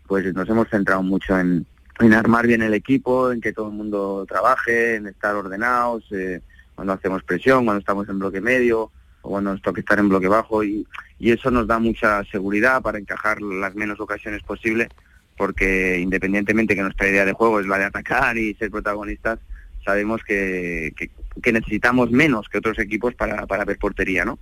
pues 0.08 0.34
nos 0.34 0.48
hemos 0.48 0.68
centrado 0.68 1.04
mucho 1.04 1.38
en, 1.38 1.64
en 2.00 2.12
armar 2.12 2.46
bien 2.46 2.62
el 2.62 2.74
equipo, 2.74 3.30
en 3.30 3.40
que 3.40 3.52
todo 3.52 3.68
el 3.68 3.74
mundo 3.74 4.24
trabaje, 4.28 4.96
en 4.96 5.06
estar 5.06 5.34
ordenados, 5.34 6.04
eh, 6.12 6.40
cuando 6.74 6.92
hacemos 6.92 7.22
presión, 7.22 7.64
cuando 7.64 7.80
estamos 7.80 8.08
en 8.08 8.18
bloque 8.18 8.40
medio 8.40 8.90
o 9.22 9.30
cuando 9.30 9.52
nos 9.52 9.62
toca 9.62 9.80
estar 9.80 9.98
en 9.98 10.08
bloque 10.08 10.28
bajo 10.28 10.64
y, 10.64 10.86
y 11.18 11.30
eso 11.30 11.50
nos 11.50 11.66
da 11.66 11.78
mucha 11.78 12.24
seguridad 12.24 12.82
para 12.82 12.98
encajar 12.98 13.40
las 13.40 13.74
menos 13.74 14.00
ocasiones 14.00 14.42
posible 14.42 14.88
porque 15.36 15.98
independientemente 15.98 16.74
que 16.74 16.82
nuestra 16.82 17.08
idea 17.08 17.24
de 17.24 17.32
juego 17.32 17.60
es 17.60 17.66
la 17.66 17.78
de 17.78 17.84
atacar 17.84 18.36
y 18.36 18.54
ser 18.54 18.70
protagonistas, 18.70 19.38
sabemos 19.84 20.22
que, 20.22 20.94
que, 21.42 21.52
necesitamos 21.52 22.10
menos 22.10 22.48
que 22.48 22.58
otros 22.58 22.78
equipos 22.78 23.14
para, 23.14 23.46
para 23.46 23.64
ver 23.64 23.78
portería, 23.78 24.24
¿no? 24.24 24.38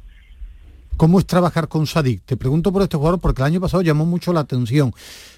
¿Cómo 0.96 1.18
es 1.18 1.26
trabajar 1.26 1.68
con 1.68 1.86
Sadik? 1.86 2.22
Te 2.24 2.36
pregunto 2.36 2.72
por 2.72 2.82
este 2.82 2.96
jugador 2.96 3.20
porque 3.20 3.42
el 3.42 3.46
año 3.46 3.60
pasado 3.60 3.82
llamó 3.82 4.06
mucho 4.06 4.32
la 4.32 4.40
atención, 4.40 4.92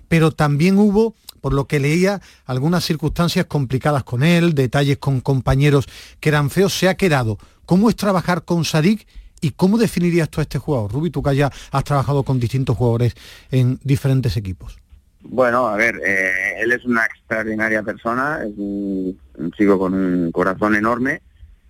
pero 0.08 0.30
también 0.30 0.78
hubo 0.78 1.14
por 1.44 1.52
lo 1.52 1.66
que 1.66 1.78
leía, 1.78 2.22
algunas 2.46 2.84
circunstancias 2.84 3.44
complicadas 3.44 4.02
con 4.02 4.22
él, 4.22 4.54
detalles 4.54 4.96
con 4.96 5.20
compañeros 5.20 5.86
que 6.18 6.30
eran 6.30 6.48
feos, 6.48 6.72
se 6.72 6.88
ha 6.88 6.94
quedado. 6.94 7.36
¿Cómo 7.66 7.90
es 7.90 7.96
trabajar 7.96 8.44
con 8.44 8.64
Sadik 8.64 9.06
y 9.42 9.50
cómo 9.50 9.76
definirías 9.76 10.30
tú 10.30 10.40
a 10.40 10.44
este 10.44 10.58
jugador? 10.58 10.90
Rubi, 10.90 11.10
tú 11.10 11.22
que 11.22 11.36
ya 11.36 11.52
has 11.70 11.84
trabajado 11.84 12.22
con 12.22 12.40
distintos 12.40 12.78
jugadores 12.78 13.14
en 13.50 13.78
diferentes 13.82 14.38
equipos. 14.38 14.78
Bueno, 15.20 15.66
a 15.66 15.76
ver, 15.76 15.96
eh, 15.96 16.62
él 16.62 16.72
es 16.72 16.82
una 16.86 17.04
extraordinaria 17.04 17.82
persona, 17.82 18.38
es 18.42 18.54
un, 18.56 19.18
chico 19.54 19.78
con 19.78 19.92
un 19.92 20.32
corazón 20.32 20.74
enorme, 20.74 21.20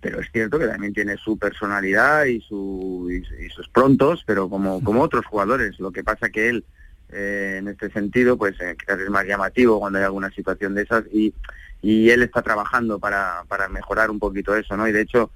pero 0.05 0.21
es 0.21 0.31
cierto 0.31 0.59
que 0.59 0.67
también 0.67 0.93
tiene 0.93 1.17
su 1.17 1.35
personalidad 1.35 2.25
y, 2.25 2.39
su, 2.41 3.09
y, 3.09 3.49
sus 3.49 3.67
prontos, 3.69 4.21
pero 4.23 4.47
como, 4.47 4.83
como 4.83 5.01
otros 5.01 5.25
jugadores. 5.25 5.79
Lo 5.79 5.91
que 5.91 6.03
pasa 6.03 6.29
que 6.29 6.49
él 6.49 6.63
eh, 7.11 7.55
en 7.57 7.69
este 7.69 7.89
sentido, 7.89 8.37
pues 8.37 8.53
eh, 8.61 8.75
quizás 8.79 8.99
es 8.99 9.09
más 9.09 9.25
llamativo 9.25 9.79
cuando 9.79 9.97
hay 9.97 10.05
alguna 10.05 10.29
situación 10.29 10.75
de 10.75 10.83
esas 10.83 11.05
y, 11.11 11.33
y 11.81 12.11
él 12.11 12.21
está 12.21 12.43
trabajando 12.43 12.99
para, 12.99 13.45
para 13.47 13.67
mejorar 13.67 14.11
un 14.11 14.19
poquito 14.19 14.55
eso, 14.55 14.77
¿no? 14.77 14.87
Y 14.87 14.91
de 14.91 15.01
hecho, 15.01 15.31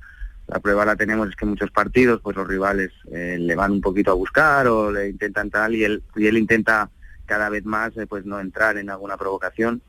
la 0.45 0.59
prueba 0.59 0.85
la 0.85 0.95
tenemos 0.95 1.29
es 1.29 1.35
que 1.35 1.47
muchos 1.47 1.71
partidos, 1.71 2.21
pues 2.21 2.37
los 2.37 2.47
rivales 2.47 2.91
eh, 3.11 3.37
le 3.39 3.55
van 3.55 3.71
un 3.71 3.81
poquito 3.81 4.11
a 4.11 4.15
buscar 4.15 4.67
o 4.67 4.91
le 4.91 5.09
intentan 5.09 5.49
tal 5.49 5.73
y 5.73 5.83
él, 5.83 6.03
y 6.15 6.27
él 6.27 6.37
intenta 6.37 6.91
cada 7.25 7.49
vez 7.49 7.65
más 7.65 7.93
pues 8.07 8.23
no 8.23 8.39
entrar 8.39 8.77
en 8.77 8.91
alguna 8.91 9.17
provocación 9.17 9.81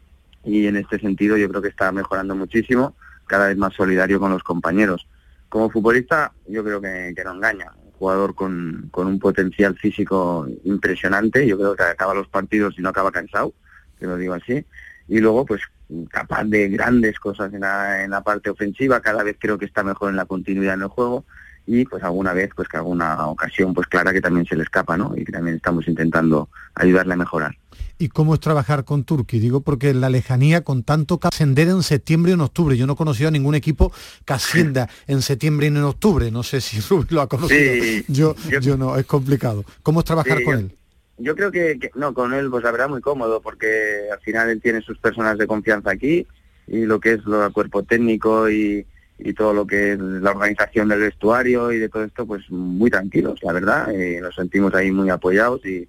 y 0.43 0.67
en 0.67 0.77
este 0.77 0.99
sentido 0.99 1.37
yo 1.37 1.51
creo 1.51 1.61
que 1.61 1.69
está 1.69 1.93
mejorando 1.93 2.35
muchísimo, 2.35 2.95
cada 3.31 3.47
vez 3.47 3.57
más 3.57 3.73
solidario 3.75 4.19
con 4.19 4.33
los 4.33 4.43
compañeros. 4.43 5.07
Como 5.49 5.71
futbolista 5.71 6.33
yo 6.49 6.65
creo 6.65 6.81
que, 6.81 7.15
no 7.25 7.35
engaña, 7.35 7.71
jugador 7.97 8.35
con, 8.35 8.89
con, 8.91 9.07
un 9.07 9.21
potencial 9.21 9.77
físico 9.77 10.49
impresionante, 10.65 11.47
yo 11.47 11.57
creo 11.57 11.77
que 11.77 11.85
acaba 11.85 12.13
los 12.13 12.27
partidos 12.27 12.75
y 12.77 12.83
no 12.83 12.89
acaba 12.89 13.13
cansado, 13.13 13.55
que 14.01 14.07
lo 14.07 14.17
digo 14.17 14.35
así, 14.35 14.67
y 15.07 15.21
luego 15.21 15.47
pues 15.47 15.63
capaz 16.11 16.43
de 16.45 16.69
grandes 16.71 17.21
cosas 17.21 17.55
en 17.55 17.61
la, 17.61 18.03
en 18.03 18.11
la 18.11 18.23
parte 18.23 18.51
ofensiva, 18.51 19.01
cada 19.01 19.23
vez 19.23 19.37
creo 19.39 19.59
que 19.59 19.67
está 19.67 19.85
mejor 19.85 20.11
en 20.11 20.17
la 20.17 20.25
continuidad 20.27 20.75
en 20.75 20.83
el 20.83 20.89
juego, 20.89 21.25
y 21.67 21.85
pues 21.85 22.03
alguna 22.03 22.33
vez 22.33 22.51
pues 22.57 22.67
que 22.67 22.79
alguna 22.79 23.29
ocasión 23.29 23.75
pues 23.75 23.87
clara 23.87 24.13
que 24.13 24.21
también 24.21 24.45
se 24.45 24.57
le 24.57 24.65
escapa, 24.65 24.97
¿no? 24.97 25.15
Y 25.17 25.25
que 25.25 25.31
también 25.31 25.55
estamos 25.55 25.87
intentando 25.87 26.49
ayudarle 26.75 27.15
a 27.15 27.17
mejorar 27.17 27.55
y 28.01 28.09
cómo 28.09 28.33
es 28.33 28.41
trabajar 28.41 28.85
con 28.85 29.05
Turki. 29.05 29.39
Digo 29.39 29.61
porque 29.61 29.93
la 29.93 30.09
lejanía 30.09 30.65
con 30.65 30.83
tanto 30.83 31.21
que 31.21 31.29
ascender 31.29 31.69
en 31.69 31.83
septiembre 31.83 32.33
y 32.33 32.35
en 32.35 32.41
octubre. 32.41 32.77
Yo 32.77 32.87
no 32.87 32.95
he 32.95 32.97
conocido 32.97 33.29
a 33.29 33.31
ningún 33.31 33.55
equipo 33.55 33.93
que 34.25 34.33
ascienda 34.33 34.89
en 35.07 35.21
septiembre 35.21 35.67
y 35.67 35.69
en 35.69 35.85
octubre. 35.85 36.31
No 36.31 36.43
sé 36.43 36.63
si 36.63 36.81
Rubí 36.89 37.07
lo 37.11 37.21
ha 37.21 37.29
conocido. 37.29 38.03
yo, 38.09 38.35
yo, 38.61 38.77
no, 38.79 38.97
es 38.97 39.05
complicado. 39.05 39.65
¿Cómo 39.83 40.01
es 40.01 40.07
trabajar 40.07 40.43
con 40.43 40.59
él? 40.59 40.73
Yo 41.19 41.37
creo 41.37 41.53
que, 41.53 41.79
no, 41.95 42.15
con 42.15 42.33
él 42.33 42.49
pues 42.49 42.65
la 42.65 42.73
verdad 42.73 42.89
muy 42.89 43.03
cómodo 43.03 43.43
porque 43.43 44.09
al 44.11 44.21
final 44.21 44.49
él 44.49 44.63
tiene 44.63 44.81
sus 44.81 44.99
personas 44.99 45.37
de 45.37 45.47
confianza 45.47 45.91
aquí 45.91 46.27
y 46.67 46.87
lo 46.87 46.99
que 46.99 47.13
es 47.13 47.25
lo 47.27 47.43
del 47.43 47.53
cuerpo 47.53 47.83
técnico 47.83 48.49
y, 48.49 48.87
y 49.19 49.35
todo 49.35 49.53
lo 49.53 49.67
que 49.67 49.93
es 49.93 49.99
la 49.99 50.31
organización 50.31 50.89
del 50.89 51.01
vestuario 51.01 51.71
y 51.71 51.79
de 51.79 51.91
todo 51.91 52.05
esto, 52.05 52.27
pues 52.27 52.51
muy 52.51 52.91
tranquilos, 52.91 53.41
la 53.43 53.53
verdad. 53.53 53.95
Eh, 53.95 54.21
nos 54.23 54.35
sentimos 54.35 54.73
ahí 54.75 54.91
muy 54.91 55.11
apoyados 55.11 55.67
y, 55.67 55.87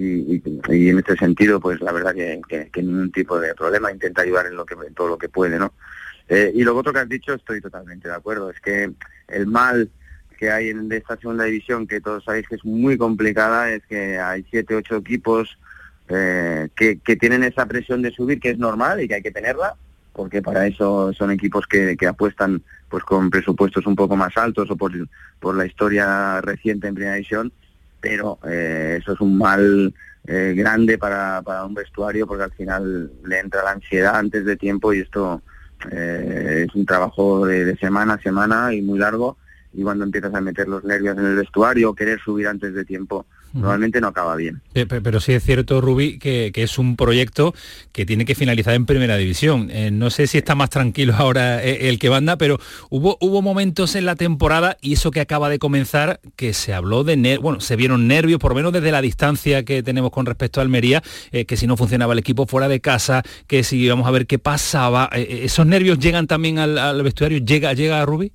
y, 0.00 0.88
en 0.88 0.98
este 0.98 1.16
sentido, 1.16 1.60
pues 1.60 1.80
la 1.80 1.92
verdad 1.92 2.14
que, 2.14 2.70
ningún 2.82 3.12
tipo 3.12 3.38
de 3.38 3.54
problema, 3.54 3.92
intenta 3.92 4.22
ayudar 4.22 4.46
en, 4.46 4.56
lo 4.56 4.64
que, 4.64 4.76
todo 4.94 5.08
lo 5.08 5.18
que 5.18 5.28
puede, 5.28 5.58
¿no? 5.58 5.72
Eh, 6.28 6.52
y 6.54 6.62
lo 6.62 6.76
otro 6.76 6.92
que 6.92 7.00
has 7.00 7.08
dicho 7.08 7.34
estoy 7.34 7.60
totalmente 7.60 8.08
de 8.08 8.14
acuerdo, 8.14 8.50
es 8.50 8.60
que 8.60 8.90
el 9.28 9.46
mal 9.46 9.90
que 10.38 10.50
hay 10.50 10.70
en 10.70 10.90
esta 10.92 11.16
segunda 11.16 11.44
división, 11.44 11.86
que 11.86 12.00
todos 12.00 12.24
sabéis 12.24 12.48
que 12.48 12.54
es 12.54 12.64
muy 12.64 12.96
complicada, 12.96 13.70
es 13.70 13.84
que 13.86 14.18
hay 14.18 14.44
siete, 14.48 14.74
ocho 14.74 14.96
equipos 14.96 15.58
eh, 16.08 16.68
que, 16.74 16.98
que 16.98 17.16
tienen 17.16 17.44
esa 17.44 17.66
presión 17.66 18.00
de 18.00 18.10
subir, 18.10 18.40
que 18.40 18.50
es 18.50 18.58
normal 18.58 19.02
y 19.02 19.08
que 19.08 19.16
hay 19.16 19.22
que 19.22 19.32
tenerla, 19.32 19.74
porque 20.12 20.40
para 20.40 20.66
eso 20.66 21.12
son 21.12 21.30
equipos 21.30 21.66
que, 21.66 21.96
que 21.96 22.06
apuestan 22.06 22.62
pues 22.88 23.04
con 23.04 23.30
presupuestos 23.30 23.86
un 23.86 23.94
poco 23.94 24.16
más 24.16 24.36
altos 24.36 24.70
o 24.70 24.76
por, 24.76 24.92
por 25.38 25.54
la 25.54 25.66
historia 25.66 26.40
reciente 26.40 26.88
en 26.88 26.94
primera 26.94 27.14
división 27.14 27.52
pero 28.00 28.38
eh, 28.48 28.98
eso 29.00 29.12
es 29.12 29.20
un 29.20 29.36
mal 29.36 29.94
eh, 30.26 30.54
grande 30.56 30.98
para, 30.98 31.42
para 31.42 31.64
un 31.64 31.74
vestuario 31.74 32.26
porque 32.26 32.44
al 32.44 32.52
final 32.52 33.10
le 33.24 33.38
entra 33.38 33.62
la 33.62 33.72
ansiedad 33.72 34.16
antes 34.16 34.44
de 34.44 34.56
tiempo 34.56 34.92
y 34.92 35.00
esto 35.00 35.42
eh, 35.90 36.66
es 36.68 36.74
un 36.74 36.84
trabajo 36.84 37.46
de, 37.46 37.64
de, 37.64 37.76
semana 37.76 38.14
a 38.14 38.20
semana 38.20 38.74
y 38.74 38.82
muy 38.82 38.98
largo. 38.98 39.36
Y 39.72 39.82
cuando 39.82 40.04
empiezas 40.04 40.34
a 40.34 40.40
meter 40.40 40.68
los 40.68 40.82
nervios 40.84 41.16
en 41.16 41.26
el 41.26 41.36
vestuario, 41.36 41.94
querer 41.94 42.18
subir 42.20 42.48
antes 42.48 42.74
de 42.74 42.84
tiempo, 42.84 43.26
normalmente 43.52 44.00
no 44.00 44.08
acaba 44.08 44.36
bien. 44.36 44.60
Eh, 44.74 44.86
pero 44.86 45.20
sí 45.20 45.32
es 45.32 45.44
cierto, 45.44 45.80
Rubí, 45.80 46.18
que, 46.18 46.52
es 46.54 46.78
un 46.78 46.96
proyecto 46.96 47.54
que 47.92 48.04
tiene 48.06 48.24
que 48.24 48.34
finalizar 48.34 48.74
en 48.74 48.86
primera 48.86 49.16
división. 49.16 49.68
Eh, 49.70 49.90
no 49.90 50.10
sé 50.10 50.26
si 50.26 50.38
está 50.38 50.54
más 50.54 50.70
tranquilo 50.70 51.14
ahora 51.18 51.64
eh, 51.64 51.88
el 51.88 51.98
que 51.98 52.08
banda, 52.08 52.36
pero 52.36 52.58
hubo, 52.90 53.16
hubo 53.20 53.42
momentos 53.42 53.94
en 53.94 54.04
la 54.04 54.16
temporada 54.16 54.76
y 54.80 54.94
eso 54.94 55.10
que 55.10 55.20
acaba 55.20 55.48
de 55.48 55.58
comenzar 55.58 56.20
que 56.36 56.52
se 56.52 56.74
habló 56.74 57.04
de, 57.04 57.38
bueno, 57.38 57.60
se 57.60 57.76
vieron 57.76 58.08
nervios, 58.08 58.38
por 58.38 58.52
lo 58.52 58.56
menos 58.56 58.72
desde 58.72 58.92
la 58.92 59.02
distancia 59.02 59.64
que 59.64 59.82
tenemos 59.82 60.10
con 60.10 60.26
respecto 60.26 60.60
a 60.60 60.62
Almería, 60.62 61.02
que 61.30 61.56
si 61.56 61.66
no 61.66 61.76
funcionaba 61.76 62.12
el 62.12 62.18
equipo 62.18 62.46
fuera 62.46 62.68
de 62.68 62.80
casa, 62.80 63.22
que 63.46 63.64
si 63.64 63.78
íbamos 63.78 64.06
a 64.06 64.10
ver 64.10 64.26
qué 64.26 64.38
pasaba, 64.38 65.10
¿esos 65.12 65.66
nervios 65.66 65.98
llegan 65.98 66.26
también 66.26 66.58
al, 66.58 67.02
vestuario? 67.02 67.38
¿Llega, 67.38 67.72
llega 67.72 68.00
a 68.00 68.06
Rubí? 68.06 68.32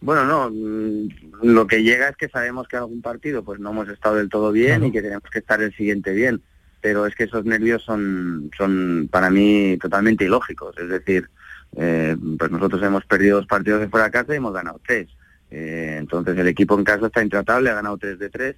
Bueno, 0.00 0.24
no, 0.24 0.50
mm, 0.50 1.08
lo 1.42 1.66
que 1.66 1.82
llega 1.82 2.08
es 2.08 2.16
que 2.16 2.28
sabemos 2.28 2.66
que 2.68 2.76
algún 2.76 3.02
partido 3.02 3.44
pues 3.44 3.60
no 3.60 3.70
hemos 3.70 3.88
estado 3.88 4.16
del 4.16 4.30
todo 4.30 4.50
bien 4.50 4.84
y 4.84 4.92
que 4.92 5.02
tenemos 5.02 5.28
que 5.30 5.40
estar 5.40 5.62
el 5.62 5.74
siguiente 5.74 6.12
bien, 6.12 6.40
pero 6.80 7.06
es 7.06 7.14
que 7.14 7.24
esos 7.24 7.44
nervios 7.44 7.82
son, 7.82 8.50
son 8.56 9.08
para 9.10 9.30
mí 9.30 9.76
totalmente 9.80 10.24
ilógicos, 10.24 10.76
es 10.78 10.88
decir, 10.88 11.28
eh, 11.76 12.16
pues 12.38 12.50
nosotros 12.50 12.82
hemos 12.82 13.04
perdido 13.04 13.36
dos 13.36 13.46
partidos 13.46 13.80
de 13.80 13.88
fuera 13.88 14.06
de 14.06 14.12
casa 14.12 14.32
y 14.32 14.38
hemos 14.38 14.54
ganado 14.54 14.80
tres. 14.86 15.08
Eh, 15.50 15.96
entonces 15.98 16.38
el 16.38 16.46
equipo 16.46 16.78
en 16.78 16.84
casa 16.84 17.06
está 17.06 17.22
intratable, 17.22 17.70
ha 17.70 17.74
ganado 17.74 17.98
tres 17.98 18.18
de 18.18 18.30
tres, 18.30 18.56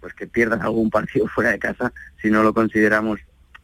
pues 0.00 0.12
que 0.12 0.26
pierdan 0.26 0.60
algún 0.60 0.90
partido 0.90 1.26
fuera 1.28 1.52
de 1.52 1.58
casa, 1.58 1.92
si 2.20 2.30
no 2.30 2.42
lo 2.42 2.52
consideramos 2.52 3.20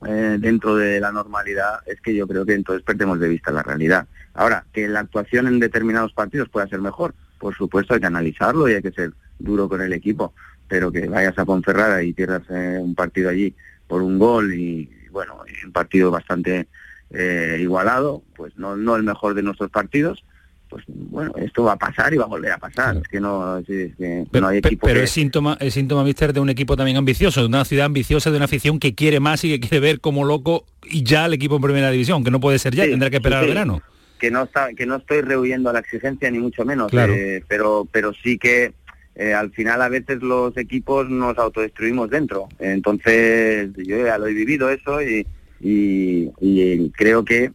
eh, 0.07 0.37
dentro 0.39 0.77
de 0.77 1.01
la 1.01 1.11
normalidad, 1.11 1.81
es 1.87 2.01
que 2.01 2.15
yo 2.15 2.27
creo 2.27 2.47
que 2.47 2.55
entonces 2.55 2.85
perdemos 2.85 3.19
de 3.19 3.29
vista 3.29 3.51
la 3.51 3.63
realidad. 3.63 4.07
Ahora, 4.35 4.65
que 4.73 4.87
la 4.87 5.01
actuación 5.01 5.49
en 5.49 5.59
determinados 5.59 6.13
partidos 6.13 6.49
pueda 6.49 6.69
ser 6.69 6.81
mejor, 6.81 7.15
por 7.39 7.57
supuesto 7.57 7.95
hay 7.95 8.01
que 8.01 8.07
analizarlo 8.07 8.69
y 8.69 8.75
hay 8.75 8.83
que 8.83 8.93
ser 8.93 9.13
duro 9.39 9.69
con 9.69 9.81
el 9.81 9.93
equipo, 9.93 10.35
pero 10.69 10.93
que 10.93 11.09
vayas 11.09 11.39
a 11.39 11.45
Ponferrada 11.45 12.03
y 12.03 12.13
pierdas 12.13 12.43
eh, 12.51 12.79
un 12.81 12.95
partido 12.95 13.31
allí 13.31 13.55
por 13.87 14.03
un 14.03 14.19
gol 14.19 14.55
y, 14.55 14.89
bueno, 15.11 15.41
un 15.65 15.73
partido 15.73 16.11
bastante 16.11 16.69
eh, 17.11 17.59
igualado, 17.61 18.23
pues 18.37 18.57
no, 18.57 18.77
no 18.77 18.97
el 18.97 19.03
mejor 19.03 19.35
de 19.35 19.43
nuestros 19.43 19.71
partidos, 19.71 20.25
pues 20.69 20.85
bueno, 20.87 21.33
esto 21.37 21.65
va 21.65 21.73
a 21.73 21.77
pasar 21.77 22.13
y 22.13 22.17
va 22.17 22.25
a 22.25 22.29
volver 22.29 22.53
a 22.53 22.59
pasar. 22.59 22.97
Es 22.97 23.09
que 23.09 23.21
no, 23.21 23.59
es 23.59 23.67
que 23.67 24.25
pero, 24.31 24.43
no 24.43 24.49
hay 24.49 24.59
equipo 24.59 24.87
pero 24.87 25.01
que- 25.01 25.05
es 25.05 25.11
síntoma, 25.11 25.57
es 25.61 25.75
síntoma, 25.75 26.05
mister, 26.05 26.33
de 26.33 26.41
un 26.41 26.51
equipo 26.51 26.77
también 26.77 26.97
ambicioso, 26.97 27.41
de 27.41 27.47
una 27.47 27.65
ciudad 27.65 27.87
ambiciosa, 27.87 28.31
de 28.31 28.37
una 28.37 28.45
afición 28.47 28.79
que 28.79 28.95
quiere 28.95 29.21
más 29.21 29.45
y 29.45 29.51
que 29.51 29.61
quiere 29.61 29.81
ver 29.81 30.01
como 30.01 30.25
loco 30.25 30.65
y 30.85 31.03
ya 31.03 31.27
el 31.27 31.35
equipo 31.35 31.57
en 31.57 31.63
primera 31.63 31.91
división, 31.91 32.23
que 32.25 32.31
no 32.31 32.41
puede 32.41 32.59
ser 32.59 32.75
ya, 32.75 32.85
Sí, 32.85 32.91
tendrá 32.91 33.11
que 33.11 33.17
esperar 33.17 33.41
sí, 33.41 33.45
al 33.45 33.55
verano. 33.55 33.83
que 34.19 34.31
no 34.31 34.43
está 34.45 34.73
que 34.75 34.85
no 34.87 34.97
estoy 34.97 35.21
rehuyendo 35.23 35.71
a 35.71 35.73
la 35.73 35.79
exigencia 35.81 36.31
ni 36.31 36.39
mucho 36.39 36.65
menos 36.65 36.91
Claro. 36.91 37.13
eh, 37.15 37.43
pero 37.49 37.87
pero 37.91 38.13
sí 38.23 38.37
que 38.39 38.73
eh, 39.15 39.33
al 39.35 39.51
final 39.53 39.81
a 39.83 39.89
veces 39.89 40.23
los 40.23 40.57
equipos 40.57 41.09
nos 41.09 41.39
autodestruimos 41.39 42.09
dentro 42.11 42.49
entonces 42.59 43.71
yo 43.77 44.05
ya 44.05 44.19
lo 44.19 44.27
he 44.27 44.33
vivido 44.35 44.71
eso 44.71 45.03
y 45.03 45.27
y, 45.61 46.31
y 46.41 46.91
creo 46.91 47.25
que 47.25 47.51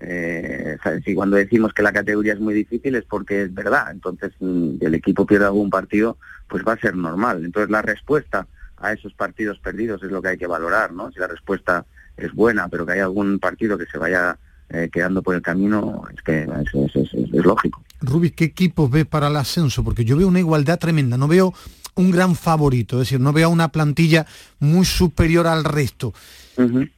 eh, 0.00 0.76
sabes, 0.82 1.02
si 1.04 1.14
cuando 1.14 1.36
decimos 1.36 1.72
que 1.72 1.82
la 1.82 1.92
categoría 1.92 2.32
es 2.34 2.40
muy 2.40 2.54
difícil 2.54 2.94
es 2.94 3.04
porque 3.04 3.42
es 3.42 3.54
verdad 3.54 3.90
entonces 3.90 4.32
mm, 4.40 4.76
el 4.80 4.94
equipo 4.94 5.26
pierde 5.26 5.46
algún 5.46 5.70
partido 5.70 6.16
pues 6.48 6.62
va 6.66 6.74
a 6.74 6.78
ser 6.78 6.96
normal 6.96 7.44
entonces 7.44 7.70
la 7.70 7.82
respuesta 7.82 8.46
a 8.76 8.92
esos 8.92 9.12
partidos 9.14 9.58
perdidos 9.58 10.02
es 10.02 10.10
lo 10.10 10.22
que 10.22 10.28
hay 10.28 10.38
que 10.38 10.46
valorar 10.46 10.92
no 10.92 11.10
si 11.10 11.18
la 11.18 11.26
respuesta 11.26 11.84
es 12.16 12.32
buena 12.32 12.68
pero 12.68 12.86
que 12.86 12.92
hay 12.92 13.00
algún 13.00 13.38
partido 13.38 13.76
que 13.78 13.86
se 13.86 13.98
vaya 13.98 14.38
eh, 14.70 14.90
quedando 14.92 15.22
por 15.22 15.34
el 15.34 15.40
camino, 15.40 16.02
es 16.14 16.20
que 16.20 16.42
es- 16.42 17.14
es 17.14 17.32
lógico. 17.46 17.82
Rubí, 18.02 18.32
¿qué 18.32 18.44
equipos 18.44 18.90
ve 18.90 19.06
para 19.06 19.28
el 19.28 19.36
ascenso? 19.36 19.82
Porque 19.82 20.04
yo 20.04 20.14
veo 20.18 20.28
una 20.28 20.40
igualdad 20.40 20.78
tremenda, 20.78 21.16
no 21.16 21.26
veo 21.26 21.54
un 21.94 22.10
gran 22.10 22.36
favorito, 22.36 22.96
es 22.96 23.08
decir, 23.08 23.18
no 23.18 23.32
veo 23.32 23.48
una 23.48 23.68
plantilla 23.68 24.26
muy 24.58 24.84
superior 24.84 25.46
al 25.46 25.64
resto. 25.64 26.12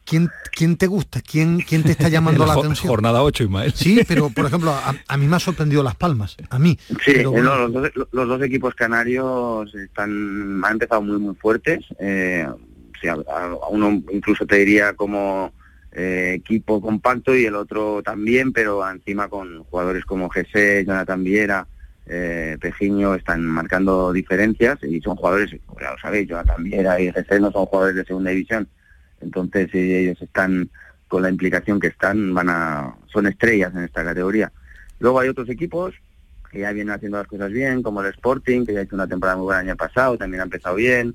¿Quién, 0.04 0.28
quién 0.52 0.76
te 0.76 0.86
gusta? 0.86 1.20
¿Quién, 1.20 1.61
quién 1.61 1.82
te 1.82 1.92
está 1.92 2.08
llamando 2.11 2.46
la 2.46 2.54
atención? 2.54 2.88
Jornada 2.88 3.22
8, 3.22 3.44
Ismael. 3.44 3.72
Sí, 3.74 4.00
pero 4.08 4.30
por 4.30 4.46
ejemplo, 4.46 4.70
a, 4.70 4.94
a 5.06 5.16
mí 5.16 5.26
me 5.26 5.36
ha 5.36 5.40
sorprendido 5.40 5.82
Las 5.82 5.96
Palmas, 5.96 6.36
a 6.48 6.58
mí. 6.58 6.78
Sí, 6.88 7.12
Pero 7.14 7.30
bueno, 7.32 7.56
no, 7.56 7.68
los, 7.68 7.72
dos, 7.94 8.08
los 8.12 8.28
dos 8.28 8.42
equipos 8.42 8.74
canarios 8.74 9.74
están 9.74 10.62
han 10.64 10.72
empezado 10.72 11.02
muy 11.02 11.18
muy 11.18 11.34
fuertes. 11.34 11.84
eh, 11.98 12.46
sí, 13.00 13.08
a, 13.08 13.12
a 13.12 13.68
uno 13.70 14.02
incluso 14.12 14.46
te 14.46 14.56
diría 14.56 14.94
como 14.94 15.52
eh, 15.92 16.34
equipo 16.36 16.80
compacto 16.80 17.34
y 17.34 17.44
el 17.46 17.54
otro 17.56 18.02
también, 18.02 18.52
pero 18.52 18.88
encima 18.88 19.28
con 19.28 19.64
jugadores 19.64 20.04
como 20.04 20.30
Jesse, 20.30 20.86
Jonathan 20.86 21.24
Viera, 21.24 21.66
eh, 22.06 22.56
Pejiño 22.61 23.14
están 23.14 23.44
marcando 23.44 24.12
diferencias 24.12 24.78
y 24.82 25.00
son 25.00 25.16
jugadores, 25.16 25.50
ya 25.80 25.90
lo 25.92 25.98
sabéis, 25.98 26.28
Jonathan 26.28 26.62
Viera 26.62 27.00
y 27.00 27.12
Jesse 27.12 27.40
no 27.40 27.50
son 27.50 27.66
jugadores 27.66 27.96
de 27.96 28.04
segunda 28.04 28.30
división. 28.30 28.68
Entonces 29.20 29.68
ellos 29.72 30.20
están 30.20 30.70
con 31.08 31.22
la 31.22 31.28
implicación 31.28 31.80
que 31.80 31.88
están, 31.88 32.32
van 32.34 32.48
a 32.48 32.94
son 33.12 33.26
estrellas 33.26 33.72
en 33.74 33.84
esta 33.84 34.04
categoría. 34.04 34.52
Luego 35.00 35.20
hay 35.20 35.28
otros 35.28 35.48
equipos 35.48 35.94
que 36.50 36.60
ya 36.60 36.72
vienen 36.72 36.94
haciendo 36.94 37.18
las 37.18 37.26
cosas 37.26 37.50
bien, 37.50 37.82
como 37.82 38.02
el 38.02 38.08
Sporting, 38.08 38.64
que 38.64 38.74
ya 38.74 38.82
hecho 38.82 38.96
una 38.96 39.06
temporada 39.06 39.36
muy 39.36 39.44
buena 39.44 39.60
el 39.60 39.68
año 39.68 39.76
pasado, 39.76 40.18
también 40.18 40.40
ha 40.40 40.44
empezado 40.44 40.76
bien, 40.76 41.14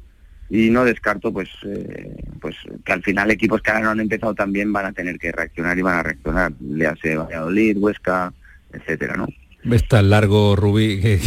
y 0.50 0.70
no 0.70 0.86
descarto 0.86 1.34
pues 1.34 1.50
eh, 1.66 2.24
pues 2.40 2.56
que 2.84 2.94
al 2.94 3.04
final 3.04 3.32
equipos 3.32 3.62
que 3.62 3.72
ahora 3.72 3.86
no 3.86 3.90
han 3.92 4.00
empezado 4.00 4.34
tan 4.34 4.52
bien 4.52 4.72
van 4.72 4.86
a 4.86 4.94
tener 4.94 5.18
que 5.18 5.32
reaccionar 5.32 5.78
y 5.78 5.82
van 5.82 6.00
a 6.00 6.04
reaccionar, 6.04 6.54
le 6.60 6.88
hace 6.88 7.18
Valladolid, 7.18 7.78
Huesca, 7.78 8.34
etcétera, 8.72 9.16
¿no? 9.16 9.28
Ves 9.68 9.88
tan 9.88 10.12
largo, 10.12 10.56
Rubí, 10.56 11.02
que, 11.02 11.20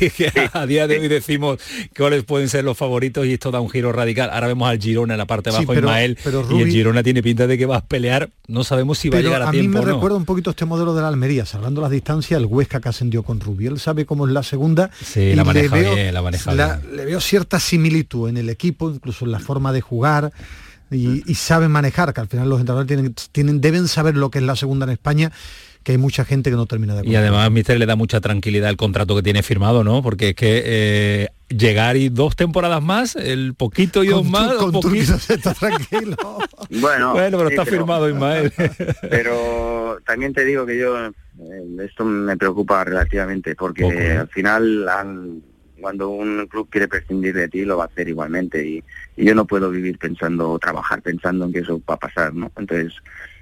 que- 0.00 0.10
que 0.10 0.50
a 0.52 0.66
día 0.66 0.88
de 0.88 0.98
hoy 0.98 1.06
decimos 1.08 1.58
cuáles 1.96 2.24
pueden 2.24 2.48
ser 2.48 2.64
los 2.64 2.76
favoritos 2.76 3.24
y 3.26 3.34
esto 3.34 3.52
da 3.52 3.60
un 3.60 3.70
giro 3.70 3.92
radical. 3.92 4.28
Ahora 4.32 4.48
vemos 4.48 4.68
al 4.68 4.80
Girona 4.80 5.14
en 5.14 5.18
la 5.18 5.26
parte 5.26 5.50
de 5.50 5.52
Sí, 5.52 5.62
abajo, 5.62 5.72
pero- 5.74 5.86
Ismael, 5.86 6.18
pero 6.24 6.44
y 6.50 6.62
el 6.62 6.70
Girona 6.70 7.02
tiene 7.04 7.22
pinta 7.22 7.46
de 7.46 7.56
que 7.56 7.64
va 7.64 7.76
a 7.76 7.84
pelear. 7.84 8.28
No 8.48 8.64
sabemos 8.64 8.98
si 8.98 9.08
va 9.08 9.18
a 9.18 9.20
llegar 9.20 9.42
a, 9.42 9.48
a 9.48 9.52
mí 9.52 9.60
tiempo 9.60 9.78
me 9.78 9.84
o 9.84 9.86
no. 9.88 9.94
recuerda 9.94 10.16
un 10.16 10.24
poquito 10.24 10.50
este 10.50 10.64
modelo 10.64 10.94
de 10.94 11.02
la 11.02 11.08
Almería, 11.08 11.46
salvando 11.46 11.80
las 11.80 11.90
distancias, 11.92 12.40
el 12.40 12.46
Huesca 12.46 12.80
que 12.80 12.88
ascendió 12.88 13.22
con 13.22 13.38
Rubí. 13.38 13.66
Él 13.66 13.78
sabe 13.78 14.04
cómo 14.04 14.26
es 14.26 14.32
la 14.32 14.42
segunda. 14.42 14.90
Sí, 15.00 15.20
y 15.20 15.34
la 15.36 15.42
le 15.42 15.46
maneja 15.46 15.74
veo- 15.76 15.94
bien, 15.94 16.12
la 16.14 16.22
maneja 16.22 16.54
la- 16.54 16.76
bien. 16.78 16.96
Le 16.96 17.04
veo 17.04 17.20
cierta 17.20 17.60
similitud 17.60 18.28
en 18.28 18.36
el 18.36 18.48
equipo, 18.50 18.90
incluso 18.90 19.24
en 19.24 19.30
la 19.32 19.38
forma 19.38 19.72
de 19.72 19.80
jugar. 19.80 20.32
Y, 20.90 21.22
y 21.30 21.34
saben 21.34 21.70
manejar, 21.72 22.12
que 22.14 22.20
al 22.20 22.28
final 22.28 22.48
los 22.48 22.60
entrenadores 22.60 22.86
tienen, 22.88 23.14
tienen, 23.32 23.60
deben 23.60 23.88
saber 23.88 24.16
lo 24.16 24.30
que 24.30 24.38
es 24.38 24.44
la 24.44 24.54
segunda 24.54 24.84
en 24.86 24.90
España, 24.92 25.32
que 25.86 25.92
hay 25.92 25.98
mucha 25.98 26.24
gente 26.24 26.50
que 26.50 26.56
no 26.56 26.66
termina 26.66 26.96
de 26.96 27.08
Y 27.08 27.14
además, 27.14 27.48
Mister, 27.52 27.78
le 27.78 27.86
da 27.86 27.94
mucha 27.94 28.20
tranquilidad 28.20 28.70
el 28.70 28.76
contrato 28.76 29.14
que 29.14 29.22
tiene 29.22 29.44
firmado, 29.44 29.84
¿no? 29.84 30.02
Porque 30.02 30.30
es 30.30 30.34
que 30.34 30.62
eh, 30.66 31.28
llegar 31.48 31.96
y 31.96 32.08
dos 32.08 32.34
temporadas 32.34 32.82
más, 32.82 33.14
el 33.14 33.54
poquito 33.54 34.02
y 34.02 34.08
dos 34.08 34.22
Con 34.22 34.30
más, 34.32 34.54
con 34.54 34.72
poquito. 34.72 35.16
se 35.16 35.34
está 35.34 35.54
tranquilo. 35.54 36.16
Bueno, 36.80 37.12
Bueno, 37.12 37.38
pero 37.38 37.48
sí, 37.50 37.54
está 37.54 37.64
firmado, 37.64 38.10
Ismael. 38.10 38.52
pero 39.08 40.00
también 40.04 40.32
te 40.34 40.44
digo 40.44 40.66
que 40.66 40.76
yo 40.76 41.06
eh, 41.06 41.12
esto 41.84 42.04
me 42.04 42.36
preocupa 42.36 42.82
relativamente 42.82 43.54
porque 43.54 43.82
Poco, 43.84 43.96
al 43.96 44.28
final 44.28 44.88
han- 44.88 45.42
cuando 45.80 46.08
un 46.08 46.48
club 46.48 46.68
quiere 46.68 46.88
prescindir 46.88 47.32
de 47.34 47.48
ti 47.48 47.64
lo 47.64 47.76
va 47.76 47.84
a 47.84 47.86
hacer 47.86 48.08
igualmente 48.08 48.66
y, 48.66 48.82
y 49.16 49.24
yo 49.24 49.36
no 49.36 49.44
puedo 49.46 49.70
vivir 49.70 49.98
pensando 49.98 50.50
o 50.50 50.58
trabajar 50.58 51.00
pensando 51.02 51.44
en 51.44 51.52
que 51.52 51.60
eso 51.60 51.80
va 51.88 51.94
a 51.94 51.98
pasar 51.98 52.34
no 52.34 52.50
entonces 52.56 52.92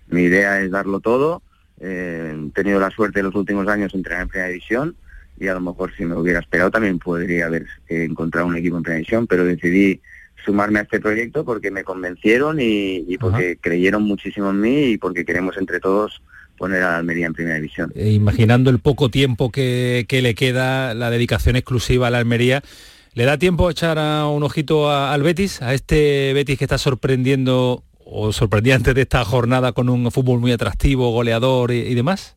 mi 0.09 0.23
idea 0.25 0.61
es 0.61 0.71
darlo 0.73 1.01
todo 1.01 1.41
he 1.81 2.35
tenido 2.55 2.81
la 2.81 2.91
suerte 2.91 3.20
en 3.20 3.27
los 3.27 3.35
últimos 3.35 3.66
años 3.68 3.93
de 3.93 3.99
entrenar 3.99 4.22
en 4.22 4.29
primera 4.29 4.49
división 4.49 4.97
y 5.41 5.49
a 5.49 5.55
lo 5.55 5.61
mejor 5.61 5.93
si 5.97 6.05
me 6.05 6.14
hubiera 6.16 6.39
esperado 6.41 6.70
también 6.70 6.99
podría 6.99 7.47
haber 7.47 7.66
eh, 7.89 8.05
encontrado 8.09 8.47
un 8.47 8.57
equipo 8.57 8.77
en 8.77 8.83
primera 8.83 8.99
división 8.99 9.27
pero 9.27 9.45
decidí 9.45 10.01
sumarme 10.45 10.79
a 10.79 10.83
este 10.83 11.01
proyecto 11.01 11.45
porque 11.45 11.70
me 11.70 11.85
convencieron 11.85 12.61
y, 12.61 13.05
y 13.09 13.18
porque 13.18 13.57
creyeron 13.61 14.03
muchísimo 14.05 14.51
en 14.51 14.61
mí 14.61 14.83
y 14.93 14.99
porque 14.99 15.25
queremos 15.25 15.57
entre 15.57 15.81
todos 15.81 16.22
poner 16.59 16.83
a 16.83 16.99
Almería 16.99 17.27
en 17.27 17.33
primera 17.33 17.57
división. 17.57 17.91
Eh, 17.97 18.11
imaginando 18.12 18.70
el 18.70 18.79
poco 18.79 19.09
tiempo 19.09 19.51
que, 19.51 20.05
que 20.07 20.22
le 20.22 20.35
queda, 20.37 20.95
la 20.95 21.11
dedicación 21.11 21.57
exclusiva 21.57 22.07
a 22.07 22.11
la 22.11 22.18
Almería, 22.18 22.62
¿le 23.14 23.25
da 23.25 23.39
tiempo 23.39 23.66
a 23.66 23.72
echar 23.72 23.99
a 23.99 24.29
un 24.29 24.43
ojito 24.45 24.89
a- 24.89 25.12
al 25.12 25.22
Betis? 25.25 25.62
A 25.62 25.75
este 25.75 26.33
Betis 26.35 26.59
que 26.59 26.64
está 26.66 26.79
sorprendiendo 26.79 27.83
o 28.05 28.33
sorprendía 28.33 28.75
antes 28.75 28.95
de 28.95 29.03
esta 29.03 29.25
jornada 29.25 29.73
con 29.73 29.89
un 29.89 30.11
fútbol 30.11 30.41
muy 30.41 30.53
atractivo, 30.53 31.11
goleador 31.13 31.73
y, 31.73 31.79
y 31.79 31.95
demás? 31.95 32.37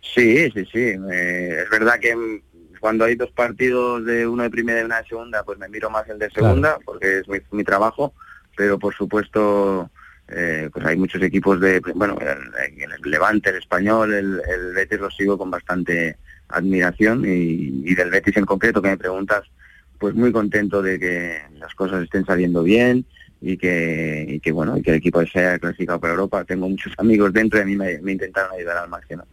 Sí, 0.00 0.50
sí, 0.52 0.64
sí. 0.72 0.78
eh, 1.10 1.62
es 1.64 1.70
verdad 1.70 1.98
que 2.00 2.14
mm, 2.14 2.40
cuando 2.80 3.04
hay 3.04 3.16
dos 3.16 3.30
partidos 3.32 4.04
de 4.04 4.26
uno 4.26 4.42
de 4.42 4.50
primera 4.50 4.80
y 4.80 4.84
una 4.84 5.00
de 5.00 5.08
segunda, 5.08 5.42
pues 5.42 5.58
me 5.58 5.68
miro 5.68 5.90
más 5.90 6.08
el 6.08 6.18
de 6.18 6.30
segunda 6.30 6.78
porque 6.84 7.18
es 7.18 7.28
mi, 7.28 7.38
mi 7.50 7.64
trabajo, 7.64 8.12
pero 8.56 8.78
por 8.78 8.94
supuesto 8.94 9.90
eh, 10.28 10.68
pues 10.72 10.84
hay 10.84 10.96
muchos 10.96 11.22
equipos 11.22 11.60
de, 11.60 11.80
bueno, 11.94 12.16
el, 12.20 12.82
el 12.82 13.10
Levante, 13.10 13.50
el 13.50 13.56
Español, 13.56 14.12
el, 14.12 14.40
el 14.48 14.74
Betis 14.74 15.00
lo 15.00 15.10
sigo 15.10 15.38
con 15.38 15.50
bastante 15.50 16.16
admiración 16.48 17.24
y, 17.24 17.82
y 17.84 17.94
del 17.94 18.10
Betis 18.10 18.36
en 18.36 18.44
concreto 18.44 18.82
que 18.82 18.90
me 18.90 18.98
preguntas, 18.98 19.42
pues 19.98 20.14
muy 20.14 20.30
contento 20.30 20.82
de 20.82 20.98
que 20.98 21.38
las 21.58 21.74
cosas 21.74 22.02
estén 22.04 22.24
saliendo 22.26 22.62
bien 22.62 23.06
y 23.40 23.56
que, 23.56 24.26
y 24.28 24.40
que 24.40 24.52
bueno, 24.52 24.76
y 24.76 24.82
que 24.82 24.90
el 24.90 24.96
equipo 24.96 25.24
sea 25.26 25.58
clasificado 25.58 26.00
para 26.00 26.14
Europa. 26.14 26.44
Tengo 26.44 26.68
muchos 26.68 26.92
amigos 26.98 27.32
dentro 27.32 27.58
y 27.58 27.62
a 27.62 27.66
mí 27.66 27.76
me, 27.76 27.98
me 28.00 28.12
intentaron 28.12 28.52
ayudar 28.52 28.78
al 28.78 28.88
máximo. 28.88 29.24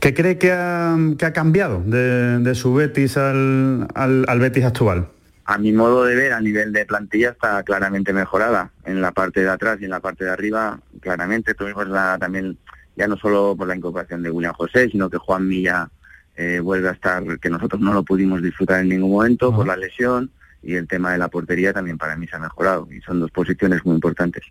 ¿Qué 0.00 0.14
cree 0.14 0.38
que 0.38 0.52
ha, 0.52 0.96
que 1.18 1.26
ha 1.26 1.32
cambiado 1.32 1.82
de, 1.84 2.38
de 2.38 2.54
su 2.54 2.74
Betis 2.74 3.16
al, 3.16 3.88
al, 3.94 4.24
al 4.28 4.38
Betis 4.38 4.64
actual? 4.64 5.08
a 5.46 5.58
mi 5.58 5.72
modo 5.72 6.04
de 6.04 6.16
ver, 6.16 6.32
a 6.32 6.40
nivel 6.40 6.72
de 6.72 6.86
plantilla 6.86 7.30
está 7.30 7.62
claramente 7.62 8.12
mejorada. 8.12 8.70
En 8.84 9.00
la 9.00 9.12
parte 9.12 9.42
de 9.42 9.50
atrás 9.50 9.78
y 9.80 9.84
en 9.84 9.90
la 9.90 10.00
parte 10.00 10.24
de 10.24 10.30
arriba, 10.30 10.80
claramente. 11.00 11.54
Tuvimos 11.54 11.86
la, 11.88 12.16
también, 12.18 12.56
ya 12.96 13.06
no 13.06 13.16
solo 13.16 13.54
por 13.56 13.68
la 13.68 13.76
incorporación 13.76 14.22
de 14.22 14.30
William 14.30 14.54
José, 14.54 14.88
sino 14.88 15.10
que 15.10 15.18
Juan 15.18 15.46
Milla 15.46 15.90
eh, 16.36 16.60
vuelve 16.60 16.88
a 16.88 16.92
estar, 16.92 17.22
que 17.38 17.50
nosotros 17.50 17.80
no 17.80 17.92
lo 17.92 18.02
pudimos 18.02 18.42
disfrutar 18.42 18.80
en 18.80 18.88
ningún 18.88 19.10
momento 19.10 19.54
por 19.54 19.66
la 19.66 19.76
lesión. 19.76 20.30
Y 20.64 20.74
el 20.74 20.88
tema 20.88 21.12
de 21.12 21.18
la 21.18 21.28
portería 21.28 21.72
también 21.72 21.98
para 21.98 22.16
mí 22.16 22.26
se 22.26 22.36
ha 22.36 22.38
mejorado. 22.38 22.88
Y 22.90 23.00
son 23.00 23.20
dos 23.20 23.30
posiciones 23.30 23.84
muy 23.84 23.94
importantes. 23.94 24.44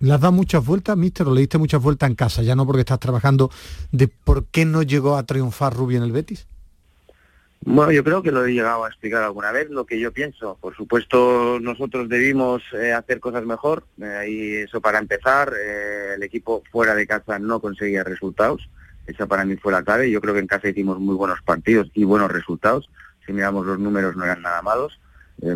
¿Le 0.00 0.12
has 0.12 0.20
dado 0.20 0.32
muchas 0.32 0.64
vueltas, 0.64 0.96
mister, 0.96 1.28
o 1.28 1.34
le 1.34 1.40
diste 1.40 1.58
muchas 1.58 1.82
vueltas 1.82 2.08
en 2.08 2.16
casa? 2.16 2.42
Ya 2.42 2.56
no 2.56 2.66
porque 2.66 2.80
estás 2.80 2.98
trabajando, 2.98 3.50
de 3.92 4.08
por 4.08 4.46
qué 4.46 4.64
no 4.64 4.82
llegó 4.82 5.16
a 5.16 5.24
triunfar 5.24 5.74
Rubí 5.74 5.96
en 5.96 6.02
el 6.02 6.12
Betis. 6.12 6.46
Bueno, 7.62 7.92
yo 7.92 8.02
creo 8.02 8.22
que 8.22 8.32
lo 8.32 8.46
he 8.46 8.54
llegado 8.54 8.84
a 8.84 8.88
explicar 8.88 9.22
alguna 9.22 9.52
vez, 9.52 9.68
lo 9.68 9.84
que 9.84 10.00
yo 10.00 10.10
pienso. 10.12 10.56
Por 10.58 10.74
supuesto, 10.74 11.58
nosotros 11.60 12.08
debimos 12.08 12.62
eh, 12.72 12.94
hacer 12.94 13.20
cosas 13.20 13.44
mejor, 13.44 13.84
eh, 14.00 14.24
y 14.30 14.56
eso 14.56 14.80
para 14.80 14.98
empezar, 14.98 15.52
eh, 15.52 16.14
el 16.14 16.22
equipo 16.22 16.62
fuera 16.72 16.94
de 16.94 17.06
casa 17.06 17.38
no 17.38 17.60
conseguía 17.60 18.02
resultados, 18.02 18.70
esa 19.06 19.26
para 19.26 19.44
mí 19.44 19.56
fue 19.56 19.72
la 19.72 19.82
clave. 19.82 20.10
Yo 20.10 20.20
creo 20.20 20.34
que 20.34 20.40
en 20.40 20.46
casa 20.46 20.68
hicimos 20.68 20.98
muy 20.98 21.14
buenos 21.14 21.42
partidos 21.42 21.90
y 21.94 22.04
buenos 22.04 22.30
resultados. 22.30 22.88
Si 23.26 23.32
miramos 23.32 23.66
los 23.66 23.78
números 23.78 24.16
no 24.16 24.24
eran 24.24 24.42
nada 24.42 24.62
malos. 24.62 24.99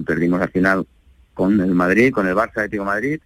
Perdimos 0.07 0.41
al 0.41 0.51
final 0.51 0.87
con 1.35 1.61
el 1.61 1.75
Madrid, 1.75 2.13
con 2.13 2.27
el 2.27 2.35
Barça 2.35 2.59
Atlético 2.59 2.85
Madrid 2.85 3.21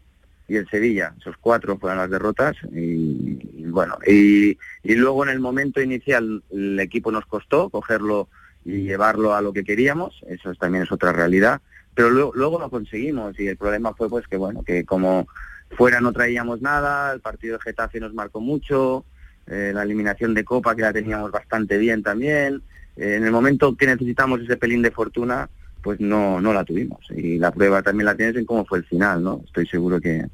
y 0.49 0.57
el 0.57 0.69
Sevilla. 0.69 1.15
Esos 1.21 1.37
cuatro 1.39 1.79
fueron 1.79 1.99
las 1.99 2.11
derrotas 2.11 2.57
y, 2.73 3.65
bueno, 3.67 3.99
y, 4.07 4.59
y 4.83 4.95
luego 4.95 5.25
en 5.25 5.31
el 5.31 5.41
momento 5.41 5.81
inicial 5.81 6.43
el 6.51 6.81
equipo 6.81 7.13
nos 7.13 7.27
costó 7.27 7.69
cogerlo 7.69 8.29
y 8.65 8.83
llevarlo 8.83 9.35
a 9.35 9.43
lo 9.43 9.53
que 9.53 9.65
queríamos, 9.65 10.21
eso 10.29 10.53
también 10.55 10.85
es 10.85 10.93
otra 10.93 11.13
realidad, 11.13 11.61
pero 11.95 12.11
luego, 12.11 12.33
luego 12.35 12.59
lo 12.59 12.71
conseguimos 12.71 13.39
y 13.39 13.47
el 13.47 13.57
problema 13.57 13.95
fue 13.95 14.09
pues 14.09 14.27
que 14.27 14.37
bueno, 14.37 14.63
que 14.63 14.85
como 14.85 15.27
fuera 15.71 16.01
no 16.01 16.13
traíamos 16.13 16.61
nada, 16.61 17.13
el 17.13 17.21
partido 17.21 17.57
de 17.57 17.63
Getafe 17.63 18.01
nos 18.01 18.15
marcó 18.15 18.41
mucho, 18.41 19.05
eh, 19.47 19.73
la 19.75 19.83
eliminación 19.85 20.35
de 20.35 20.45
Copa 20.45 20.75
que 20.75 20.83
la 20.83 20.93
teníamos 20.93 21.31
bastante 21.31 21.79
bien 21.79 22.03
también, 22.03 22.63
eh, 22.97 23.15
en 23.17 23.25
el 23.25 23.33
momento 23.33 23.77
que 23.77 23.87
necesitamos 23.87 24.41
ese 24.41 24.57
pelín 24.57 24.83
de 24.83 24.91
fortuna, 24.91 25.49
pues 25.83 26.01
no, 26.01 26.41
no 26.41 26.53
la 26.53 26.65
tuvimos. 26.65 27.01
Y 27.11 27.39
la 27.39 27.51
prueba 27.51 27.83
también 27.83 28.07
la 28.07 28.17
tienes 28.17 28.37
en 28.37 28.45
cómo 28.45 28.65
fue 28.65 28.79
el 28.79 28.85
final, 28.85 29.23
¿no? 29.23 29.43
Estoy 29.47 29.67
seguro 29.67 30.01
que 30.01 30.25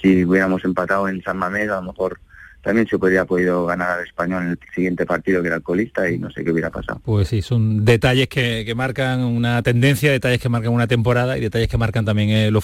si 0.00 0.24
hubiéramos 0.24 0.64
empatado 0.64 1.08
en 1.08 1.22
San 1.22 1.38
Mamés, 1.38 1.68
a 1.70 1.76
lo 1.76 1.92
mejor 1.92 2.20
también 2.62 2.86
se 2.86 2.98
podría 2.98 3.24
podido 3.24 3.66
ganar 3.66 3.98
al 3.98 4.04
español 4.04 4.42
en 4.42 4.48
el 4.50 4.58
siguiente 4.74 5.06
partido 5.06 5.40
que 5.40 5.48
era 5.48 5.56
el 5.56 5.62
colista 5.62 6.10
y 6.10 6.18
no 6.18 6.30
sé 6.30 6.44
qué 6.44 6.50
hubiera 6.50 6.70
pasado. 6.70 7.00
Pues 7.04 7.28
sí, 7.28 7.40
son 7.40 7.84
detalles 7.84 8.28
que, 8.28 8.72
marcan 8.76 9.20
una 9.20 9.62
tendencia, 9.62 10.10
detalles 10.10 10.40
que 10.40 10.48
marcan 10.48 10.72
una 10.72 10.86
temporada 10.86 11.38
y 11.38 11.40
detalles 11.40 11.68
que 11.68 11.78
marcan 11.78 12.04
también 12.04 12.30
el, 12.30 12.60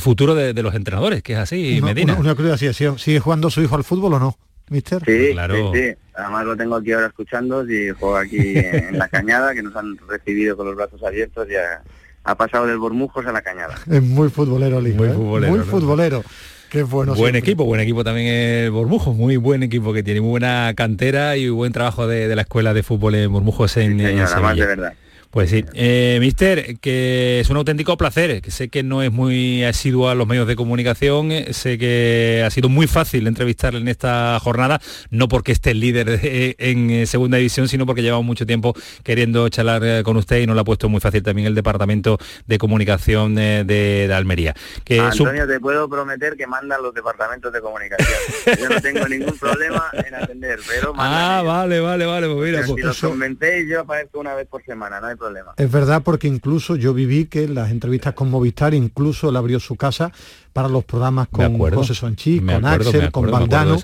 futuro 0.00 0.34
de, 0.34 0.52
los 0.62 0.74
entrenadores, 0.74 1.22
que 1.22 1.34
es 1.34 1.38
así, 1.38 1.80
Medina. 1.82 2.16
Una, 2.18 2.34
curiosidad, 2.34 2.72
¿sigue, 2.72 3.20
jugando 3.20 3.50
su 3.50 3.62
hijo 3.62 3.76
al 3.76 3.84
fútbol 3.84 4.14
o 4.14 4.18
no? 4.18 4.36
Mister? 4.68 5.02
Sí, 5.04 5.32
claro. 5.32 5.72
sí, 5.72 5.94
Además 6.14 6.46
lo 6.46 6.56
tengo 6.56 6.76
aquí 6.76 6.92
ahora 6.92 7.06
escuchando 7.08 7.68
y 7.70 7.90
juega 7.90 8.20
aquí 8.20 8.38
en 8.56 8.98
la 8.98 9.08
cañada, 9.08 9.54
que 9.54 9.62
nos 9.62 9.76
han 9.76 9.96
recibido 10.08 10.56
con 10.56 10.66
los 10.66 10.76
brazos 10.76 11.02
abiertos. 11.02 11.46
Ya 11.48 11.82
ha 12.24 12.34
pasado 12.34 12.66
del 12.66 12.78
Bormujos 12.78 13.24
a 13.26 13.32
la 13.32 13.42
cañada. 13.42 13.74
Es 13.90 14.02
muy 14.02 14.28
futbolero, 14.30 14.80
Liga. 14.80 14.96
Muy 14.96 15.08
¿eh? 15.08 15.12
futbolero. 15.12 15.52
Muy 15.52 15.64
futbolero. 15.64 16.24
Qué 16.70 16.82
bueno. 16.82 17.14
Buen 17.14 17.36
equipo, 17.36 17.64
buen 17.64 17.80
equipo 17.80 18.02
también 18.02 18.26
el 18.26 18.70
Bormujo, 18.70 19.12
muy 19.12 19.36
buen 19.36 19.62
equipo 19.62 19.92
que 19.92 20.02
tiene, 20.02 20.20
muy 20.20 20.30
buena 20.30 20.72
cantera 20.74 21.36
y 21.36 21.48
buen 21.48 21.72
trabajo 21.72 22.06
de, 22.08 22.34
la 22.34 22.42
escuela 22.42 22.74
de 22.74 22.82
fútbol 22.82 23.14
en 23.14 23.32
Bormujos 23.32 23.76
en, 23.76 23.98
sí, 23.98 24.06
señora, 24.06 24.54
de 24.54 24.66
verdad. 24.66 24.94
Pues 25.30 25.50
sí, 25.50 25.64
eh, 25.74 26.16
Mister, 26.18 26.78
que 26.78 27.40
es 27.40 27.50
un 27.50 27.58
auténtico 27.58 27.96
placer, 27.98 28.40
que 28.40 28.50
sé 28.50 28.68
que 28.68 28.82
no 28.82 29.02
es 29.02 29.12
muy 29.12 29.64
asiduo 29.64 30.08
a 30.08 30.14
los 30.14 30.26
medios 30.26 30.48
de 30.48 30.56
comunicación, 30.56 31.30
eh, 31.30 31.52
sé 31.52 31.76
que 31.76 32.42
ha 32.46 32.50
sido 32.50 32.70
muy 32.70 32.86
fácil 32.86 33.26
entrevistarle 33.26 33.80
en 33.80 33.88
esta 33.88 34.38
jornada, 34.40 34.80
no 35.10 35.28
porque 35.28 35.52
esté 35.52 35.72
el 35.72 35.80
líder 35.80 36.20
en 36.22 36.90
eh, 36.90 37.06
segunda 37.06 37.36
división, 37.36 37.68
sino 37.68 37.84
porque 37.84 38.02
llevamos 38.02 38.24
mucho 38.24 38.46
tiempo 38.46 38.74
queriendo 39.02 39.46
charlar 39.50 40.02
con 40.04 40.16
usted 40.16 40.40
y 40.40 40.46
nos 40.46 40.54
lo 40.54 40.62
ha 40.62 40.64
puesto 40.64 40.88
muy 40.88 41.00
fácil 41.00 41.22
también 41.22 41.46
el 41.48 41.54
departamento 41.54 42.18
de 42.46 42.56
comunicación 42.56 43.34
de, 43.34 44.10
Almería. 44.16 44.54
Que 44.84 45.00
Antonio, 45.00 45.46
te 45.46 45.60
puedo 45.60 45.86
prometer 45.86 46.36
que 46.36 46.46
mandan 46.46 46.82
los 46.82 46.94
departamentos 46.94 47.52
de 47.52 47.60
comunicación. 47.60 48.18
Yo 48.58 48.68
no 48.70 48.80
tengo 48.80 49.06
ningún 49.06 49.38
problema 49.38 49.90
en 49.92 50.14
atender, 50.14 50.60
pero 50.66 50.94
Ah, 50.96 51.42
vale, 51.44 51.80
vale, 51.80 52.06
vale, 52.06 52.26
pues 52.26 52.38
mira, 52.38 52.62
si 52.62 52.72
pues 52.72 52.84
los 52.84 53.00
convencéis, 53.00 53.68
yo 53.68 53.80
aparezco 53.80 54.20
una 54.20 54.34
vez 54.34 54.46
por 54.46 54.64
semana, 54.64 54.98
no 54.98 55.08
hay 55.08 55.14
problema. 55.14 55.25
Es 55.56 55.70
verdad 55.70 56.02
porque 56.02 56.28
incluso 56.28 56.76
yo 56.76 56.94
viví 56.94 57.26
que 57.26 57.48
las 57.48 57.70
entrevistas 57.70 58.14
con 58.14 58.30
Movistar, 58.30 58.74
incluso 58.74 59.30
él 59.30 59.36
abrió 59.36 59.60
su 59.60 59.76
casa 59.76 60.12
para 60.56 60.70
los 60.70 60.84
programas 60.84 61.28
con 61.28 61.58
José 61.58 61.94
Sanchís, 61.94 62.40
con 62.40 62.64
Axel, 62.64 63.10
con 63.10 63.30
Valdano, 63.30 63.76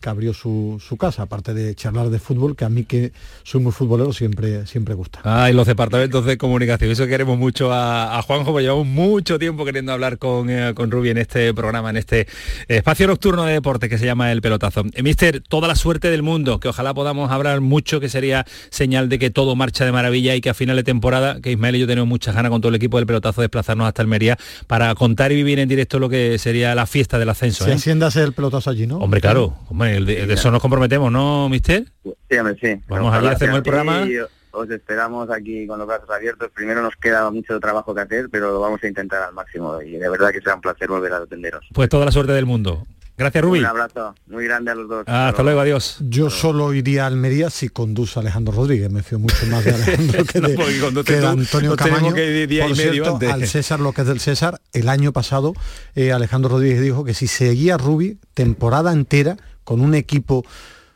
que 0.00 0.08
abrió 0.08 0.32
su, 0.32 0.80
casa, 0.98 1.24
aparte 1.24 1.52
de 1.52 1.74
charlar 1.74 2.08
de 2.08 2.18
fútbol, 2.18 2.56
que 2.56 2.64
a 2.64 2.70
mí 2.70 2.84
que 2.84 3.12
soy 3.42 3.60
muy 3.60 3.72
futbolero 3.72 4.10
siempre, 4.14 4.66
siempre 4.66 4.94
gusta. 4.94 5.20
Ah, 5.22 5.50
y 5.50 5.52
los 5.52 5.66
departamentos 5.66 6.24
de 6.24 6.38
comunicación, 6.38 6.90
eso 6.90 7.06
queremos 7.06 7.36
mucho 7.36 7.70
a, 7.70 8.22
Juanjo, 8.22 8.52
porque 8.52 8.62
llevamos 8.62 8.86
mucho 8.86 9.38
tiempo 9.38 9.66
queriendo 9.66 9.92
hablar 9.92 10.16
con, 10.16 10.48
eh, 10.48 10.72
con 10.74 10.90
Rubi 10.90 11.10
en 11.10 11.18
este 11.18 11.52
programa, 11.52 11.90
en 11.90 11.98
este 11.98 12.26
espacio 12.68 13.06
nocturno 13.06 13.44
de 13.44 13.52
deporte 13.52 13.90
que 13.90 13.98
se 13.98 14.06
llama 14.06 14.32
El 14.32 14.40
Pelotazo. 14.40 14.84
Eh, 14.94 15.02
mister, 15.02 15.42
toda 15.42 15.68
la 15.68 15.76
suerte 15.76 16.10
del 16.10 16.22
mundo, 16.22 16.58
que 16.58 16.68
ojalá 16.68 16.94
podamos 16.94 17.30
hablar 17.32 17.60
mucho, 17.60 18.00
que 18.00 18.08
sería 18.08 18.46
señal 18.70 19.10
de 19.10 19.18
que 19.18 19.28
todo 19.28 19.56
marcha 19.56 19.84
de 19.84 19.92
maravilla 19.92 20.34
y 20.34 20.40
que 20.40 20.48
a 20.48 20.54
final 20.54 20.73
de 20.76 20.84
temporada, 20.84 21.40
que 21.40 21.52
Ismael 21.52 21.76
y 21.76 21.80
yo 21.80 21.86
tenemos 21.86 22.08
muchas 22.08 22.34
ganas 22.34 22.50
con 22.50 22.60
todo 22.60 22.70
el 22.70 22.76
equipo 22.76 22.98
del 22.98 23.06
Pelotazo 23.06 23.40
de 23.40 23.46
desplazarnos 23.46 23.86
hasta 23.86 24.02
Almería 24.02 24.36
para 24.66 24.94
contar 24.94 25.32
y 25.32 25.36
vivir 25.36 25.58
en 25.58 25.68
directo 25.68 25.98
lo 25.98 26.08
que 26.08 26.38
sería 26.38 26.74
la 26.74 26.86
fiesta 26.86 27.18
del 27.18 27.28
ascenso. 27.28 27.64
Se 27.64 27.90
¿eh? 27.90 28.24
el 28.24 28.32
pelotazo 28.32 28.70
allí, 28.70 28.86
¿no? 28.86 28.98
Hombre, 28.98 29.20
claro, 29.20 29.54
hombre, 29.68 30.00
de, 30.00 30.32
eso 30.32 30.50
nos 30.50 30.60
comprometemos, 30.60 31.10
¿no, 31.10 31.48
mister? 31.48 31.84
Sí, 32.02 32.36
hombre, 32.38 32.56
sí. 32.60 32.80
Vamos 32.88 33.14
allí, 33.14 33.26
hacemos 33.28 33.56
el 33.56 33.62
programa. 33.62 34.06
Os 34.52 34.70
esperamos 34.70 35.28
aquí 35.30 35.66
con 35.66 35.80
los 35.80 35.88
brazos 35.88 36.08
abiertos. 36.10 36.48
Primero 36.54 36.80
nos 36.80 36.94
queda 36.94 37.28
mucho 37.30 37.58
trabajo 37.58 37.92
que 37.92 38.02
hacer, 38.02 38.28
pero 38.30 38.52
lo 38.52 38.60
vamos 38.60 38.82
a 38.84 38.86
intentar 38.86 39.22
al 39.24 39.34
máximo 39.34 39.82
y 39.82 39.92
de 39.92 40.08
verdad 40.08 40.30
que 40.30 40.38
será 40.38 40.54
un 40.54 40.60
placer 40.60 40.88
volver 40.88 41.12
a 41.12 41.16
atenderos. 41.16 41.66
Pues 41.72 41.88
toda 41.88 42.04
la 42.04 42.12
suerte 42.12 42.32
del 42.32 42.46
mundo. 42.46 42.86
Gracias, 43.16 43.44
Rubí. 43.44 43.60
Un 43.60 43.66
abrazo 43.66 44.14
muy 44.26 44.44
grande 44.44 44.72
a 44.72 44.74
los 44.74 44.88
dos. 44.88 45.04
hasta 45.06 45.42
luego, 45.42 45.60
adiós. 45.60 45.98
Yo 46.00 46.30
solo 46.30 46.74
iría 46.74 47.04
a 47.04 47.06
Almería 47.06 47.48
si 47.48 47.68
conduce 47.68 48.18
Alejandro 48.18 48.52
Rodríguez. 48.52 48.90
Me 48.90 49.02
fío 49.02 49.20
mucho 49.20 49.46
más 49.46 49.64
de 49.64 49.70
Alejandro 49.74 50.24
que 50.24 50.40
de, 50.40 51.26
Antonio 51.26 51.76
Camaño. 51.76 52.10
Por 52.10 52.76
cierto, 52.76 53.18
al 53.30 53.46
César 53.46 53.78
lo 53.78 53.92
que 53.92 54.00
es 54.02 54.08
del 54.08 54.18
César, 54.18 54.60
el 54.72 54.88
año 54.88 55.12
pasado 55.12 55.54
eh, 55.94 56.12
Alejandro 56.12 56.50
Rodríguez 56.50 56.80
dijo 56.80 57.04
que 57.04 57.14
si 57.14 57.28
seguía 57.28 57.76
Rubí 57.76 58.18
temporada 58.34 58.92
entera 58.92 59.36
con 59.62 59.80
un 59.80 59.94
equipo 59.94 60.44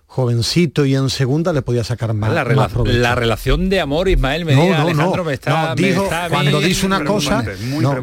jovencito 0.09 0.87
y 0.87 0.95
en 0.95 1.11
segunda 1.11 1.53
le 1.53 1.61
podía 1.61 1.85
sacar 1.85 2.15
más, 2.15 2.33
la, 2.33 2.43
la 2.85 3.15
relación 3.15 3.69
de 3.69 3.79
amor 3.79 4.09
Ismael 4.09 4.47
Medina 4.47 4.81
Alejandro 4.81 5.23
me 5.23 5.35
está, 5.35 5.75
dijo, 5.75 6.09
cuando 6.31 6.61
dice 6.61 6.87
una 6.87 7.05
cosa 7.05 7.45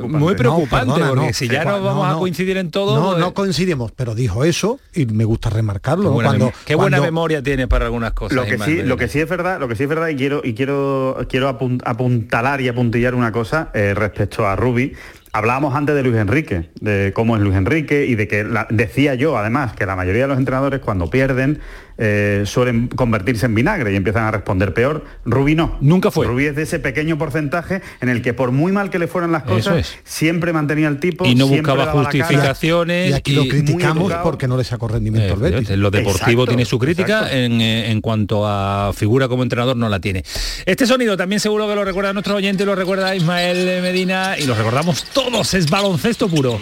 muy 0.07 0.35
preocupante, 0.35 1.01
porque 1.03 1.33
si 1.33 1.47
ya 1.47 1.65
no 1.65 1.81
vamos 1.81 2.07
a 2.07 2.19
coincidir 2.19 2.57
en 2.57 2.69
todo 2.69 2.95
no 2.95 3.17
no 3.17 3.33
coincidimos 3.33 3.91
pero 3.91 4.13
dijo 4.13 4.43
eso 4.43 4.79
y 4.93 5.07
me 5.07 5.25
gusta 5.25 5.49
remarcarlo 5.49 6.09
qué 6.09 6.13
buena, 6.13 6.51
qué 6.65 6.75
buena 6.75 7.01
memoria 7.01 7.41
tiene 7.41 7.67
para 7.67 7.85
algunas 7.85 8.13
cosas 8.13 8.35
lo 8.35 8.45
que 8.45 8.59
sí 8.59 8.83
lo 8.83 8.97
que 8.97 9.07
sí 9.07 9.19
es 9.19 9.27
verdad 9.27 9.59
lo 9.59 9.67
que 9.67 9.75
sí 9.75 9.83
es 9.83 9.89
verdad 9.89 10.09
y 10.09 10.15
quiero 10.15 10.41
y 10.43 10.53
quiero 10.53 11.17
quiero 11.27 11.49
apuntalar 11.49 12.61
y 12.61 12.67
apuntillar 12.67 13.15
una 13.15 13.31
cosa 13.31 13.71
eh, 13.73 13.95
respecto 13.95 14.47
a 14.47 14.55
Ruby 14.55 14.93
Hablábamos 15.35 15.75
antes 15.75 15.93
de 15.95 16.01
Luis 16.01 16.15
Enrique, 16.15 16.69
de 16.79 17.11
cómo 17.13 17.35
es 17.35 17.41
Luis 17.41 17.57
Enrique 17.57 18.05
y 18.05 18.15
de 18.15 18.25
que 18.25 18.47
decía 18.69 19.15
yo 19.15 19.37
además 19.37 19.73
que 19.73 19.85
la 19.85 19.97
mayoría 19.97 20.21
de 20.21 20.27
los 20.29 20.37
entrenadores 20.37 20.79
cuando 20.79 21.09
pierden 21.09 21.59
eh, 21.97 22.43
suelen 22.45 22.87
convertirse 22.87 23.45
en 23.45 23.55
vinagre 23.55 23.93
y 23.93 23.95
empiezan 23.95 24.23
a 24.23 24.31
responder 24.31 24.73
peor. 24.73 25.05
Rubí 25.25 25.55
no. 25.55 25.77
Nunca 25.81 26.11
fue. 26.11 26.27
Rubí 26.27 26.45
es 26.45 26.55
de 26.55 26.63
ese 26.63 26.79
pequeño 26.79 27.17
porcentaje 27.17 27.81
en 28.01 28.09
el 28.09 28.21
que 28.21 28.33
por 28.33 28.51
muy 28.51 28.71
mal 28.71 28.89
que 28.89 28.99
le 28.99 29.07
fueran 29.07 29.31
las 29.31 29.43
cosas, 29.43 29.95
siempre 30.03 30.53
mantenía 30.53 30.87
el 30.87 30.99
tipo. 30.99 31.25
Y 31.25 31.35
no 31.35 31.47
buscaba 31.47 31.87
justificaciones. 31.87 33.11
Y 33.11 33.13
aquí 33.13 33.33
lo 33.33 33.47
criticamos 33.47 34.13
porque 34.23 34.47
no 34.47 34.57
le 34.57 34.63
sacó 34.63 34.87
rendimiento 34.87 35.33
al 35.33 35.39
Betis. 35.39 35.69
Lo 35.71 35.91
deportivo 35.91 36.45
tiene 36.45 36.65
su 36.65 36.79
crítica, 36.79 37.27
eh, 37.31 37.91
en, 37.91 38.01
cuanto 38.01 38.47
a 38.47 38.91
figura 38.93 39.27
como 39.27 39.43
entrenador 39.43 39.75
no 39.77 39.89
la 39.89 39.99
tiene. 39.99 40.23
Este 40.65 40.85
sonido 40.85 41.17
también 41.17 41.39
seguro 41.39 41.67
que 41.67 41.75
lo 41.75 41.85
recuerda 41.85 42.13
nuestro 42.13 42.35
oyente, 42.35 42.65
lo 42.65 42.75
recuerda 42.75 43.15
Ismael 43.15 43.81
Medina 43.81 44.35
y 44.37 44.45
lo 44.45 44.55
recordamos 44.55 45.05
todos, 45.13 45.53
es 45.53 45.69
baloncesto 45.69 46.27
puro. 46.27 46.59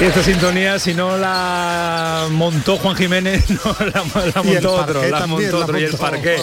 Y 0.00 0.04
esta 0.04 0.22
sintonía, 0.22 0.78
si 0.78 0.94
no 0.94 1.16
la 1.16 2.28
montó 2.30 2.76
Juan 2.76 2.94
Jiménez, 2.94 3.50
no 3.64 3.76
la, 3.84 4.04
montó 4.04 4.74
otro, 4.74 5.08
la 5.08 5.26
montó 5.26 5.58
otro 5.58 5.76
y 5.76 5.84
el 5.84 5.94
parque. 5.94 6.36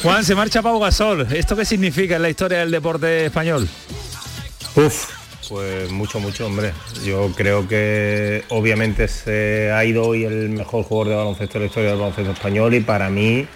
Juan, 0.00 0.24
se 0.24 0.36
marcha 0.36 0.62
Pau 0.62 0.78
Gasol. 0.78 1.26
¿Esto 1.32 1.56
qué 1.56 1.64
significa 1.64 2.14
en 2.14 2.22
la 2.22 2.30
historia 2.30 2.58
del 2.58 2.70
deporte 2.70 3.26
español? 3.26 3.68
Uf, 4.76 5.08
pues 5.48 5.90
mucho, 5.90 6.20
mucho, 6.20 6.46
hombre. 6.46 6.72
Yo 7.04 7.32
creo 7.34 7.66
que 7.66 8.44
obviamente 8.50 9.08
se 9.08 9.72
ha 9.72 9.84
ido 9.84 10.04
hoy 10.04 10.24
el 10.24 10.50
mejor 10.50 10.84
jugador 10.84 11.08
de 11.08 11.16
baloncesto 11.16 11.54
de 11.54 11.60
la 11.60 11.66
historia 11.66 11.90
del 11.90 11.98
baloncesto 11.98 12.30
español 12.30 12.72
y 12.74 12.80
para 12.82 13.10
mí 13.10 13.48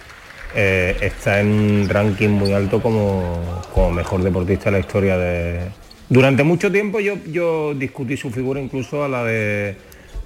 eh, 0.57 0.97
está 1.01 1.39
en 1.39 1.53
un 1.53 1.89
ranking 1.89 2.31
muy 2.31 2.53
alto 2.53 2.83
como, 2.83 3.63
como 3.73 3.93
mejor 3.93 4.25
deportista 4.25 4.67
de 4.67 4.71
la 4.73 4.81
historia 4.81 5.17
de, 5.17 5.71
durante 6.09 6.43
mucho 6.43 6.71
tiempo 6.71 7.01
yo, 7.01 7.17
yo 7.31 7.75
discutí 7.75 8.17
su 8.17 8.31
figura 8.31 8.61
incluso 8.61 9.05
a 9.05 9.09
la 9.09 9.25
de 9.25 9.77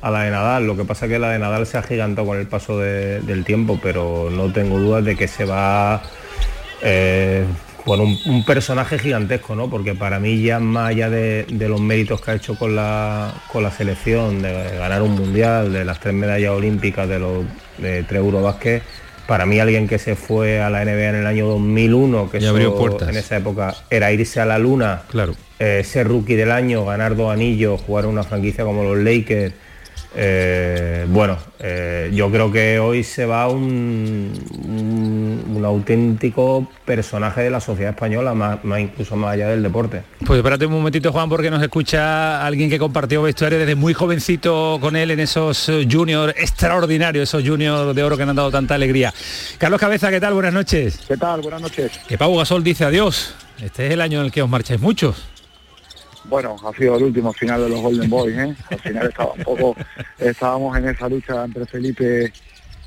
a 0.00 0.10
la 0.10 0.22
de 0.22 0.30
Nadal. 0.30 0.66
Lo 0.66 0.76
que 0.76 0.84
pasa 0.84 1.06
es 1.06 1.12
que 1.12 1.18
la 1.18 1.30
de 1.30 1.38
Nadal 1.38 1.66
se 1.66 1.78
ha 1.78 1.82
gigantado 1.82 2.26
con 2.26 2.38
el 2.38 2.46
paso 2.46 2.78
del 2.78 3.44
tiempo, 3.44 3.78
pero 3.82 4.30
no 4.30 4.52
tengo 4.52 4.78
dudas 4.78 5.04
de 5.04 5.16
que 5.16 5.28
se 5.28 5.44
va, 5.44 6.02
eh, 6.82 7.44
bueno, 7.84 8.04
un, 8.04 8.44
personaje 8.44 8.98
gigantesco, 8.98 9.54
¿no? 9.54 9.68
Porque 9.68 9.94
para 9.94 10.18
mí 10.18 10.42
ya 10.42 10.58
más 10.58 10.90
allá 10.90 11.10
de, 11.10 11.46
los 11.50 11.80
méritos 11.80 12.20
que 12.20 12.30
ha 12.30 12.34
hecho 12.34 12.56
con 12.56 12.76
la, 12.76 13.34
con 13.52 13.62
la 13.62 13.70
selección, 13.70 14.42
de 14.42 14.52
ganar 14.78 15.02
un 15.02 15.14
mundial, 15.14 15.72
de 15.72 15.84
las 15.84 16.00
tres 16.00 16.14
medallas 16.14 16.52
olímpicas, 16.52 17.08
de 17.08 17.18
los 17.18 17.44
de 17.78 18.02
tres 18.04 18.20
Eurobásquet, 18.20 18.82
para 19.26 19.46
mí 19.46 19.60
alguien 19.60 19.86
que 19.86 19.98
se 19.98 20.16
fue 20.16 20.60
a 20.60 20.70
la 20.70 20.84
NBA 20.84 21.10
en 21.10 21.14
el 21.16 21.26
año 21.26 21.46
2001, 21.46 22.30
que 22.30 22.38
en 22.38 23.16
esa 23.16 23.36
época 23.36 23.74
era 23.88 24.10
irse 24.12 24.40
a 24.40 24.46
la 24.46 24.58
luna, 24.58 25.02
claro. 25.08 25.34
Eh, 25.62 25.84
ser 25.84 26.08
rookie 26.08 26.36
del 26.36 26.50
año, 26.50 26.86
ganar 26.86 27.14
dos 27.14 27.30
anillos, 27.30 27.82
jugar 27.82 28.06
una 28.06 28.22
franquicia 28.22 28.64
como 28.64 28.82
los 28.82 28.96
Lakers, 28.96 29.52
eh, 30.16 31.04
bueno, 31.08 31.36
eh, 31.58 32.10
yo 32.14 32.30
creo 32.30 32.50
que 32.50 32.78
hoy 32.80 33.04
se 33.04 33.26
va 33.26 33.46
un, 33.48 34.32
un, 35.54 35.64
auténtico 35.64 36.66
personaje 36.86 37.42
de 37.42 37.50
la 37.50 37.60
sociedad 37.60 37.90
española, 37.90 38.32
más, 38.32 38.58
incluso 38.80 39.14
más 39.16 39.34
allá 39.34 39.48
del 39.48 39.62
deporte. 39.62 40.02
Pues 40.26 40.38
espérate 40.38 40.64
un 40.64 40.72
momentito, 40.72 41.12
Juan, 41.12 41.28
porque 41.28 41.50
nos 41.50 41.62
escucha 41.62 42.44
alguien 42.44 42.70
que 42.70 42.78
compartió 42.78 43.20
vestuario 43.20 43.58
desde 43.58 43.74
muy 43.74 43.92
jovencito 43.92 44.78
con 44.80 44.96
él 44.96 45.10
en 45.10 45.20
esos 45.20 45.70
juniors 45.88 46.34
extraordinarios, 46.38 47.28
esos 47.28 47.46
juniors 47.46 47.94
de 47.94 48.02
oro 48.02 48.16
que 48.16 48.22
han 48.22 48.34
dado 48.34 48.50
tanta 48.50 48.74
alegría. 48.74 49.12
Carlos 49.58 49.78
Cabeza, 49.78 50.10
¿qué 50.10 50.18
tal? 50.18 50.32
Buenas 50.32 50.54
noches. 50.54 51.00
¿Qué 51.06 51.18
tal? 51.18 51.42
Buenas 51.42 51.60
noches. 51.60 52.00
Que 52.08 52.16
Pau 52.16 52.34
Gasol 52.36 52.64
dice 52.64 52.84
adiós. 52.84 53.34
Este 53.62 53.86
es 53.86 53.92
el 53.92 54.00
año 54.00 54.20
en 54.20 54.26
el 54.26 54.32
que 54.32 54.40
os 54.40 54.48
marcháis 54.48 54.80
muchos. 54.80 55.39
Bueno, 56.30 56.54
ha 56.64 56.72
sido 56.78 56.96
el 56.96 57.02
último 57.02 57.32
final 57.32 57.60
de 57.62 57.70
los 57.70 57.80
Golden 57.80 58.08
Boys, 58.08 58.38
¿eh? 58.38 58.56
Al 58.70 58.78
final 58.78 59.08
estaba 59.08 59.32
un 59.32 59.42
poco, 59.42 59.76
estábamos 60.16 60.78
en 60.78 60.88
esa 60.88 61.08
lucha 61.08 61.44
entre 61.44 61.66
Felipe, 61.66 62.32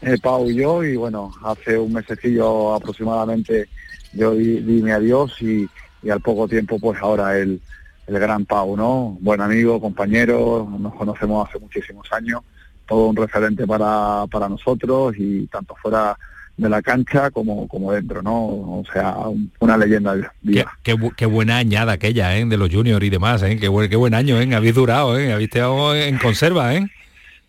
eh, 0.02 0.18
Pau 0.22 0.50
y 0.50 0.56
yo, 0.56 0.82
y 0.82 0.96
bueno, 0.96 1.30
hace 1.44 1.78
un 1.78 1.92
mesecillo 1.92 2.74
aproximadamente 2.74 3.68
yo 4.14 4.34
di, 4.34 4.62
mi 4.62 4.92
adiós 4.92 5.42
y, 5.42 5.70
al 6.10 6.22
poco 6.22 6.48
tiempo 6.48 6.80
pues 6.80 6.98
ahora 7.02 7.38
el, 7.38 7.62
el 8.08 8.20
gran 8.20 8.46
Pau, 8.46 8.78
¿no? 8.78 9.18
Buen 9.20 9.42
amigo, 9.42 9.82
compañero, 9.82 10.66
nos 10.80 10.96
conocemos 10.96 11.50
hace 11.50 11.60
muchísimos 11.60 12.10
años, 12.14 12.44
todo 12.88 13.08
un 13.08 13.16
referente 13.18 13.68
para, 13.68 14.26
para 14.32 14.48
nosotros 14.48 15.16
y 15.18 15.48
tanto 15.48 15.76
fuera 15.76 16.18
de 16.58 16.70
la 16.70 16.82
cancha 16.82 17.32
como, 17.32 17.68
como 17.68 17.92
dentro, 17.92 18.22
¿no? 18.22 18.36
O 18.36 18.84
sea, 18.92 19.16
una 19.60 19.78
leyenda 19.78 20.16
viva. 20.42 20.78
Qué, 20.84 21.26
buena 21.26 21.58
añada 21.58 21.94
aquella, 21.94 22.38
¿eh? 22.38 22.46
De 22.46 22.58
los 22.58 22.70
juniors 22.70 23.04
y 23.04 23.10
demás, 23.10 23.42
¿eh? 23.44 23.58
Qué 23.60 23.68
buen, 23.68 23.90
qué 23.90 23.96
buen 23.96 24.14
año, 24.14 24.40
¿eh? 24.40 24.56
Habéis 24.56 24.76
durado, 24.76 25.18
¿eh? 25.18 25.34
Habéis 25.34 25.50
estado 25.50 25.96
en 25.96 26.18
conserva, 26.18 26.76
¿eh? 26.76 26.88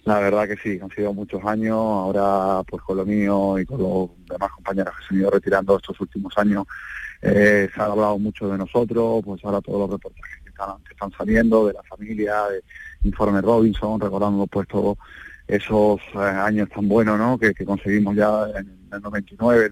La 0.05 0.19
verdad 0.19 0.47
que 0.47 0.57
sí, 0.57 0.79
han 0.83 0.91
sido 0.91 1.15
muchos 1.15 1.43
años, 1.45 1.77
ahora 1.77 2.63
pues 2.65 2.83
con 2.83 2.99
lo 2.99 3.07
mío 3.07 3.59
y 3.59 3.65
con 3.65 3.79
los 3.79 4.11
demás 4.29 4.51
compañeros 4.53 4.95
que 4.99 5.07
se 5.07 5.15
han 5.15 5.21
ido 5.21 5.31
retirando 5.31 5.77
estos 5.77 5.99
últimos 5.99 6.37
años, 6.37 6.67
eh, 7.23 7.71
se 7.75 7.81
ha 7.81 7.87
hablado 7.87 8.19
mucho 8.19 8.49
de 8.49 8.59
nosotros, 8.59 9.23
pues 9.25 9.43
ahora 9.45 9.63
todos 9.63 9.81
los 9.81 9.91
reportajes 9.93 10.43
que 10.43 10.51
están, 10.51 10.77
que 10.87 10.93
están 10.93 11.11
saliendo, 11.17 11.67
de 11.67 11.73
la 11.73 11.83
familia, 11.85 12.35
de 12.51 12.63
Informe 13.09 13.41
Robinson, 13.41 13.99
recordando 13.99 14.47
pues 14.47 14.69
todo 14.69 14.99
esos 15.47 16.01
eh, 16.15 16.19
años 16.19 16.69
tan 16.69 16.89
buenos 16.89 17.19
¿no? 17.19 17.39
que, 17.39 17.55
conseguimos 17.65 18.17
ya 18.17 18.47
en 18.57 18.71
el 18.93 19.03
99 19.03 19.71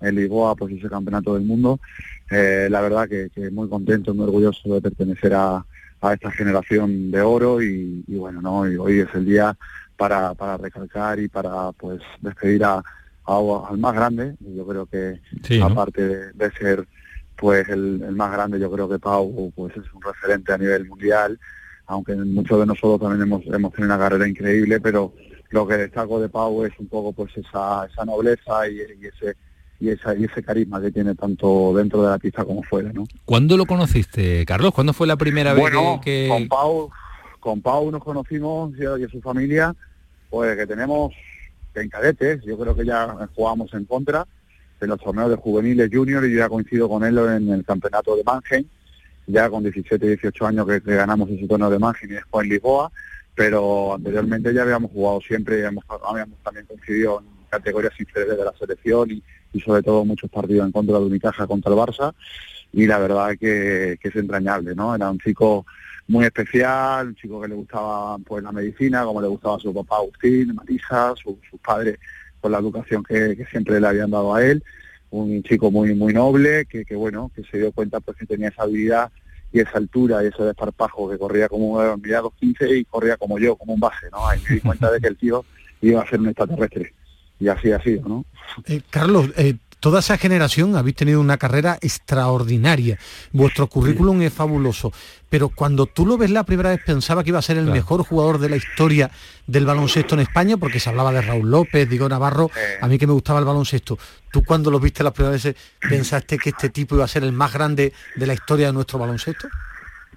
en, 0.00 0.14
Lisboa, 0.14 0.54
pues 0.54 0.74
ese 0.74 0.88
campeonato 0.88 1.34
del 1.34 1.44
mundo. 1.44 1.80
Eh, 2.30 2.68
la 2.70 2.80
verdad 2.80 3.08
que, 3.08 3.50
muy 3.50 3.68
contento, 3.68 4.14
muy 4.14 4.24
orgulloso 4.24 4.74
de 4.74 4.80
pertenecer 4.80 5.34
a, 5.34 5.64
esta 6.12 6.30
generación 6.30 7.10
de 7.10 7.20
oro 7.20 7.60
y, 7.60 8.04
bueno, 8.06 8.40
¿no? 8.40 8.70
y 8.70 8.76
hoy 8.76 9.00
es 9.00 9.08
el 9.14 9.24
día 9.24 9.56
para, 9.96 10.32
para 10.34 10.56
recalcar 10.56 11.18
y 11.18 11.26
para 11.26 11.72
pues 11.72 12.00
despedir 12.20 12.62
a, 12.64 12.80
al 13.26 13.78
más 13.78 13.94
grande. 13.94 14.36
Yo 14.38 14.64
creo 14.64 14.86
que 14.86 15.20
aparte 15.60 16.32
de, 16.32 16.50
ser 16.52 16.86
pues 17.34 17.68
el, 17.68 18.02
el, 18.06 18.14
más 18.14 18.30
grande, 18.30 18.60
yo 18.60 18.70
creo 18.70 18.88
que 18.88 19.00
Pau 19.00 19.52
pues 19.56 19.76
es 19.76 19.92
un 19.92 20.00
referente 20.00 20.52
a 20.52 20.58
nivel 20.58 20.86
mundial 20.86 21.38
aunque 21.88 22.14
muchos 22.14 22.60
de 22.60 22.66
nosotros 22.66 23.00
también 23.00 23.22
hemos, 23.22 23.44
hemos 23.46 23.72
tenido 23.72 23.94
una 23.94 23.98
carrera 23.98 24.28
increíble, 24.28 24.78
pero 24.78 25.14
lo 25.48 25.66
que 25.66 25.78
destaco 25.78 26.20
de 26.20 26.28
Pau 26.28 26.64
es 26.64 26.72
un 26.78 26.86
poco 26.86 27.12
pues 27.12 27.34
esa, 27.36 27.86
esa 27.86 28.04
nobleza 28.04 28.68
y, 28.68 28.80
ese 28.80 29.34
y, 29.80 29.88
esa, 29.88 30.14
y 30.14 30.24
ese 30.24 30.42
carisma 30.42 30.82
que 30.82 30.92
tiene 30.92 31.14
tanto 31.14 31.72
dentro 31.74 32.02
de 32.02 32.10
la 32.10 32.18
pista 32.18 32.44
como 32.44 32.62
fuera, 32.62 32.92
¿no? 32.92 33.04
¿Cuándo 33.24 33.56
lo 33.56 33.64
conociste, 33.64 34.44
Carlos? 34.44 34.72
¿Cuándo 34.74 34.92
fue 34.92 35.06
la 35.06 35.16
primera 35.16 35.54
vez 35.54 35.64
que, 36.02 36.28
con 36.28 36.48
Pau, 36.48 36.90
con 37.40 37.62
Pau 37.62 37.90
nos 37.90 38.04
conocimos 38.04 38.72
y, 38.78 39.02
y 39.02 39.08
su 39.08 39.22
familia, 39.22 39.74
pues 40.28 40.56
que 40.58 40.66
tenemos 40.66 41.14
en 41.74 41.88
cadetes, 41.88 42.42
yo 42.44 42.58
creo 42.58 42.76
que 42.76 42.84
ya 42.84 43.28
jugamos 43.34 43.72
en 43.72 43.86
contra 43.86 44.26
en 44.80 44.90
los 44.90 45.00
torneos 45.00 45.30
de 45.30 45.36
juveniles 45.36 45.90
junior 45.90 46.24
y 46.26 46.32
yo 46.32 46.38
ya 46.38 46.48
coincido 46.48 46.88
con 46.88 47.02
él 47.02 47.16
en 47.18 47.48
el 47.48 47.64
campeonato 47.64 48.14
de 48.14 48.24
Mannheim 48.24 48.66
ya 49.28 49.48
con 49.50 49.62
17, 49.62 50.06
18 50.06 50.46
años 50.46 50.66
que, 50.66 50.80
ganamos 50.80 51.30
ese 51.30 51.46
torneo 51.46 51.70
de 51.70 51.78
margen 51.78 52.10
y 52.10 52.14
después 52.14 52.44
en 52.44 52.50
Lisboa, 52.50 52.90
pero 53.34 53.94
anteriormente 53.94 54.52
ya 54.52 54.62
habíamos 54.62 54.90
jugado 54.90 55.20
siempre, 55.20 55.56
habíamos, 55.56 55.84
habíamos 56.04 56.38
también 56.42 56.66
coincidido 56.66 57.20
en 57.20 57.26
categorías 57.50 57.92
inferiores 58.00 58.38
de 58.38 58.44
la 58.44 58.52
selección 58.58 59.10
y, 59.10 59.22
sobre 59.60 59.82
todo 59.82 60.04
muchos 60.04 60.30
partidos 60.30 60.66
en 60.66 60.72
contra 60.72 60.98
de 60.98 61.04
Unicaja 61.04 61.46
contra 61.46 61.72
el 61.72 61.78
Barça 61.78 62.14
y 62.72 62.86
la 62.86 62.98
verdad 62.98 63.30
que, 63.30 63.98
que 64.00 64.08
es 64.08 64.16
entrañable, 64.16 64.74
¿no? 64.74 64.94
Era 64.94 65.10
un 65.10 65.18
chico 65.18 65.66
muy 66.06 66.24
especial, 66.24 67.08
un 67.08 67.14
chico 67.16 67.40
que 67.40 67.48
le 67.48 67.54
gustaba 67.54 68.18
pues 68.18 68.42
la 68.42 68.52
medicina, 68.52 69.04
como 69.04 69.20
le 69.20 69.28
gustaba 69.28 69.56
a 69.56 69.60
su 69.60 69.74
papá 69.74 69.96
Agustín, 69.96 70.54
Marisa, 70.54 71.14
sus 71.16 71.36
padres 71.60 71.98
con 72.40 72.52
la 72.52 72.58
educación 72.58 73.02
que, 73.02 73.36
que, 73.36 73.44
siempre 73.46 73.80
le 73.80 73.86
habían 73.88 74.10
dado 74.10 74.34
a 74.34 74.44
él 74.44 74.62
un 75.10 75.42
chico 75.42 75.70
muy 75.70 75.94
muy 75.94 76.12
noble 76.12 76.66
que, 76.66 76.84
que 76.84 76.94
bueno 76.94 77.30
que 77.34 77.42
se 77.44 77.58
dio 77.58 77.72
cuenta 77.72 78.00
pues 78.00 78.16
que 78.16 78.26
tenía 78.26 78.48
esa 78.48 78.64
habilidad 78.64 79.10
y 79.52 79.60
esa 79.60 79.78
altura 79.78 80.22
y 80.22 80.26
ese 80.26 80.42
desparpajo 80.42 81.08
que 81.08 81.18
corría 81.18 81.48
como 81.48 81.72
un 81.72 82.02
los 82.02 82.34
15 82.34 82.76
y 82.76 82.84
corría 82.84 83.16
como 83.16 83.38
yo 83.38 83.56
como 83.56 83.74
un 83.74 83.80
base 83.80 84.10
no 84.12 84.26
ahí 84.28 84.40
me 84.48 84.56
di 84.56 84.60
cuenta 84.60 84.90
de 84.90 85.00
que 85.00 85.08
el 85.08 85.16
tío 85.16 85.44
iba 85.80 86.02
a 86.02 86.08
ser 86.08 86.20
un 86.20 86.28
extraterrestre. 86.28 86.92
Y 87.40 87.48
así 87.48 87.70
ha 87.70 87.80
sido 87.82 88.08
no 88.08 88.24
eh, 88.66 88.80
Carlos 88.90 89.30
eh, 89.36 89.56
toda 89.80 90.00
esa 90.00 90.18
generación 90.18 90.76
habéis 90.76 90.96
tenido 90.96 91.20
una 91.20 91.36
carrera 91.36 91.78
extraordinaria. 91.80 92.98
Vuestro 93.32 93.66
currículum 93.66 94.22
es 94.22 94.32
fabuloso. 94.32 94.92
Pero 95.28 95.50
cuando 95.50 95.86
tú 95.86 96.06
lo 96.06 96.16
ves 96.16 96.30
la 96.30 96.44
primera 96.44 96.70
vez 96.70 96.80
pensaba 96.84 97.22
que 97.22 97.30
iba 97.30 97.38
a 97.38 97.42
ser 97.42 97.58
el 97.58 97.66
mejor 97.66 98.02
jugador 98.04 98.38
de 98.38 98.48
la 98.48 98.56
historia 98.56 99.10
del 99.46 99.66
baloncesto 99.66 100.14
en 100.14 100.22
España, 100.22 100.56
porque 100.56 100.80
se 100.80 100.88
hablaba 100.88 101.12
de 101.12 101.22
Raúl 101.22 101.50
López, 101.50 101.88
Diego 101.88 102.08
Navarro, 102.08 102.50
a 102.80 102.88
mí 102.88 102.98
que 102.98 103.06
me 103.06 103.12
gustaba 103.12 103.38
el 103.38 103.44
baloncesto. 103.44 103.98
¿Tú 104.32 104.44
cuando 104.44 104.70
lo 104.70 104.80
viste 104.80 105.02
las 105.02 105.12
primeras 105.12 105.42
veces 105.42 105.62
pensaste 105.88 106.38
que 106.38 106.50
este 106.50 106.70
tipo 106.70 106.94
iba 106.94 107.04
a 107.04 107.08
ser 107.08 107.24
el 107.24 107.32
más 107.32 107.52
grande 107.52 107.92
de 108.16 108.26
la 108.26 108.34
historia 108.34 108.66
de 108.66 108.72
nuestro 108.72 108.98
baloncesto? 108.98 109.48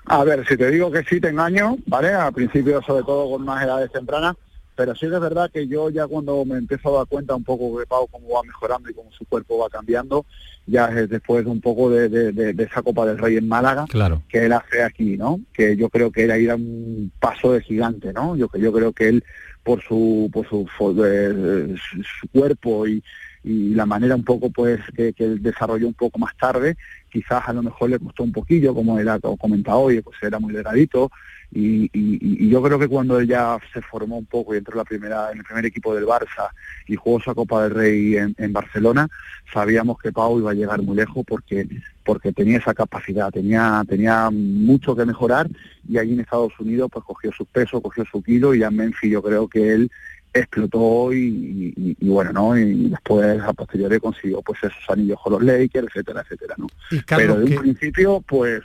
A 0.05 0.23
ver, 0.23 0.45
si 0.47 0.57
te 0.57 0.69
digo 0.71 0.91
que 0.91 1.03
sí 1.03 1.21
te 1.21 1.29
engaño, 1.29 1.77
¿vale? 1.85 2.13
Al 2.13 2.33
principio, 2.33 2.81
sobre 2.81 3.03
todo 3.03 3.29
con 3.29 3.45
más 3.45 3.63
edades 3.63 3.91
tempranas, 3.91 4.35
pero 4.75 4.95
sí 4.95 5.05
es 5.05 5.11
verdad 5.11 5.51
que 5.51 5.67
yo 5.67 5.89
ya 5.89 6.07
cuando 6.07 6.43
me 6.45 6.57
empiezo 6.57 6.93
a 6.95 6.99
dar 6.99 7.07
cuenta 7.07 7.35
un 7.35 7.43
poco 7.43 7.79
de 7.79 7.85
Pau 7.85 8.07
cómo 8.07 8.29
va 8.35 8.43
mejorando 8.43 8.89
y 8.89 8.93
cómo 8.93 9.11
su 9.11 9.25
cuerpo 9.25 9.59
va 9.59 9.69
cambiando, 9.69 10.25
ya 10.65 10.87
es 10.87 11.09
después 11.09 11.45
un 11.45 11.61
poco 11.61 11.89
de, 11.89 12.55
esa 12.57 12.81
Copa 12.81 13.05
del 13.05 13.17
Rey 13.17 13.37
en 13.37 13.47
Málaga 13.47 13.85
claro. 13.89 14.23
que 14.29 14.45
él 14.45 14.53
hace 14.53 14.83
aquí, 14.83 15.17
¿no? 15.17 15.39
Que 15.53 15.75
yo 15.75 15.89
creo 15.89 16.11
que 16.11 16.23
él 16.23 16.31
ahí 16.31 16.45
da 16.45 16.55
un 16.55 17.11
paso 17.19 17.53
de 17.53 17.61
gigante, 17.61 18.13
¿no? 18.13 18.35
Yo, 18.35 18.49
yo 18.57 18.71
creo 18.71 18.93
que 18.93 19.09
él 19.09 19.23
por 19.63 19.81
su 19.83 20.29
por 20.33 20.47
su, 20.47 20.67
eh, 21.05 21.75
su 22.19 22.27
cuerpo 22.29 22.87
y, 22.87 23.03
y 23.43 23.73
la 23.73 23.85
manera 23.85 24.15
un 24.15 24.23
poco 24.23 24.49
pues 24.49 24.79
que, 24.95 25.13
que, 25.13 25.25
él 25.25 25.41
desarrolló 25.41 25.87
un 25.87 25.93
poco 25.93 26.19
más 26.19 26.35
tarde, 26.37 26.77
quizás 27.11 27.43
a 27.47 27.53
lo 27.53 27.63
mejor 27.63 27.89
le 27.89 27.99
costó 27.99 28.23
un 28.23 28.31
poquillo, 28.31 28.73
como 28.73 28.99
él 28.99 29.09
ha 29.09 29.19
comentado 29.19 29.79
hoy, 29.79 30.01
pues 30.01 30.17
era 30.21 30.39
muy 30.39 30.53
delgadito, 30.53 31.11
y, 31.53 32.49
yo 32.49 32.61
creo 32.61 32.79
que 32.79 32.87
cuando 32.87 33.19
ella 33.19 33.57
se 33.73 33.81
formó 33.81 34.17
un 34.17 34.25
poco 34.25 34.53
y 34.53 34.57
entró 34.57 34.75
la 34.75 34.83
primera, 34.83 35.31
en 35.31 35.39
el 35.39 35.43
primer 35.43 35.65
equipo 35.65 35.93
del 35.93 36.05
Barça 36.05 36.49
y 36.87 36.95
jugó 36.95 37.19
esa 37.19 37.33
Copa 37.33 37.63
del 37.63 37.73
Rey 37.73 38.15
en, 38.15 38.53
Barcelona, 38.53 39.07
sabíamos 39.53 39.99
que 39.99 40.11
Pau 40.11 40.39
iba 40.39 40.51
a 40.51 40.55
llegar 40.55 40.81
muy 40.81 40.95
lejos 40.95 41.23
porque 41.27 41.67
porque 42.03 42.33
tenía 42.33 42.57
esa 42.57 42.73
capacidad, 42.73 43.31
tenía 43.31 43.83
tenía 43.87 44.29
mucho 44.31 44.95
que 44.95 45.05
mejorar 45.05 45.47
y 45.87 45.97
allí 45.97 46.13
en 46.13 46.21
Estados 46.21 46.53
Unidos 46.59 46.89
pues 46.91 47.05
cogió 47.05 47.31
su 47.31 47.45
peso, 47.45 47.81
cogió 47.81 48.05
su 48.05 48.21
kilo 48.23 48.55
y 48.55 48.63
en 48.63 48.75
Memphis 48.75 49.11
yo 49.11 49.21
creo 49.21 49.47
que 49.47 49.73
él 49.73 49.91
explotó 50.33 51.11
y, 51.13 51.97
bueno, 51.99 52.31
¿no? 52.31 52.57
Y 52.57 52.89
después 52.89 53.41
a 53.41 53.51
posteriori 53.51 53.99
consiguió 53.99 54.41
pues 54.41 54.59
esos 54.63 54.89
anillos 54.89 55.19
con 55.21 55.33
los 55.33 55.43
Lakers, 55.43 55.87
etcétera, 55.87 56.21
etcétera, 56.21 56.55
¿no? 56.57 56.67
Pero 57.05 57.39
de 57.39 57.55
un 57.55 57.61
principio 57.61 58.21
pues 58.21 58.61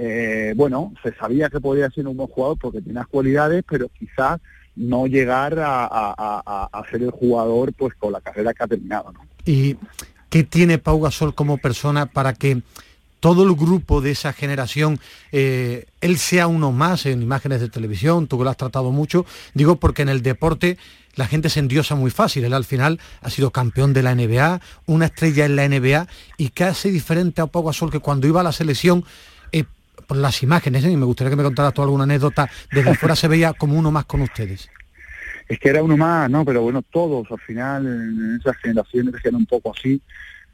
eh, 0.00 0.52
bueno, 0.54 0.92
se 1.02 1.12
sabía 1.14 1.50
que 1.50 1.60
podía 1.60 1.90
ser 1.90 2.06
un 2.06 2.16
buen 2.16 2.28
jugador 2.28 2.56
porque 2.60 2.80
tenía 2.80 3.04
cualidades, 3.04 3.64
pero 3.68 3.88
quizás 3.98 4.40
no 4.76 5.08
llegar 5.08 5.58
a, 5.58 6.84
ser 6.88 7.02
el 7.02 7.10
jugador 7.10 7.72
pues 7.72 7.94
con 7.96 8.12
la 8.12 8.20
carrera 8.20 8.54
que 8.54 8.62
ha 8.62 8.68
terminado. 8.68 9.12
¿Y 9.44 9.76
qué 10.30 10.44
tiene 10.44 10.78
Pau 10.78 11.00
Gasol 11.00 11.34
como 11.34 11.58
persona 11.58 12.06
para 12.06 12.32
que 12.32 12.62
todo 13.18 13.42
el 13.42 13.56
grupo 13.56 14.00
de 14.00 14.12
esa 14.12 14.32
generación, 14.32 15.00
eh, 15.32 15.86
él 16.00 16.16
sea 16.18 16.46
uno 16.46 16.70
más 16.70 17.04
en 17.04 17.20
imágenes 17.20 17.60
de 17.60 17.68
televisión, 17.68 18.28
tú 18.28 18.38
que 18.38 18.44
lo 18.44 18.50
has 18.50 18.56
tratado 18.56 18.92
mucho, 18.92 19.26
digo 19.54 19.80
porque 19.80 20.02
en 20.02 20.10
el 20.10 20.22
deporte 20.22 20.78
la 21.16 21.26
gente 21.26 21.48
se 21.48 21.58
endiosa 21.58 21.96
muy 21.96 22.12
fácil. 22.12 22.44
Él 22.44 22.54
al 22.54 22.64
final 22.64 23.00
ha 23.20 23.30
sido 23.30 23.50
campeón 23.50 23.92
de 23.92 24.04
la 24.04 24.14
NBA, 24.14 24.60
una 24.86 25.06
estrella 25.06 25.44
en 25.44 25.56
la 25.56 25.68
NBA 25.68 26.06
y 26.36 26.50
casi 26.50 26.92
diferente 26.92 27.40
a 27.40 27.48
Pau 27.48 27.64
Gasol 27.64 27.90
que 27.90 27.98
cuando 27.98 28.28
iba 28.28 28.42
a 28.42 28.44
la 28.44 28.52
selección 28.52 29.04
por 30.06 30.16
las 30.16 30.42
imágenes, 30.42 30.84
¿eh? 30.84 30.90
y 30.90 30.96
me 30.96 31.04
gustaría 31.04 31.30
que 31.30 31.36
me 31.36 31.42
contaras 31.42 31.74
tú 31.74 31.82
alguna 31.82 32.04
anécdota, 32.04 32.48
desde 32.72 32.94
fuera 32.94 33.16
se 33.16 33.28
veía 33.28 33.52
como 33.52 33.78
uno 33.78 33.90
más 33.90 34.04
con 34.04 34.20
ustedes. 34.20 34.70
Es 35.48 35.58
que 35.58 35.70
era 35.70 35.82
uno 35.82 35.96
más, 35.96 36.30
¿no? 36.30 36.44
Pero 36.44 36.62
bueno, 36.62 36.82
todos 36.82 37.26
al 37.30 37.40
final 37.40 37.86
en 37.86 38.38
esas 38.38 38.56
generaciones 38.58 39.14
que 39.14 39.28
eran 39.28 39.40
un 39.40 39.46
poco 39.46 39.72
así, 39.76 40.00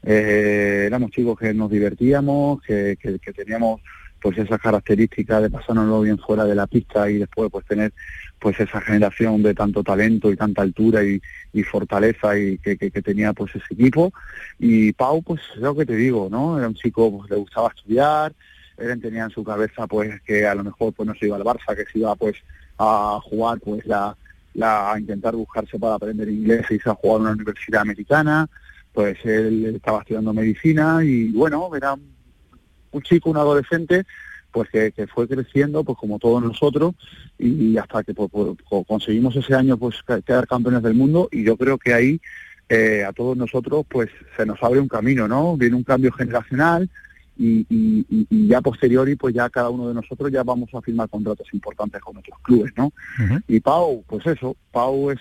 eh, 0.03 0.83
éramos 0.85 1.11
chicos 1.11 1.37
que 1.37 1.53
nos 1.53 1.69
divertíamos, 1.69 2.61
que, 2.61 2.97
que, 3.01 3.33
teníamos 3.33 3.81
pues 4.21 4.37
esas 4.37 4.59
características 4.59 5.41
de 5.41 5.49
pasárnoslo 5.49 6.01
bien 6.01 6.17
fuera 6.17 6.45
de 6.45 6.55
la 6.55 6.67
pista 6.67 7.09
y 7.09 7.17
después 7.17 7.49
pues 7.51 7.65
tener 7.65 7.91
pues 8.39 8.59
esa 8.59 8.81
generación 8.81 9.41
de 9.41 9.53
tanto 9.53 9.83
talento 9.83 10.31
y 10.31 10.35
tanta 10.35 10.61
altura 10.61 11.03
y, 11.03 11.21
fortaleza 11.63 12.37
y 12.37 12.57
que, 12.59 12.77
que, 12.77 13.01
tenía 13.01 13.33
pues 13.33 13.55
ese 13.55 13.73
equipo 13.73 14.11
y 14.59 14.93
Pau 14.93 15.23
pues 15.23 15.41
es 15.55 15.61
lo 15.61 15.75
que 15.75 15.85
te 15.85 15.95
digo 15.95 16.27
no 16.29 16.57
era 16.57 16.67
un 16.67 16.75
chico 16.75 17.17
pues 17.17 17.29
le 17.29 17.37
gustaba 17.37 17.71
estudiar 17.75 18.33
él 18.77 19.01
tenía 19.01 19.25
en 19.25 19.29
su 19.29 19.43
cabeza 19.43 19.87
pues 19.87 20.21
que 20.21 20.45
a 20.45 20.55
lo 20.55 20.63
mejor 20.63 20.93
pues 20.93 21.07
no 21.07 21.15
se 21.15 21.27
iba 21.27 21.37
al 21.37 21.43
Barça 21.43 21.75
que 21.75 21.85
se 21.91 21.99
iba 21.99 22.15
pues 22.15 22.35
a 22.77 23.19
jugar 23.23 23.59
pues 23.59 23.85
la, 23.85 24.15
la 24.53 24.91
a 24.93 24.99
intentar 24.99 25.35
buscarse 25.35 25.79
para 25.79 25.95
aprender 25.95 26.29
inglés 26.29 26.65
y 26.69 26.75
irse 26.75 26.89
a 26.89 26.95
jugar 26.95 27.17
en 27.17 27.21
una 27.21 27.31
universidad 27.31 27.81
americana 27.81 28.49
pues 28.95 29.17
él 29.25 29.75
estaba 29.75 29.99
estudiando 29.99 30.33
medicina 30.33 31.03
y 31.03 31.27
bueno, 31.31 31.69
era 31.75 31.93
un 31.93 33.01
chico, 33.01 33.29
un 33.29 33.37
adolescente, 33.37 34.05
pues 34.51 34.69
que, 34.69 34.93
fue 35.13 35.27
creciendo, 35.27 35.83
pues 35.83 35.97
como 35.97 36.17
todos 36.17 36.41
nosotros, 36.41 36.95
y 37.37 37.77
hasta 37.77 38.03
que 38.03 38.13
pues, 38.13 38.31
pues, 38.31 38.87
conseguimos 38.87 39.35
ese 39.35 39.53
año 39.53 39.77
pues 39.77 39.97
quedar 40.25 40.47
campeones 40.47 40.81
del 40.81 40.93
mundo, 40.93 41.27
y 41.29 41.43
yo 41.43 41.57
creo 41.57 41.77
que 41.77 41.93
ahí 41.93 42.21
eh, 42.69 43.03
a 43.03 43.11
todos 43.11 43.35
nosotros 43.35 43.85
pues 43.87 44.09
se 44.37 44.45
nos 44.45 44.63
abre 44.63 44.79
un 44.79 44.87
camino, 44.87 45.27
¿no? 45.27 45.57
Viene 45.57 45.75
un 45.75 45.83
cambio 45.83 46.13
generacional, 46.13 46.89
y, 47.37 48.47
ya 48.47 48.61
posteriori 48.61 49.15
pues 49.15 49.33
ya 49.33 49.49
cada 49.49 49.69
uno 49.69 49.87
de 49.87 49.93
nosotros 49.93 50.31
ya 50.31 50.43
vamos 50.43 50.69
a 50.73 50.81
firmar 50.81 51.09
contratos 51.09 51.47
importantes 51.53 52.01
con 52.01 52.17
otros 52.17 52.37
clubes, 52.41 52.71
¿no? 52.77 52.91
Y 53.47 53.59
Pau, 53.59 54.03
pues 54.07 54.25
eso, 54.25 54.55
Pau 54.71 55.11
es, 55.11 55.19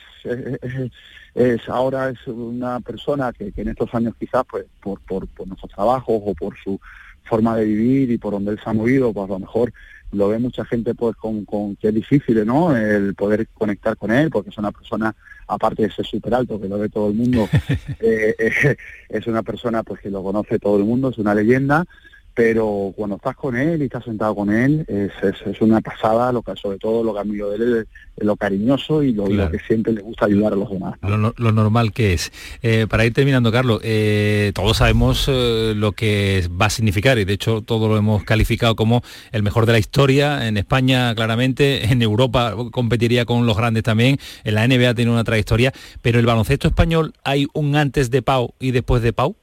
es 1.35 1.69
ahora 1.69 2.11
es 2.11 2.27
una 2.27 2.81
persona 2.81 3.33
que, 3.33 3.53
en 3.57 3.69
estos 3.69 3.93
años 3.95 4.15
quizás 4.19 4.45
pues 4.49 4.65
por, 4.81 5.01
por, 5.01 5.27
por, 5.29 5.47
nuestros 5.49 5.73
trabajos 5.73 6.21
o 6.25 6.35
por 6.35 6.57
su 6.63 6.81
forma 7.25 7.57
de 7.57 7.65
vivir 7.65 8.11
y 8.11 8.19
por 8.19 8.33
donde 8.33 8.53
él 8.53 8.61
se 8.63 8.71
ha 8.71 8.73
movido, 8.73 9.13
pues 9.13 9.31
a 9.31 9.33
lo 9.33 9.39
mejor 9.41 9.73
lo 10.15 10.29
ve 10.29 10.39
mucha 10.39 10.65
gente 10.65 10.95
pues 10.95 11.17
con, 11.17 11.45
con 11.45 11.77
que 11.77 11.89
es 11.89 11.95
difícil, 11.95 12.45
¿no? 12.47 12.77
El 12.77 13.15
poder 13.15 13.49
conectar 13.55 13.97
con 13.97 14.11
él, 14.11 14.31
porque 14.31 14.51
es 14.51 14.59
una 14.59 14.73
persona, 14.73 15.15
aparte 15.47 15.83
de 15.83 15.91
ser 15.91 16.07
súper 16.07 16.35
alto, 16.35 16.61
que 16.61 16.69
lo 16.69 16.79
ve 16.79 16.89
todo 16.89 17.09
el 17.09 17.15
mundo, 17.15 17.49
eh, 18.01 18.35
eh, 18.39 18.77
es 19.09 19.27
una 19.27 19.43
persona 19.43 19.83
pues 19.83 20.01
que 20.01 20.11
lo 20.11 20.23
conoce 20.23 20.59
todo 20.59 20.77
el 20.77 20.85
mundo, 20.85 21.11
es 21.11 21.19
una 21.19 21.35
leyenda, 21.35 21.85
pero 22.35 22.93
cuando 22.97 23.17
estás 23.17 23.37
con 23.37 23.57
él 23.57 23.81
y 23.81 23.85
estás 23.85 24.05
sentado 24.05 24.35
con 24.35 24.51
él, 24.51 24.85
es, 24.89 25.13
es, 25.23 25.61
una 25.61 25.81
pasada, 25.81 26.33
lo 26.33 26.43
que, 26.43 26.55
sobre 26.57 26.79
todo 26.79 27.05
lo 27.05 27.15
que 27.15 27.21
amigo 27.21 27.49
de 27.51 27.57
él 27.57 27.77
es, 28.17 28.25
lo 28.25 28.37
cariñoso 28.37 29.03
y 29.03 29.13
lo, 29.13 29.25
que 29.51 29.59
siempre 29.61 29.93
le 29.93 30.01
gusta 30.01 30.27
ayudar 30.27 30.53
a 30.53 30.57
los 30.57 30.71
demás. 30.71 30.99
Lo, 31.03 31.53
normal 31.53 31.93
que 31.93 32.13
es. 32.13 32.33
Eh, 32.63 32.87
para 32.89 33.05
ir 33.05 33.13
terminando, 33.13 33.51
Carlos, 33.53 33.81
eh, 33.83 34.53
todos 34.55 34.79
sabemos 34.79 35.27
eh, 35.29 35.75
lo 35.77 35.93
que 35.93 36.49
va 36.61 36.67
a 36.67 36.71
significar 36.71 37.19
y 37.19 37.25
de 37.25 37.33
hecho 37.33 37.63
todo 37.63 37.89
lo 37.89 37.97
hemos 37.97 38.25
calificado 38.25 38.77
como 38.77 39.03
el 39.33 39.43
mejor 39.43 39.67
de 39.67 39.73
la 39.73 39.79
historia, 39.79 40.47
en 40.47 40.57
España 40.57 41.15
claramente, 41.15 41.85
en 41.93 42.03
Europa 42.03 42.55
competiría 42.71 43.25
con 43.25 43.47
los 43.47 43.57
grandes 43.57 43.83
también, 43.83 44.19
en 44.45 44.55
la 44.55 44.67
NBA 44.67 44.95
tiene 44.95 45.11
una 45.11 45.25
trayectoria, 45.25 45.73
pero 46.03 46.19
el 46.19 46.27
baloncesto 46.27 46.69
español 46.69 47.15
hay 47.25 47.47
un 47.53 47.77
antes 47.77 48.11
de 48.11 48.23
Pau 48.23 48.55
y 48.59 48.73
después 48.73 49.03
de 49.03 49.13
Pau. 49.13 49.37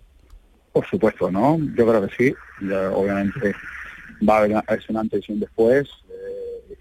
Por 0.71 0.85
supuesto, 0.87 1.31
¿no? 1.31 1.57
Yo 1.75 1.87
creo 1.87 2.07
que 2.07 2.15
sí. 2.15 2.35
obviamente 2.93 3.53
va 4.27 4.35
a 4.35 4.37
haber 4.39 4.51
un 4.89 4.97
antes 4.97 5.27
y 5.27 5.31
un 5.33 5.39
después 5.39 5.89
eh, 6.09 6.77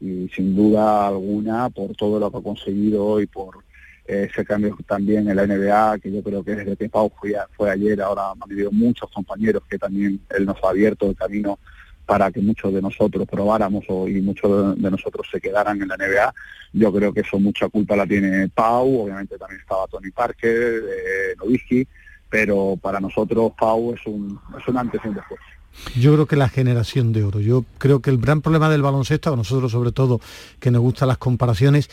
y, 0.00 0.28
sin 0.28 0.54
duda 0.54 1.06
alguna 1.06 1.70
por 1.70 1.94
todo 1.94 2.18
lo 2.18 2.30
que 2.30 2.38
ha 2.38 2.42
conseguido 2.42 3.20
y 3.20 3.26
por 3.26 3.58
ese 4.04 4.44
cambio 4.44 4.76
también 4.86 5.28
en 5.28 5.36
la 5.36 5.46
NBA, 5.46 6.00
que 6.00 6.12
yo 6.12 6.22
creo 6.22 6.42
que 6.42 6.56
desde 6.56 6.76
que 6.76 6.88
Pau 6.88 7.12
fue, 7.16 7.34
fue 7.56 7.70
ayer, 7.70 8.02
ahora 8.02 8.32
han 8.32 8.42
habido 8.42 8.72
muchos 8.72 9.08
compañeros 9.10 9.62
que 9.70 9.78
también 9.78 10.20
él 10.30 10.46
nos 10.46 10.56
ha 10.64 10.70
abierto 10.70 11.08
el 11.08 11.14
camino 11.14 11.60
para 12.06 12.32
que 12.32 12.40
muchos 12.40 12.74
de 12.74 12.82
nosotros 12.82 13.24
probáramos 13.30 13.84
y 14.08 14.20
muchos 14.20 14.76
de, 14.76 14.90
nosotros 14.90 15.28
se 15.30 15.40
quedaran 15.40 15.80
en 15.80 15.86
la 15.86 15.96
NBA. 15.96 16.34
Yo 16.72 16.92
creo 16.92 17.12
que 17.12 17.20
eso 17.20 17.38
mucha 17.38 17.68
culpa 17.68 17.94
la 17.94 18.04
tiene 18.04 18.48
Pau, 18.48 19.02
obviamente 19.02 19.38
también 19.38 19.60
estaba 19.60 19.86
Tony 19.86 20.10
Parker, 20.10 20.82
eh, 20.82 21.34
pero 22.30 22.78
para 22.80 23.00
nosotros 23.00 23.52
Pau 23.58 23.92
es 23.92 24.00
un, 24.06 24.38
es 24.58 24.66
un 24.66 24.78
antes 24.78 25.00
y 25.04 25.08
un 25.08 25.14
después. 25.14 25.40
Yo 25.96 26.14
creo 26.14 26.26
que 26.26 26.36
la 26.36 26.48
generación 26.48 27.12
de 27.12 27.24
oro. 27.24 27.40
Yo 27.40 27.64
creo 27.78 28.00
que 28.00 28.10
el 28.10 28.18
gran 28.18 28.40
problema 28.40 28.70
del 28.70 28.82
baloncesto, 28.82 29.32
a 29.32 29.36
nosotros 29.36 29.72
sobre 29.72 29.92
todo 29.92 30.20
que 30.58 30.70
nos 30.70 30.80
gustan 30.80 31.08
las 31.08 31.18
comparaciones, 31.18 31.90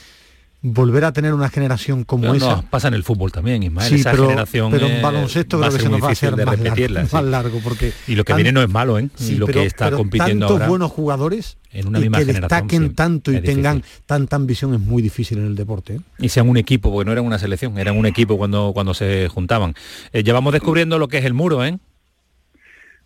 volver 0.61 1.05
a 1.05 1.13
tener 1.13 1.33
una 1.33 1.49
generación 1.49 2.03
como 2.03 2.33
esa. 2.33 2.61
pasa 2.63 2.87
en 2.87 2.95
el 2.95 3.03
fútbol 3.03 3.31
también, 3.31 3.61
Ismael. 3.63 3.93
esa 3.93 4.11
pero, 4.11 4.23
generación 4.27 4.71
pero 4.71 4.87
en 4.87 5.01
baloncesto 5.01 5.59
creo 5.59 5.71
que 5.71 5.79
se 5.79 5.89
nos 5.89 6.01
va 6.01 6.09
a 6.09 6.11
hacer 6.11 6.45
más 6.45 6.59
largo, 6.59 7.07
más 7.11 7.23
largo, 7.23 7.59
porque 7.63 7.93
y 8.07 8.15
lo 8.15 8.23
que 8.23 8.33
viene 8.33 8.51
no 8.51 8.61
es 8.61 8.69
malo, 8.69 8.97
¿eh? 8.97 9.09
Sí, 9.15 9.35
lo 9.35 9.45
pero, 9.45 9.61
que 9.61 9.67
está 9.67 9.91
compitiendo 9.91 10.47
tantos 10.47 10.67
buenos 10.67 10.91
jugadores 10.91 11.57
en 11.71 11.87
una 11.87 11.99
misma 11.99 12.19
que 12.19 12.25
destaquen 12.25 12.95
tanto 12.95 13.31
y 13.31 13.41
tengan 13.41 13.83
tanta 14.05 14.35
ambición 14.35 14.73
es 14.73 14.79
muy 14.79 15.01
difícil 15.01 15.37
en 15.37 15.45
el 15.45 15.55
deporte. 15.55 15.95
¿eh? 15.95 15.99
Y 16.19 16.29
sean 16.29 16.49
un 16.49 16.57
equipo, 16.57 16.91
porque 16.91 17.05
no 17.05 17.11
eran 17.11 17.25
una 17.25 17.37
selección, 17.37 17.77
eran 17.77 17.97
un 17.97 18.05
equipo 18.05 18.37
cuando 18.37 18.71
cuando 18.73 18.93
se 18.93 19.27
juntaban. 19.29 19.75
Eh, 20.11 20.23
ya 20.23 20.33
vamos 20.33 20.53
descubriendo 20.53 20.97
lo 20.97 21.07
que 21.07 21.19
es 21.19 21.25
el 21.25 21.33
muro, 21.33 21.63
¿eh? 21.63 21.77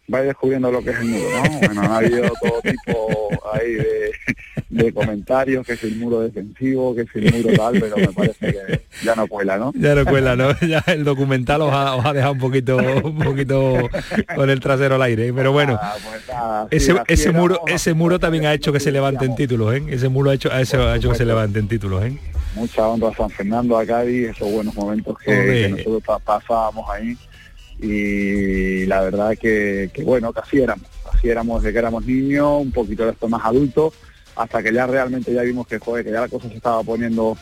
Vais 0.07 0.25
descubriendo 0.25 0.71
lo 0.71 0.83
que 0.83 0.89
es 0.89 0.99
el 0.99 1.05
muro, 1.05 1.29
¿no? 1.29 1.59
Bueno, 1.59 1.81
ha 1.83 1.97
habido 1.97 2.29
todo 2.41 2.61
tipo 2.61 3.29
ahí 3.53 3.77
de, 4.69 4.93
comentarios, 4.93 5.65
que 5.65 5.73
es 5.73 5.83
el 5.83 5.95
muro 5.95 6.21
defensivo, 6.21 6.93
que 6.93 7.01
es 7.01 7.07
el 7.15 7.31
muro 7.31 7.55
tal, 7.55 7.79
pero 7.79 7.97
me 7.97 8.07
parece 8.07 8.51
que 8.51 8.81
ya 9.03 9.15
no 9.15 9.27
cuela, 9.27 9.57
¿no? 9.57 9.71
Ya 9.75 9.95
no 9.95 10.05
cuela, 10.05 10.35
¿no? 10.35 10.51
Ya 10.61 10.83
el 10.87 11.03
documental 11.03 11.61
os 11.61 11.71
ha, 11.73 12.13
dejado 12.13 12.33
un 12.33 12.39
poquito, 12.39 12.77
un 12.77 13.19
poquito 13.19 13.89
con 14.35 14.49
el 14.49 14.59
trasero 14.59 14.95
al 14.95 15.01
aire, 15.03 15.31
pero 15.33 15.51
bueno. 15.51 15.79
Pues 16.69 16.83
ese, 16.83 16.95
ese 17.07 17.31
muro, 17.31 17.61
ese 17.67 17.93
muro 17.93 18.19
también 18.19 18.45
ha 18.45 18.53
hecho 18.53 18.73
que 18.73 18.79
se 18.79 18.91
levanten 18.91 19.35
títulos, 19.35 19.75
¿eh? 19.75 19.83
Ese 19.87 20.09
muro 20.09 20.31
ha 20.31 20.33
hecho, 20.33 20.51
ha 20.51 20.61
hecho, 20.61 21.09
que 21.09 21.15
se 21.15 21.25
levanten 21.25 21.67
títulos, 21.67 22.03
¿eh? 22.03 22.17
Mucha 22.55 22.85
honra 22.85 23.09
a 23.09 23.15
San 23.15 23.29
Fernando, 23.29 23.77
a 23.77 23.85
Cádiz, 23.85 24.29
esos 24.29 24.51
buenos 24.51 24.75
momentos 24.75 25.17
que 25.19 25.69
nosotros 25.69 26.21
pasábamos 26.25 26.89
ahí 26.89 27.17
y 27.81 28.85
la 28.85 29.01
verdad 29.01 29.37
que, 29.37 29.89
bueno, 30.03 30.31
que 30.31 30.39
así 30.39 30.59
éramos, 30.61 30.87
así 31.11 31.29
éramos 31.29 31.61
desde 31.61 31.73
que 31.73 31.79
éramos 31.79 32.05
niños, 32.05 32.61
un 32.61 32.71
poquito 32.71 33.05
de 33.05 33.11
esto 33.11 33.27
más 33.27 33.43
adultos, 33.43 33.93
hasta 34.35 34.61
que 34.61 34.71
ya 34.71 34.85
realmente 34.87 35.33
ya 35.33 35.41
vimos 35.41 35.67
que 35.67 35.79
joder, 35.79 36.05
que 36.05 36.11
ya 36.11 36.21
la 36.21 36.29
cosa 36.29 36.47
se 36.47 36.55
estaba 36.55 36.83
poniendo 36.83 37.37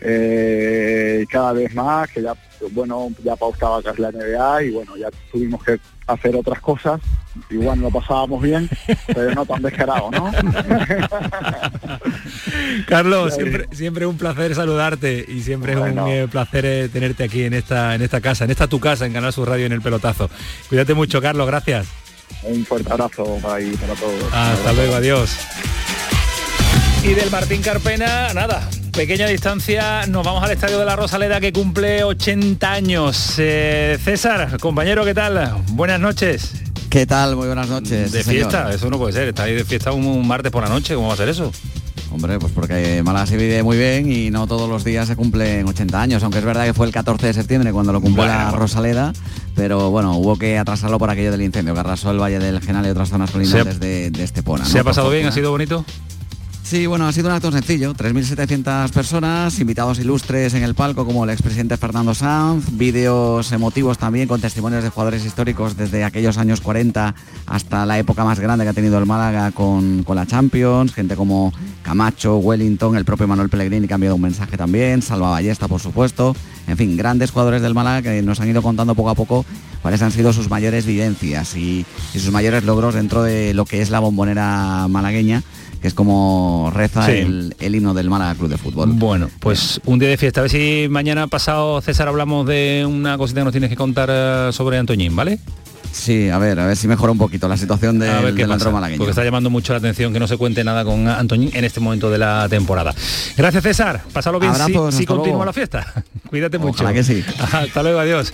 eh, 0.00 1.24
cada 1.30 1.52
vez 1.52 1.74
más, 1.74 2.10
que 2.10 2.22
ya 2.22 2.34
bueno, 2.72 3.10
ya 3.22 3.36
pausaba 3.36 3.82
casi 3.82 4.02
la 4.02 4.10
NBA 4.10 4.62
y 4.64 4.70
bueno, 4.70 4.96
ya 4.96 5.08
tuvimos 5.30 5.62
que 5.62 5.78
hacer 6.06 6.36
otras 6.36 6.60
cosas, 6.60 7.00
igual 7.50 7.80
no 7.80 7.90
pasábamos 7.90 8.40
bien, 8.42 8.68
pero 9.06 9.34
no 9.34 9.44
tan 9.44 9.62
descarado, 9.62 10.10
¿no? 10.10 10.30
Carlos, 12.86 13.34
siempre, 13.34 13.66
siempre 13.72 14.06
un 14.06 14.16
placer 14.16 14.54
saludarte 14.54 15.24
y 15.26 15.40
siempre 15.40 15.72
es 15.72 15.78
un 15.78 15.98
eh, 16.08 16.28
placer 16.30 16.64
eh, 16.64 16.88
tenerte 16.88 17.24
aquí 17.24 17.42
en 17.44 17.54
esta, 17.54 17.94
en 17.94 18.02
esta 18.02 18.20
casa, 18.20 18.44
en 18.44 18.50
esta 18.50 18.68
tu 18.68 18.80
casa, 18.80 19.06
en 19.06 19.12
Canal 19.12 19.32
Sur 19.32 19.48
Radio 19.48 19.66
en 19.66 19.72
el 19.72 19.82
pelotazo. 19.82 20.30
Cuídate 20.68 20.94
mucho, 20.94 21.20
Carlos, 21.20 21.46
gracias. 21.46 21.86
Un 22.42 22.64
fuerte 22.64 22.92
abrazo 22.92 23.38
para, 23.42 23.64
para 23.80 23.94
todos. 23.94 24.32
Hasta 24.32 24.72
luego, 24.72 24.94
adiós. 24.94 25.36
Y 27.02 27.14
del 27.14 27.30
Martín 27.30 27.62
Carpena, 27.62 28.32
nada, 28.34 28.68
pequeña 28.96 29.26
distancia, 29.26 30.06
nos 30.06 30.24
vamos 30.24 30.42
al 30.42 30.52
Estadio 30.52 30.78
de 30.78 30.86
la 30.86 30.96
Rosaleda 30.96 31.38
que 31.38 31.52
cumple 31.52 32.02
80 32.02 32.72
años. 32.72 33.34
Eh, 33.36 33.98
César, 34.02 34.58
compañero, 34.58 35.04
¿qué 35.04 35.12
tal? 35.12 35.54
Buenas 35.72 36.00
noches. 36.00 36.52
¿Qué 36.88 37.04
tal? 37.04 37.36
Muy 37.36 37.46
buenas 37.46 37.68
noches. 37.68 38.10
De 38.10 38.24
fiesta, 38.24 38.72
eso 38.72 38.88
no 38.88 38.96
puede 38.96 39.12
ser. 39.12 39.28
Está 39.28 39.42
ahí 39.42 39.54
de 39.54 39.66
fiesta 39.66 39.92
un, 39.92 40.26
martes 40.26 40.50
por 40.50 40.62
la 40.62 40.70
noche, 40.70 40.94
¿cómo 40.94 41.08
va 41.08 41.14
a 41.14 41.16
ser 41.18 41.28
eso? 41.28 41.52
Hombre, 42.10 42.38
pues 42.38 42.52
porque 42.54 43.02
Málaga 43.04 43.26
se 43.26 43.36
vive 43.36 43.62
muy 43.62 43.76
bien 43.76 44.10
y 44.10 44.30
no 44.30 44.46
todos 44.46 44.66
los 44.66 44.82
días 44.82 45.06
se 45.06 45.14
cumplen 45.14 45.68
80 45.68 46.00
años, 46.00 46.22
aunque 46.22 46.38
es 46.38 46.44
verdad 46.46 46.64
que 46.64 46.72
fue 46.72 46.86
el 46.86 46.92
14 46.92 47.26
de 47.26 47.34
septiembre 47.34 47.72
cuando 47.72 47.92
lo 47.92 48.00
cumplió 48.00 48.24
la 48.24 48.50
Rosaleda, 48.50 49.12
pero 49.54 49.90
bueno, 49.90 50.16
hubo 50.16 50.38
que 50.38 50.56
atrasarlo 50.56 50.98
por 50.98 51.10
aquello 51.10 51.32
del 51.32 51.42
incendio 51.42 51.74
que 51.74 51.80
arrasó 51.80 52.12
el 52.12 52.18
Valle 52.18 52.38
del 52.38 52.62
Genal 52.62 52.86
y 52.86 52.88
otras 52.88 53.10
zonas 53.10 53.30
colindantes 53.30 53.78
de, 53.78 54.10
de 54.10 54.24
Estepona. 54.24 54.64
¿Se 54.64 54.78
ha 54.78 54.84
pasado 54.84 55.10
bien? 55.10 55.26
¿Ha 55.26 55.32
sido 55.32 55.50
bonito? 55.50 55.84
Sí, 56.66 56.84
bueno, 56.86 57.06
ha 57.06 57.12
sido 57.12 57.28
un 57.28 57.34
acto 57.36 57.52
sencillo. 57.52 57.94
3.700 57.94 58.90
personas, 58.90 59.60
invitados 59.60 60.00
ilustres 60.00 60.52
en 60.54 60.64
el 60.64 60.74
palco 60.74 61.06
como 61.06 61.22
el 61.22 61.30
expresidente 61.30 61.76
Fernando 61.76 62.12
Sanz, 62.12 62.76
vídeos 62.76 63.52
emotivos 63.52 63.98
también 63.98 64.26
con 64.26 64.40
testimonios 64.40 64.82
de 64.82 64.90
jugadores 64.90 65.24
históricos 65.24 65.76
desde 65.76 66.02
aquellos 66.02 66.38
años 66.38 66.60
40 66.60 67.14
hasta 67.46 67.86
la 67.86 68.00
época 68.00 68.24
más 68.24 68.40
grande 68.40 68.64
que 68.64 68.70
ha 68.70 68.74
tenido 68.74 68.98
el 68.98 69.06
Málaga 69.06 69.52
con, 69.52 70.02
con 70.02 70.16
la 70.16 70.26
Champions, 70.26 70.92
gente 70.92 71.14
como 71.14 71.52
Camacho, 71.84 72.38
Wellington, 72.38 72.96
el 72.96 73.04
propio 73.04 73.28
Manuel 73.28 73.48
Pellegrini 73.48 73.86
que 73.86 73.94
ha 73.94 73.98
enviado 73.98 74.16
un 74.16 74.22
mensaje 74.22 74.56
también, 74.56 75.02
Salva 75.02 75.30
Ballesta 75.30 75.68
por 75.68 75.80
supuesto, 75.80 76.34
en 76.66 76.76
fin, 76.76 76.96
grandes 76.96 77.30
jugadores 77.30 77.62
del 77.62 77.74
Málaga 77.74 78.02
que 78.02 78.22
nos 78.22 78.40
han 78.40 78.48
ido 78.48 78.60
contando 78.60 78.96
poco 78.96 79.10
a 79.10 79.14
poco 79.14 79.46
cuáles 79.86 80.02
han 80.02 80.10
sido 80.10 80.32
sus 80.32 80.50
mayores 80.50 80.84
vivencias 80.84 81.56
y, 81.56 81.86
y 82.12 82.18
sus 82.18 82.32
mayores 82.32 82.64
logros 82.64 82.92
dentro 82.96 83.22
de 83.22 83.54
lo 83.54 83.64
que 83.66 83.80
es 83.82 83.90
la 83.90 84.00
bombonera 84.00 84.88
malagueña 84.88 85.44
que 85.80 85.86
es 85.86 85.94
como 85.94 86.72
reza 86.74 87.06
Sí. 87.06 87.12
el, 87.12 87.54
el 87.60 87.74
himno 87.76 87.94
del 87.94 88.10
Málaga 88.10 88.34
Club 88.34 88.48
de 88.48 88.56
Fútbol. 88.58 88.90
Bueno, 88.94 89.30
pues 89.38 89.80
un 89.84 90.00
día 90.00 90.08
de 90.08 90.16
fiesta. 90.16 90.40
A 90.40 90.42
ver 90.42 90.50
si 90.50 90.88
mañana 90.90 91.28
pasado, 91.28 91.80
César, 91.82 92.08
hablamos 92.08 92.46
de 92.48 92.84
una 92.88 93.16
cosita 93.16 93.42
que 93.42 93.44
nos 93.44 93.52
tienes 93.52 93.70
que 93.70 93.76
contar 93.76 94.08
eh, 94.10 94.48
sobre 94.52 94.78
Antoñín, 94.78 95.14
¿vale? 95.14 95.38
Sí, 95.92 96.28
a 96.28 96.38
ver, 96.38 96.58
a 96.60 96.66
ver 96.66 96.76
si 96.76 96.88
mejora 96.88 97.12
un 97.12 97.18
poquito 97.18 97.48
la 97.48 97.56
situación 97.56 97.98
del, 97.98 98.10
a 98.10 98.20
ver 98.20 98.34
qué 98.34 98.46
pasa, 98.46 98.70
porque 98.70 99.10
está 99.10 99.24
llamando 99.24 99.50
mucho 99.50 99.72
la 99.72 99.78
atención 99.78 100.12
que 100.12 100.20
no 100.20 100.26
se 100.26 100.36
cuente 100.36 100.62
nada 100.64 100.84
con 100.84 101.08
Antoñín 101.08 101.50
en 101.54 101.64
este 101.64 101.80
momento 101.80 102.10
de 102.10 102.18
la 102.18 102.48
temporada. 102.48 102.94
Gracias 103.36 103.62
César, 103.62 104.02
pásalo 104.12 104.40
bien 104.40 104.54
si, 104.54 104.60
Abrazos, 104.60 104.94
si 104.94 105.02
hasta 105.02 105.14
continúa 105.14 105.36
luego. 105.36 105.44
la 105.44 105.52
fiesta. 105.52 106.04
Cuídate 106.28 106.58
mucho. 106.58 106.82
Ojalá 106.82 106.92
que 106.92 107.04
sí. 107.04 107.24
Hasta 107.52 107.82
luego, 107.82 108.00
adiós. 108.00 108.32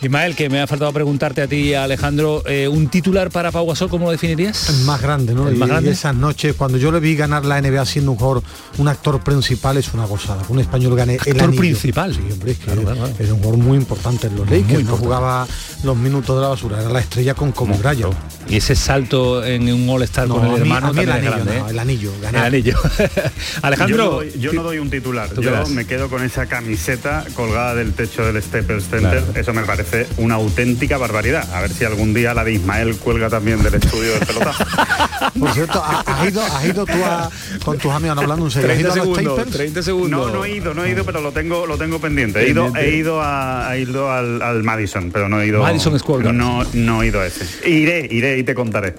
Ismael, 0.00 0.34
que 0.36 0.48
me 0.48 0.60
ha 0.60 0.66
faltado 0.66 0.92
preguntarte 0.92 1.42
a 1.42 1.48
ti 1.48 1.74
Alejandro, 1.74 2.42
eh, 2.46 2.68
un 2.68 2.88
titular 2.88 3.30
para 3.30 3.50
Pau 3.50 3.66
Gasol, 3.66 3.88
¿cómo 3.88 4.06
lo 4.06 4.10
definirías? 4.12 4.68
El 4.68 4.84
más 4.84 5.00
grande, 5.00 5.34
¿no? 5.34 5.48
El 5.48 5.56
más 5.56 5.68
y 5.68 5.70
grande. 5.70 5.90
esas 5.90 6.14
noches, 6.14 6.54
cuando 6.54 6.78
yo 6.78 6.92
le 6.92 7.00
vi 7.00 7.16
ganar 7.16 7.44
la 7.44 7.60
NBA 7.60 7.84
siendo 7.84 8.12
un 8.12 8.18
jugador, 8.18 8.42
un 8.78 8.88
actor 8.88 9.22
principal, 9.22 9.76
es 9.76 9.92
una 9.92 10.04
gozada. 10.04 10.42
Un 10.48 10.60
español 10.60 10.96
gane 10.96 11.18
el 11.24 11.32
Actor 11.32 11.56
principal. 11.56 12.14
Sí, 12.14 12.20
hombre, 12.32 12.52
es 12.52 12.58
que 12.58 12.70
era 12.70 13.34
un 13.34 13.40
jugador 13.40 13.56
muy 13.58 13.76
importante 13.76 14.28
en 14.28 14.36
los 14.36 14.50
Lakers, 14.50 14.84
no 14.84 14.96
jugaba 14.96 15.46
los 15.82 15.96
minutos 15.96 16.36
de 16.36 16.42
la 16.42 16.48
basura, 16.48 16.80
era 16.80 16.88
la 16.92 17.00
estrella 17.00 17.34
con 17.34 17.52
Kobe 17.52 17.76
Bryant. 17.76 18.14
Y 18.48 18.56
ese 18.56 18.74
salto 18.74 19.44
en 19.44 19.72
un 19.72 19.88
All-Star 19.88 20.26
No, 20.26 20.34
con 20.36 20.46
el 20.48 20.60
hermano 20.62 20.88
a 20.88 20.92
mí 20.92 21.00
el 21.00 21.06
también 21.08 21.32
es 21.32 21.32
anillo, 21.32 21.44
grande, 21.44 21.60
no, 21.60 21.66
¿eh? 21.66 21.70
el 21.70 21.78
anillo, 21.78 22.12
El 22.28 22.36
anillo. 22.36 22.76
Alejandro. 23.62 23.96
Yo 23.96 24.04
no, 24.04 24.10
doy, 24.10 24.32
yo 24.38 24.52
no 24.52 24.62
doy 24.64 24.78
un 24.78 24.90
titular, 24.90 25.28
¿Tú 25.28 25.40
qué 25.40 25.46
yo 25.46 25.66
me 25.68 25.84
quedo 25.86 26.08
con 26.08 26.22
esa 26.24 26.46
camiseta 26.46 27.24
colgada 27.34 27.74
del 27.76 27.92
techo 27.92 28.24
del 28.30 28.42
Staples 28.42 28.88
Center. 28.88 29.22
Eso 29.34 29.52
me 29.52 29.62
parece 29.62 30.06
una 30.18 30.34
auténtica 30.34 30.98
barbaridad. 30.98 31.48
A 31.54 31.60
ver 31.60 31.70
si 31.72 31.84
algún 31.84 32.12
día 32.14 32.34
la 32.34 32.44
de 32.44 32.54
Ismael 32.54 32.96
cuelga 32.96 33.30
también 33.30 33.62
del 33.62 33.74
estudio 33.74 34.12
del 34.12 34.26
pelotazo. 34.26 34.64
Por 35.38 35.52
cierto, 35.52 35.82
¿ha- 35.82 36.00
¿has 36.06 36.28
ido, 36.28 36.42
has 36.42 36.64
ido 36.64 36.84
tú 36.84 36.92
a- 37.04 37.30
con 37.64 37.78
tus 37.78 37.92
amigos 37.92 38.18
hablando 38.18 38.44
un 38.44 38.50
serio? 38.50 38.70
¿Has 38.72 38.80
ido 38.80 38.92
a 38.92 38.96
los 38.96 39.40
Staples? 39.40 39.86
No, 40.10 40.30
no 40.30 40.44
he 40.44 40.56
ido, 40.56 40.74
no 40.74 40.84
he 40.84 40.90
ido, 40.90 41.04
pero 41.04 41.20
lo 41.20 41.32
tengo, 41.32 41.66
lo 41.66 41.78
tengo 41.78 42.00
pendiente. 42.00 42.40
He 42.44 42.50
ido, 42.50 42.74
he 42.76 42.96
ido, 42.96 43.20
a, 43.22 43.74
he 43.76 43.80
ido 43.82 44.10
al, 44.12 44.42
al 44.42 44.62
Madison, 44.62 45.10
pero 45.12 45.28
no 45.28 45.40
he 45.40 45.46
ido. 45.46 45.62
Madison 45.62 45.98
Square 45.98 46.24
Garden. 46.24 46.38
No, 46.38 46.64
no 46.86 47.02
he 47.02 47.06
ido 47.08 47.20
a 47.20 47.26
ese. 47.26 47.68
Iré, 47.68 48.06
iré 48.10 48.38
y 48.38 48.42
te 48.42 48.54
contaré. 48.54 48.94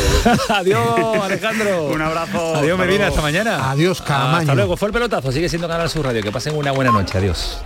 Adiós, 0.48 1.16
Alejandro. 1.22 1.86
Un 1.88 2.00
abrazo. 2.02 2.56
Adiós, 2.56 2.72
hasta 2.72 2.84
Medina, 2.84 2.98
luego. 3.04 3.04
hasta 3.14 3.22
mañana. 3.22 3.70
Adiós, 3.70 4.02
Camaño. 4.02 4.38
Hasta 4.38 4.54
luego. 4.54 4.76
Fue 4.76 4.88
el 4.88 4.92
pelotazo. 4.92 5.32
Sigue 5.32 5.48
siendo 5.48 5.68
Canal 5.68 5.88
Sur 5.90 6.04
Radio. 6.06 6.22
Que 6.22 6.30
pasen 6.32 6.54
una 6.56 6.72
buena 6.72 6.90
noche. 6.92 7.18
Adiós. 7.18 7.60